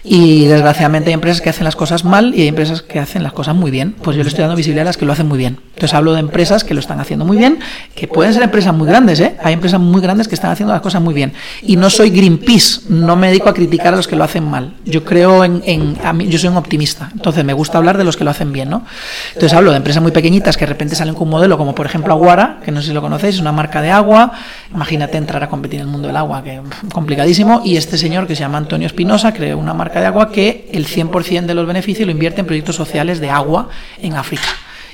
[0.03, 3.33] Y desgraciadamente hay empresas que hacen las cosas mal y hay empresas que hacen las
[3.33, 3.93] cosas muy bien.
[4.01, 5.59] Pues yo le estoy dando visibilidad a las que lo hacen muy bien.
[5.75, 7.59] Entonces hablo de empresas que lo están haciendo muy bien,
[7.95, 9.35] que pueden ser empresas muy grandes, ¿eh?
[9.43, 11.33] Hay empresas muy grandes que están haciendo las cosas muy bien.
[11.61, 14.75] Y no soy Greenpeace, no me dedico a criticar a los que lo hacen mal.
[14.85, 17.09] Yo creo en, a mí, yo soy un optimista.
[17.13, 18.85] Entonces me gusta hablar de los que lo hacen bien, ¿no?
[19.33, 21.85] Entonces hablo de empresas muy pequeñitas que de repente salen con un modelo como por
[21.85, 24.33] ejemplo Aguara, que no sé si lo conocéis, es una marca de agua.
[24.73, 26.61] Imagínate entrar a competir en el mundo del agua, que
[26.93, 27.61] complicadísimo.
[27.65, 30.87] Y este señor que se llama Antonio Espinosa creó una marca de agua que el
[30.87, 33.69] 100% de los beneficios lo invierte en proyectos sociales de agua
[34.01, 34.47] en África.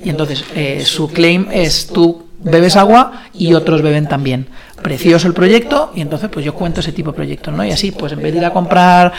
[0.04, 4.48] Y entonces eh, su claim es tú bebes agua y otros beben también.
[4.82, 7.66] Precioso el proyecto y entonces pues yo cuento ese tipo de proyectos, ¿no?
[7.66, 9.14] Y así pues en vez de ir a comprar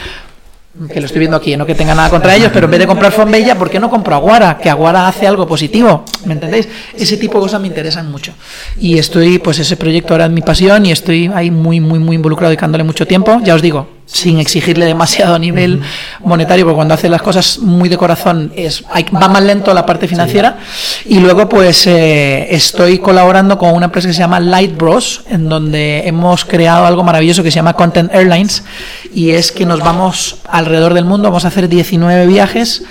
[0.92, 2.86] que lo estoy viendo aquí, no que tenga nada contra ellos, pero en vez de
[2.86, 4.58] comprar Fonbella, ¿por qué no compro Aguara?
[4.58, 6.68] Que Aguara hace algo positivo, ¿me entendéis?
[6.96, 8.32] Ese tipo de cosas me interesan mucho.
[8.78, 12.14] Y estoy, pues ese proyecto ahora es mi pasión y estoy ahí muy, muy, muy
[12.14, 13.40] involucrado dedicándole mucho tiempo.
[13.42, 15.82] Ya os digo, sin exigirle demasiado a nivel
[16.24, 19.84] monetario, porque cuando hace las cosas muy de corazón es, hay- va más lento la
[19.84, 20.56] parte financiera.
[21.04, 25.48] Y luego, pues eh, estoy colaborando con una empresa que se llama Light Bros, en
[25.48, 28.64] donde hemos creado algo maravilloso que se llama Content Airlines,
[29.14, 32.82] y es que nos vamos alrededor del mundo, vamos a hacer 19 viajes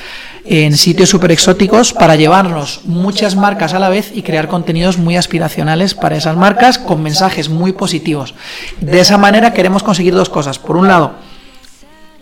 [0.49, 5.17] en sitios súper exóticos para llevarnos muchas marcas a la vez y crear contenidos muy
[5.17, 8.33] aspiracionales para esas marcas con mensajes muy positivos.
[8.79, 10.57] De esa manera queremos conseguir dos cosas.
[10.59, 11.15] Por un lado,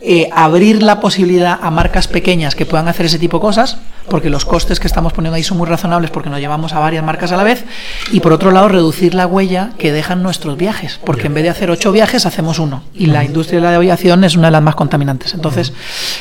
[0.07, 3.77] eh, abrir la posibilidad a marcas pequeñas que puedan hacer ese tipo de cosas,
[4.07, 7.03] porque los costes que estamos poniendo ahí son muy razonables porque nos llevamos a varias
[7.03, 7.65] marcas a la vez,
[8.11, 11.49] y por otro lado reducir la huella que dejan nuestros viajes, porque en vez de
[11.49, 14.61] hacer ocho viajes hacemos uno, y la industria de la aviación es una de las
[14.61, 15.33] más contaminantes.
[15.33, 15.73] Entonces,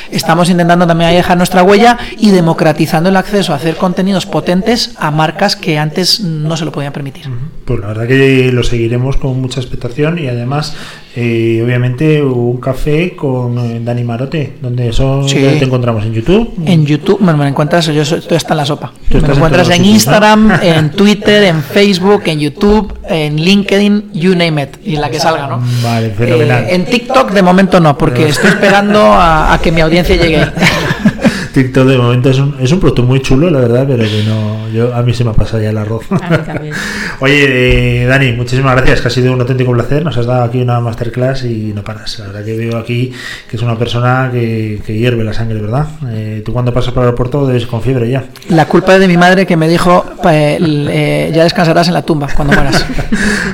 [0.09, 5.11] estamos intentando también dejar nuestra huella y democratizando el acceso a hacer contenidos potentes a
[5.11, 7.29] marcas que antes no se lo podían permitir.
[7.65, 10.75] Pues la verdad que lo seguiremos con mucha expectación y además,
[11.15, 15.39] eh, obviamente, un café con eh, Dani Marote, donde son Sí.
[15.41, 16.53] ¿dónde te encontramos en YouTube.
[16.65, 18.91] En YouTube me, me encuentras, yo soy, hasta en la sopa.
[19.09, 20.61] Tú Me en encuentras en Instagram, ¿no?
[20.61, 25.19] en Twitter, en Facebook, en YouTube, en LinkedIn, you name it, y en la que
[25.19, 25.61] salga, ¿no?
[25.83, 26.63] Vale, fenomenal.
[26.65, 30.45] Eh, en TikTok de momento no, porque estoy esperando a, a que mi audiencia llegue.
[31.55, 34.67] TikTok de momento es un, es un producto muy chulo, la verdad, pero que no,
[34.73, 36.03] yo, a mí se me ha pasado ya el arroz.
[36.11, 36.73] A mí también.
[37.21, 40.03] Oye, eh, Dani, muchísimas gracias, que ha sido un auténtico placer.
[40.03, 42.19] Nos has dado aquí una masterclass y no paras.
[42.19, 43.13] La verdad que veo aquí
[43.49, 45.87] que es una persona que, que hierve la sangre, ¿verdad?
[46.09, 48.25] Eh, tú cuando pasas por el aeropuerto debes con fiebre ya.
[48.49, 52.27] La culpa es de mi madre que me dijo, eh, ya descansarás en la tumba
[52.35, 52.85] cuando mueras.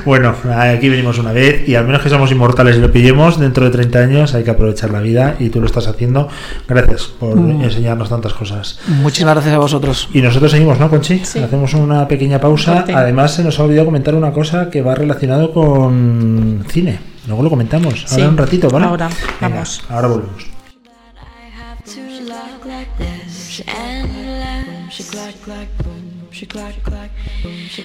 [0.04, 3.64] Bueno, aquí venimos una vez y al menos que somos inmortales y lo pillemos dentro
[3.64, 6.28] de 30 años hay que aprovechar la vida y tú lo estás haciendo.
[6.66, 7.62] Gracias por Mm.
[7.92, 8.78] Enseñarnos tantas cosas.
[8.88, 10.08] Muchísimas gracias a vosotros.
[10.12, 11.24] Y nosotros seguimos, ¿no, Conchi?
[11.24, 11.38] Sí.
[11.40, 12.74] Hacemos una pequeña pausa.
[12.74, 12.94] Corte.
[12.94, 16.98] Además, se nos ha olvidado comentar una cosa que va relacionado con cine.
[17.26, 18.04] Luego lo comentamos.
[18.10, 18.86] Ahora Sí, un ratito, ¿vale?
[18.86, 19.08] ahora,
[19.40, 19.82] Venga, vamos.
[19.88, 20.44] ahora volvemos.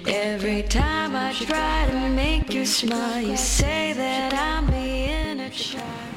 [0.08, 6.17] Every time I try to make you smile, you say that I'm being a child.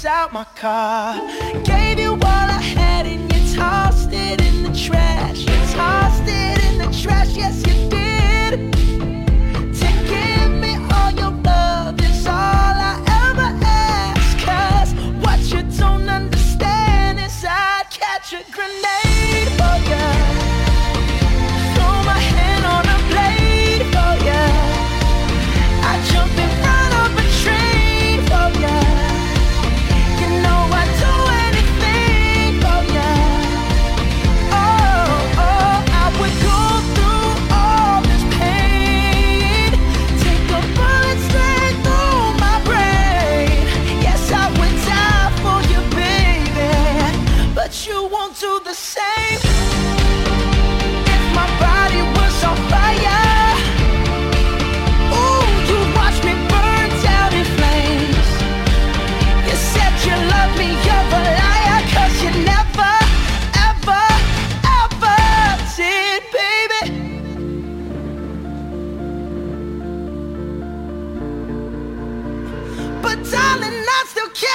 [0.00, 1.20] Brakes out my car.
[1.64, 5.40] Gave you all I had and you tossed it in the trash.
[5.40, 8.09] You tossed it in the trash, yes, you did.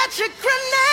[0.08, 0.85] such a criminal.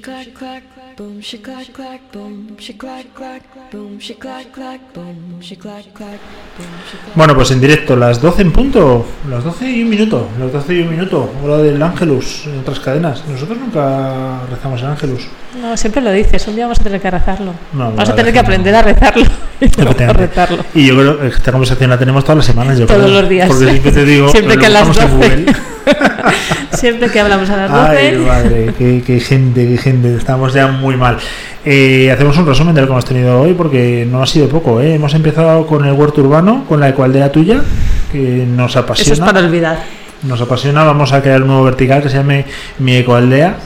[0.00, 0.62] Clack clack,
[0.96, 5.92] boom, she clack clack, boom, she clack clack, boom, she clack clack, boom, she clack
[5.92, 6.20] clack,
[6.56, 7.16] boom, she clack.
[7.16, 10.74] Bueno, pues en directo, las 12 en punto, las 12 y un minuto, las 12
[10.74, 13.22] y un minuto, hora del Ángelus en otras cadenas.
[13.28, 15.28] Nosotros nunca rezamos el Ángelus.
[15.60, 17.52] No, siempre lo dices, un día vamos a tener que rezarlo.
[17.72, 19.26] No, vamos a tener que aprender a rezarlo.
[19.60, 20.64] y rezarlo.
[20.74, 23.20] Y yo creo que esta conversación la tenemos todas las semanas, yo Todos creo.
[23.20, 23.48] los días.
[23.48, 25.60] Porque siempre te digo, Siempre que a las buscamos en 12.
[26.80, 27.98] Siempre que hablamos a las 12.
[27.98, 31.18] Ay, madre, qué, qué gente, qué gente, estamos ya muy mal.
[31.62, 34.80] Eh, hacemos un resumen de lo que hemos tenido hoy porque no ha sido poco.
[34.80, 34.94] ¿eh?
[34.94, 37.60] Hemos empezado con el huerto urbano, con la ecualdea tuya,
[38.10, 39.12] que nos apasiona.
[39.12, 39.84] Eso es para olvidar.
[40.22, 42.46] Nos apasiona, vamos a crear un nuevo vertical que se llame
[42.78, 43.56] Mi Ecoaldea.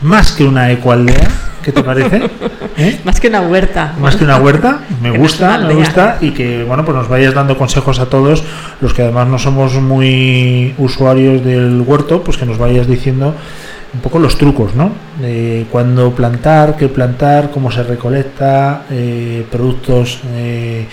[0.00, 1.28] Más que una ecoaldea,
[1.62, 2.22] ¿qué te parece?
[2.76, 3.00] ¿Eh?
[3.04, 3.94] Más que una huerta.
[4.00, 7.34] Más que una huerta, me Que gusta, me gusta y que bueno, pues nos vayas
[7.34, 8.42] dando consejos a todos
[8.80, 13.34] los que además no somos muy usuarios del huerto, pues que nos vayas diciendo
[13.92, 14.92] un poco los trucos, ¿no?
[15.20, 20.86] De cuándo plantar, qué plantar, cómo se recolecta, eh, productos eh,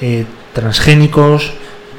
[0.00, 1.52] eh, transgénicos,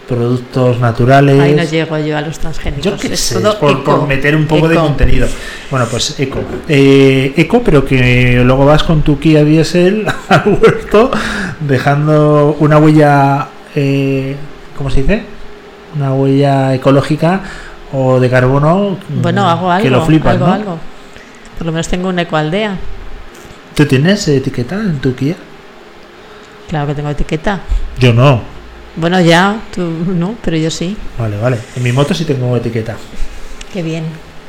[0.10, 1.40] productos naturales.
[1.40, 2.84] Ahí no llego yo a los transgénicos.
[2.84, 5.28] Yo qué sé, todo por, meter un poco de contenido.
[5.70, 6.40] Bueno, pues eco.
[6.68, 11.12] Eh, eco, pero que luego vas con tu Kia Diesel al huerto
[11.60, 14.36] dejando una huella, eh,
[14.76, 15.24] ¿cómo se dice?
[15.96, 17.42] Una huella ecológica
[17.94, 19.84] o de carbono Bueno, hago algo.
[19.84, 20.54] que lo flipas, algo, ¿no?
[20.54, 20.80] algo.
[21.58, 22.78] Por lo menos tengo una ecoaldea.
[23.76, 25.36] ¿Tú tienes etiqueta en tu Kia?
[26.68, 27.60] Claro que tengo etiqueta.
[28.00, 28.59] Yo no.
[28.96, 30.96] Bueno, ya, tú no, pero yo sí.
[31.18, 31.58] Vale, vale.
[31.76, 32.98] En mi moto sí tengo etiqueta.
[33.72, 34.04] Qué bien.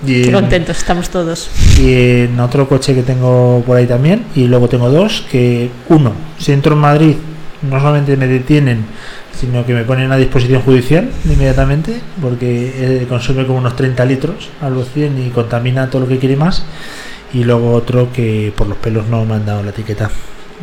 [0.06, 1.50] Y Qué en- contentos estamos todos.
[1.78, 1.92] y
[2.24, 6.52] en otro coche que tengo por ahí también y luego tengo dos que uno si
[6.52, 7.16] entro en Madrid
[7.60, 8.86] no solamente me detienen
[9.38, 14.48] sino que me ponen a disposición judicial inmediatamente porque eh, consume como unos 30 litros
[14.62, 16.62] a los 100 y contamina todo lo que quiere más
[17.34, 20.10] y luego otro que por los pelos no me han dado la etiqueta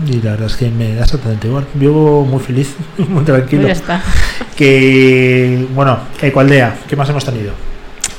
[0.06, 2.76] y la verdad es que me da exactamente igual vivo muy feliz
[3.10, 4.04] muy tranquilo Pues ya está.
[4.56, 7.54] que bueno Ecualdea ¿qué más hemos tenido?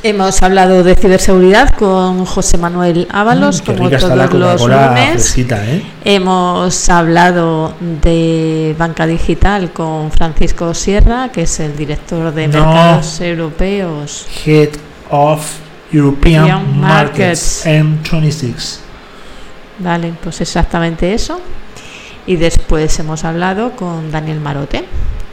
[0.00, 4.70] Hemos hablado de ciberseguridad con José Manuel Ábalos, Mm, como rica está la todos los
[4.70, 5.10] lunes.
[5.10, 5.82] fresquita, ¿eh?
[6.04, 12.64] Hemos hablado de banca digital con Francisco Sierra, que es el director de No.
[12.64, 14.24] mercados europeos.
[14.46, 14.68] Head
[15.10, 15.44] of
[15.90, 18.78] European European Markets M26.
[19.80, 21.40] Vale, pues exactamente eso.
[22.28, 24.84] Y después hemos hablado con Daniel Marote,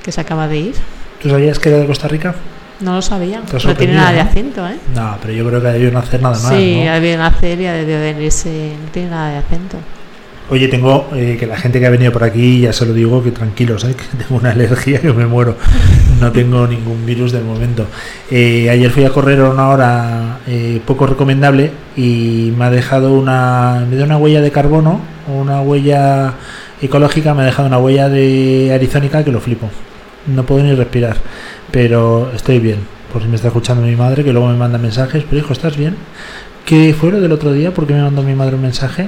[0.02, 0.76] que se acaba de ir.
[1.22, 2.34] ¿Tú sabías que era de Costa Rica?
[2.80, 3.42] No lo sabía.
[3.42, 4.78] No tiene nada de acento, ¿eh?
[4.96, 6.54] No, pero yo creo que debió hacer nada más.
[6.54, 6.92] sí, ¿no?
[6.94, 8.78] había una serie, debió venirse.
[8.82, 9.78] No tiene nada de acento.
[10.50, 13.22] Oye, tengo eh, que la gente que ha venido por aquí, ya se lo digo,
[13.22, 13.94] que tranquilos, ¿eh?
[13.98, 15.58] que tengo una alergia que me muero.
[16.22, 17.88] No tengo ningún virus de momento.
[18.32, 23.16] Eh, ayer fui a correr a una hora eh, poco recomendable y me ha dejado
[23.16, 26.36] una, vez de una huella de carbono, una huella
[26.82, 29.70] ecológica, me ha dejado una huella de arizónica que lo flipo.
[30.28, 31.18] No puedo ni respirar,
[31.72, 32.80] pero estoy bien.
[33.14, 35.78] Por si me está escuchando mi madre, que luego me manda mensajes, pero hijo, ¿estás
[35.78, 35.96] bien?
[36.66, 37.72] ¿Qué fue lo del otro día?
[37.74, 39.08] ¿Por qué me mandó mi madre un mensaje?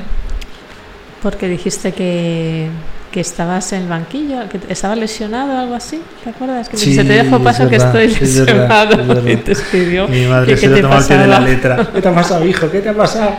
[1.23, 2.67] Porque dijiste que,
[3.11, 5.99] que estabas en el banquillo, que estabas lesionado o algo así.
[6.23, 6.69] ¿Te acuerdas?
[6.69, 9.01] Que Sí, se te dejo es pasar que verdad, estoy es verdad, lesionado.
[9.01, 9.23] es verdad.
[9.31, 10.07] y te escribió.
[10.07, 11.87] Mi madre que se lo te toma al pie de la letra.
[11.93, 12.69] ¿Qué te ha pasado, hijo?
[12.69, 13.31] ¿Qué te ha pasado?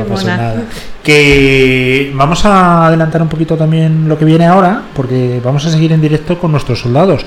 [0.00, 0.36] No pasa mona.
[0.36, 0.62] nada.
[1.02, 5.92] Que vamos a adelantar un poquito también lo que viene ahora, porque vamos a seguir
[5.92, 7.24] en directo con nuestros soldados.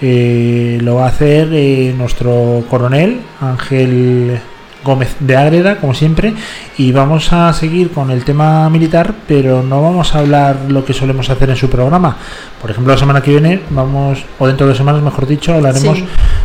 [0.00, 4.38] Eh, lo va a hacer eh, nuestro coronel Ángel
[4.84, 6.34] Gómez de Ágreda, como siempre,
[6.78, 10.92] y vamos a seguir con el tema militar, pero no vamos a hablar lo que
[10.92, 12.16] solemos hacer en su programa.
[12.60, 15.98] Por ejemplo, la semana que viene vamos, o dentro de dos semanas, mejor dicho, hablaremos
[15.98, 16.04] Sí.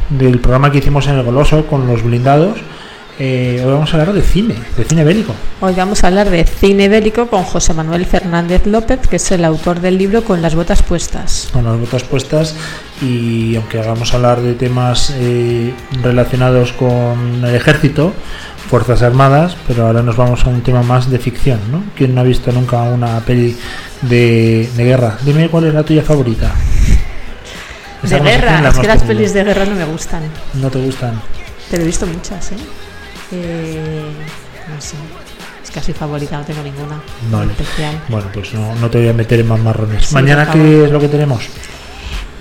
[0.09, 2.57] del programa que hicimos en el Goloso con los blindados.
[3.23, 5.35] Eh, hoy vamos a hablar de cine, de cine bélico.
[5.59, 9.45] Hoy vamos a hablar de cine bélico con José Manuel Fernández López, que es el
[9.45, 11.49] autor del libro Con las botas puestas.
[11.53, 12.55] con las botas puestas
[12.99, 15.71] y aunque hagamos hablar de temas eh,
[16.01, 18.11] relacionados con el ejército,
[18.71, 21.83] Fuerzas Armadas, pero ahora nos vamos a un tema más de ficción, ¿no?
[21.95, 23.55] ¿Quién no ha visto nunca una peli
[24.01, 25.19] de, de guerra?
[25.23, 26.51] Dime cuál es la tuya favorita.
[28.01, 30.23] De guerra, es que las pelis de guerra no me gustan,
[30.55, 31.21] No te gustan.
[31.69, 32.55] pero he visto muchas, ¿eh?
[33.31, 34.11] Eh,
[34.73, 34.95] no sé,
[35.63, 37.01] es casi favorita, no tengo ninguna
[37.31, 37.51] Vale.
[37.51, 38.01] especial.
[38.09, 40.05] Bueno, pues no, no te voy a meter en más marrones.
[40.05, 40.49] Sí, Mañana.
[40.51, 41.47] ¿qué es lo que tenemos?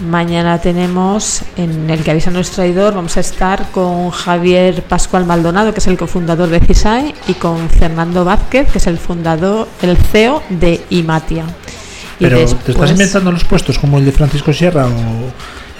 [0.06, 5.74] Mañana tenemos en el que avisa nuestro traidor, vamos a estar con Javier Pascual Maldonado,
[5.74, 9.98] que es el cofundador de CISAE, y con Fernando Vázquez, que es el fundador, el
[9.98, 11.44] CEO de Imatia.
[12.18, 14.90] Pero, ¿te estás inventando los puestos como el de Francisco Sierra o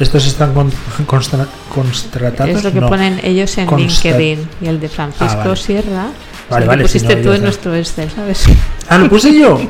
[0.01, 0.71] estos están con,
[1.07, 2.57] constra- constatados?
[2.57, 2.89] Es lo que No.
[2.89, 4.49] ponen ellos en Consta- LinkedIn.
[4.63, 5.57] Y el de Francisco Ah, vale.
[5.57, 6.07] Sierra.
[6.49, 8.45] Vale, es el vale, si pusiste no, tú en nuestro Excel, ¿sabes?
[8.89, 9.61] Ah, lo puse yo.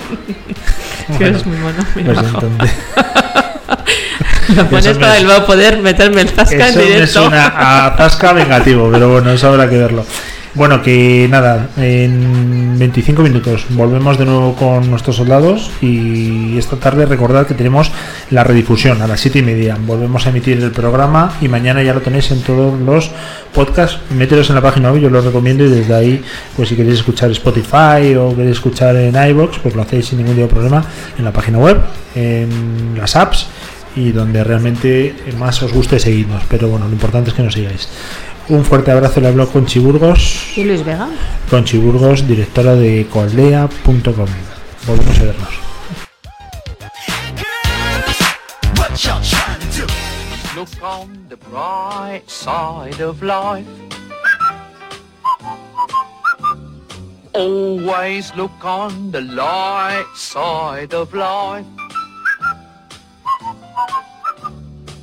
[1.19, 2.71] que eres muy mono, muy Pues entonces-
[4.57, 7.21] Lo pones para él va a poder meterme el zasca en Eso me directo.
[7.21, 10.05] suena a tasca vengativo, pero bueno, eso habrá que verlo.
[10.53, 17.07] Bueno, que nada, en 25 minutos volvemos de nuevo con nuestros soldados y esta tarde
[17.07, 17.93] recordad que tenemos
[18.31, 19.79] la redifusión a las 7 y media.
[19.81, 23.13] Volvemos a emitir el programa y mañana ya lo tenéis en todos los
[23.55, 24.01] podcasts.
[24.11, 26.25] Mételos en la página web, yo lo recomiendo y desde ahí,
[26.57, 30.35] pues si queréis escuchar Spotify o queréis escuchar en iBox, pues lo hacéis sin ningún
[30.35, 30.85] tipo de problema
[31.17, 31.79] en la página web,
[32.17, 33.47] en las apps
[33.95, 36.43] y donde realmente más os guste seguirnos.
[36.49, 37.89] Pero bueno, lo importante es que nos sigáis.
[38.51, 41.09] Un fuerte abrazo, le hablo con Chiburgos, ¿Y Luis Vega?
[41.49, 44.27] con Chiburgos, directora de coaldea.com.
[44.87, 45.49] Volvemos a vernos.
[48.77, 50.59] What y'all trying to do?
[50.59, 53.67] Look on the bright side of life.
[57.33, 61.65] Always look on the light side of life.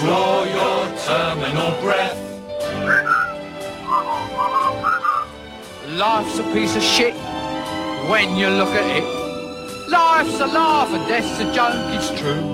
[0.00, 2.18] draw your terminal breath.
[5.88, 7.14] Life's a piece of shit
[8.10, 9.06] when you look at it.
[9.90, 12.44] Life's a laugh and death's a joke, it's true.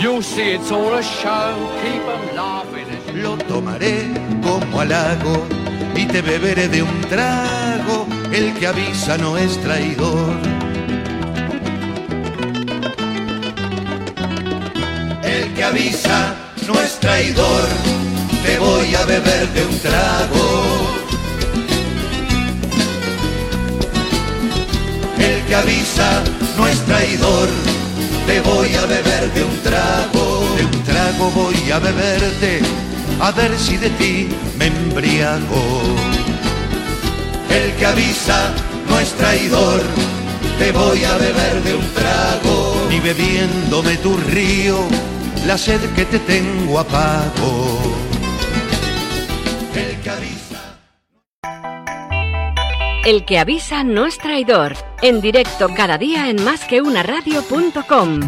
[0.00, 1.50] You'll see it's all a show,
[1.82, 2.88] keep 'em laughing
[3.22, 3.96] Lo tomaré
[4.42, 5.46] como halago
[5.94, 8.06] y te beberé de un trago.
[8.32, 10.57] El que avisa no es traidor.
[15.28, 16.34] El que avisa
[16.66, 17.64] no es traidor.
[18.44, 20.46] Te voy a beber de un trago.
[25.18, 26.22] El que avisa
[26.56, 27.48] no es traidor.
[28.26, 30.24] Te voy a beber de un trago.
[30.56, 32.60] De un trago voy a beberte.
[33.20, 34.28] A ver si de ti
[34.58, 35.62] me embriago.
[37.50, 38.50] El que avisa
[38.88, 39.82] no es traidor.
[40.58, 42.86] Te voy a beber de un trago.
[42.88, 44.88] Ni bebiéndome tu río.
[45.48, 47.80] La sed que te tengo apago.
[49.74, 50.78] El que avisa.
[53.06, 54.76] El que avisa no es traidor.
[55.00, 58.20] En directo cada día en másqueunaradio.com.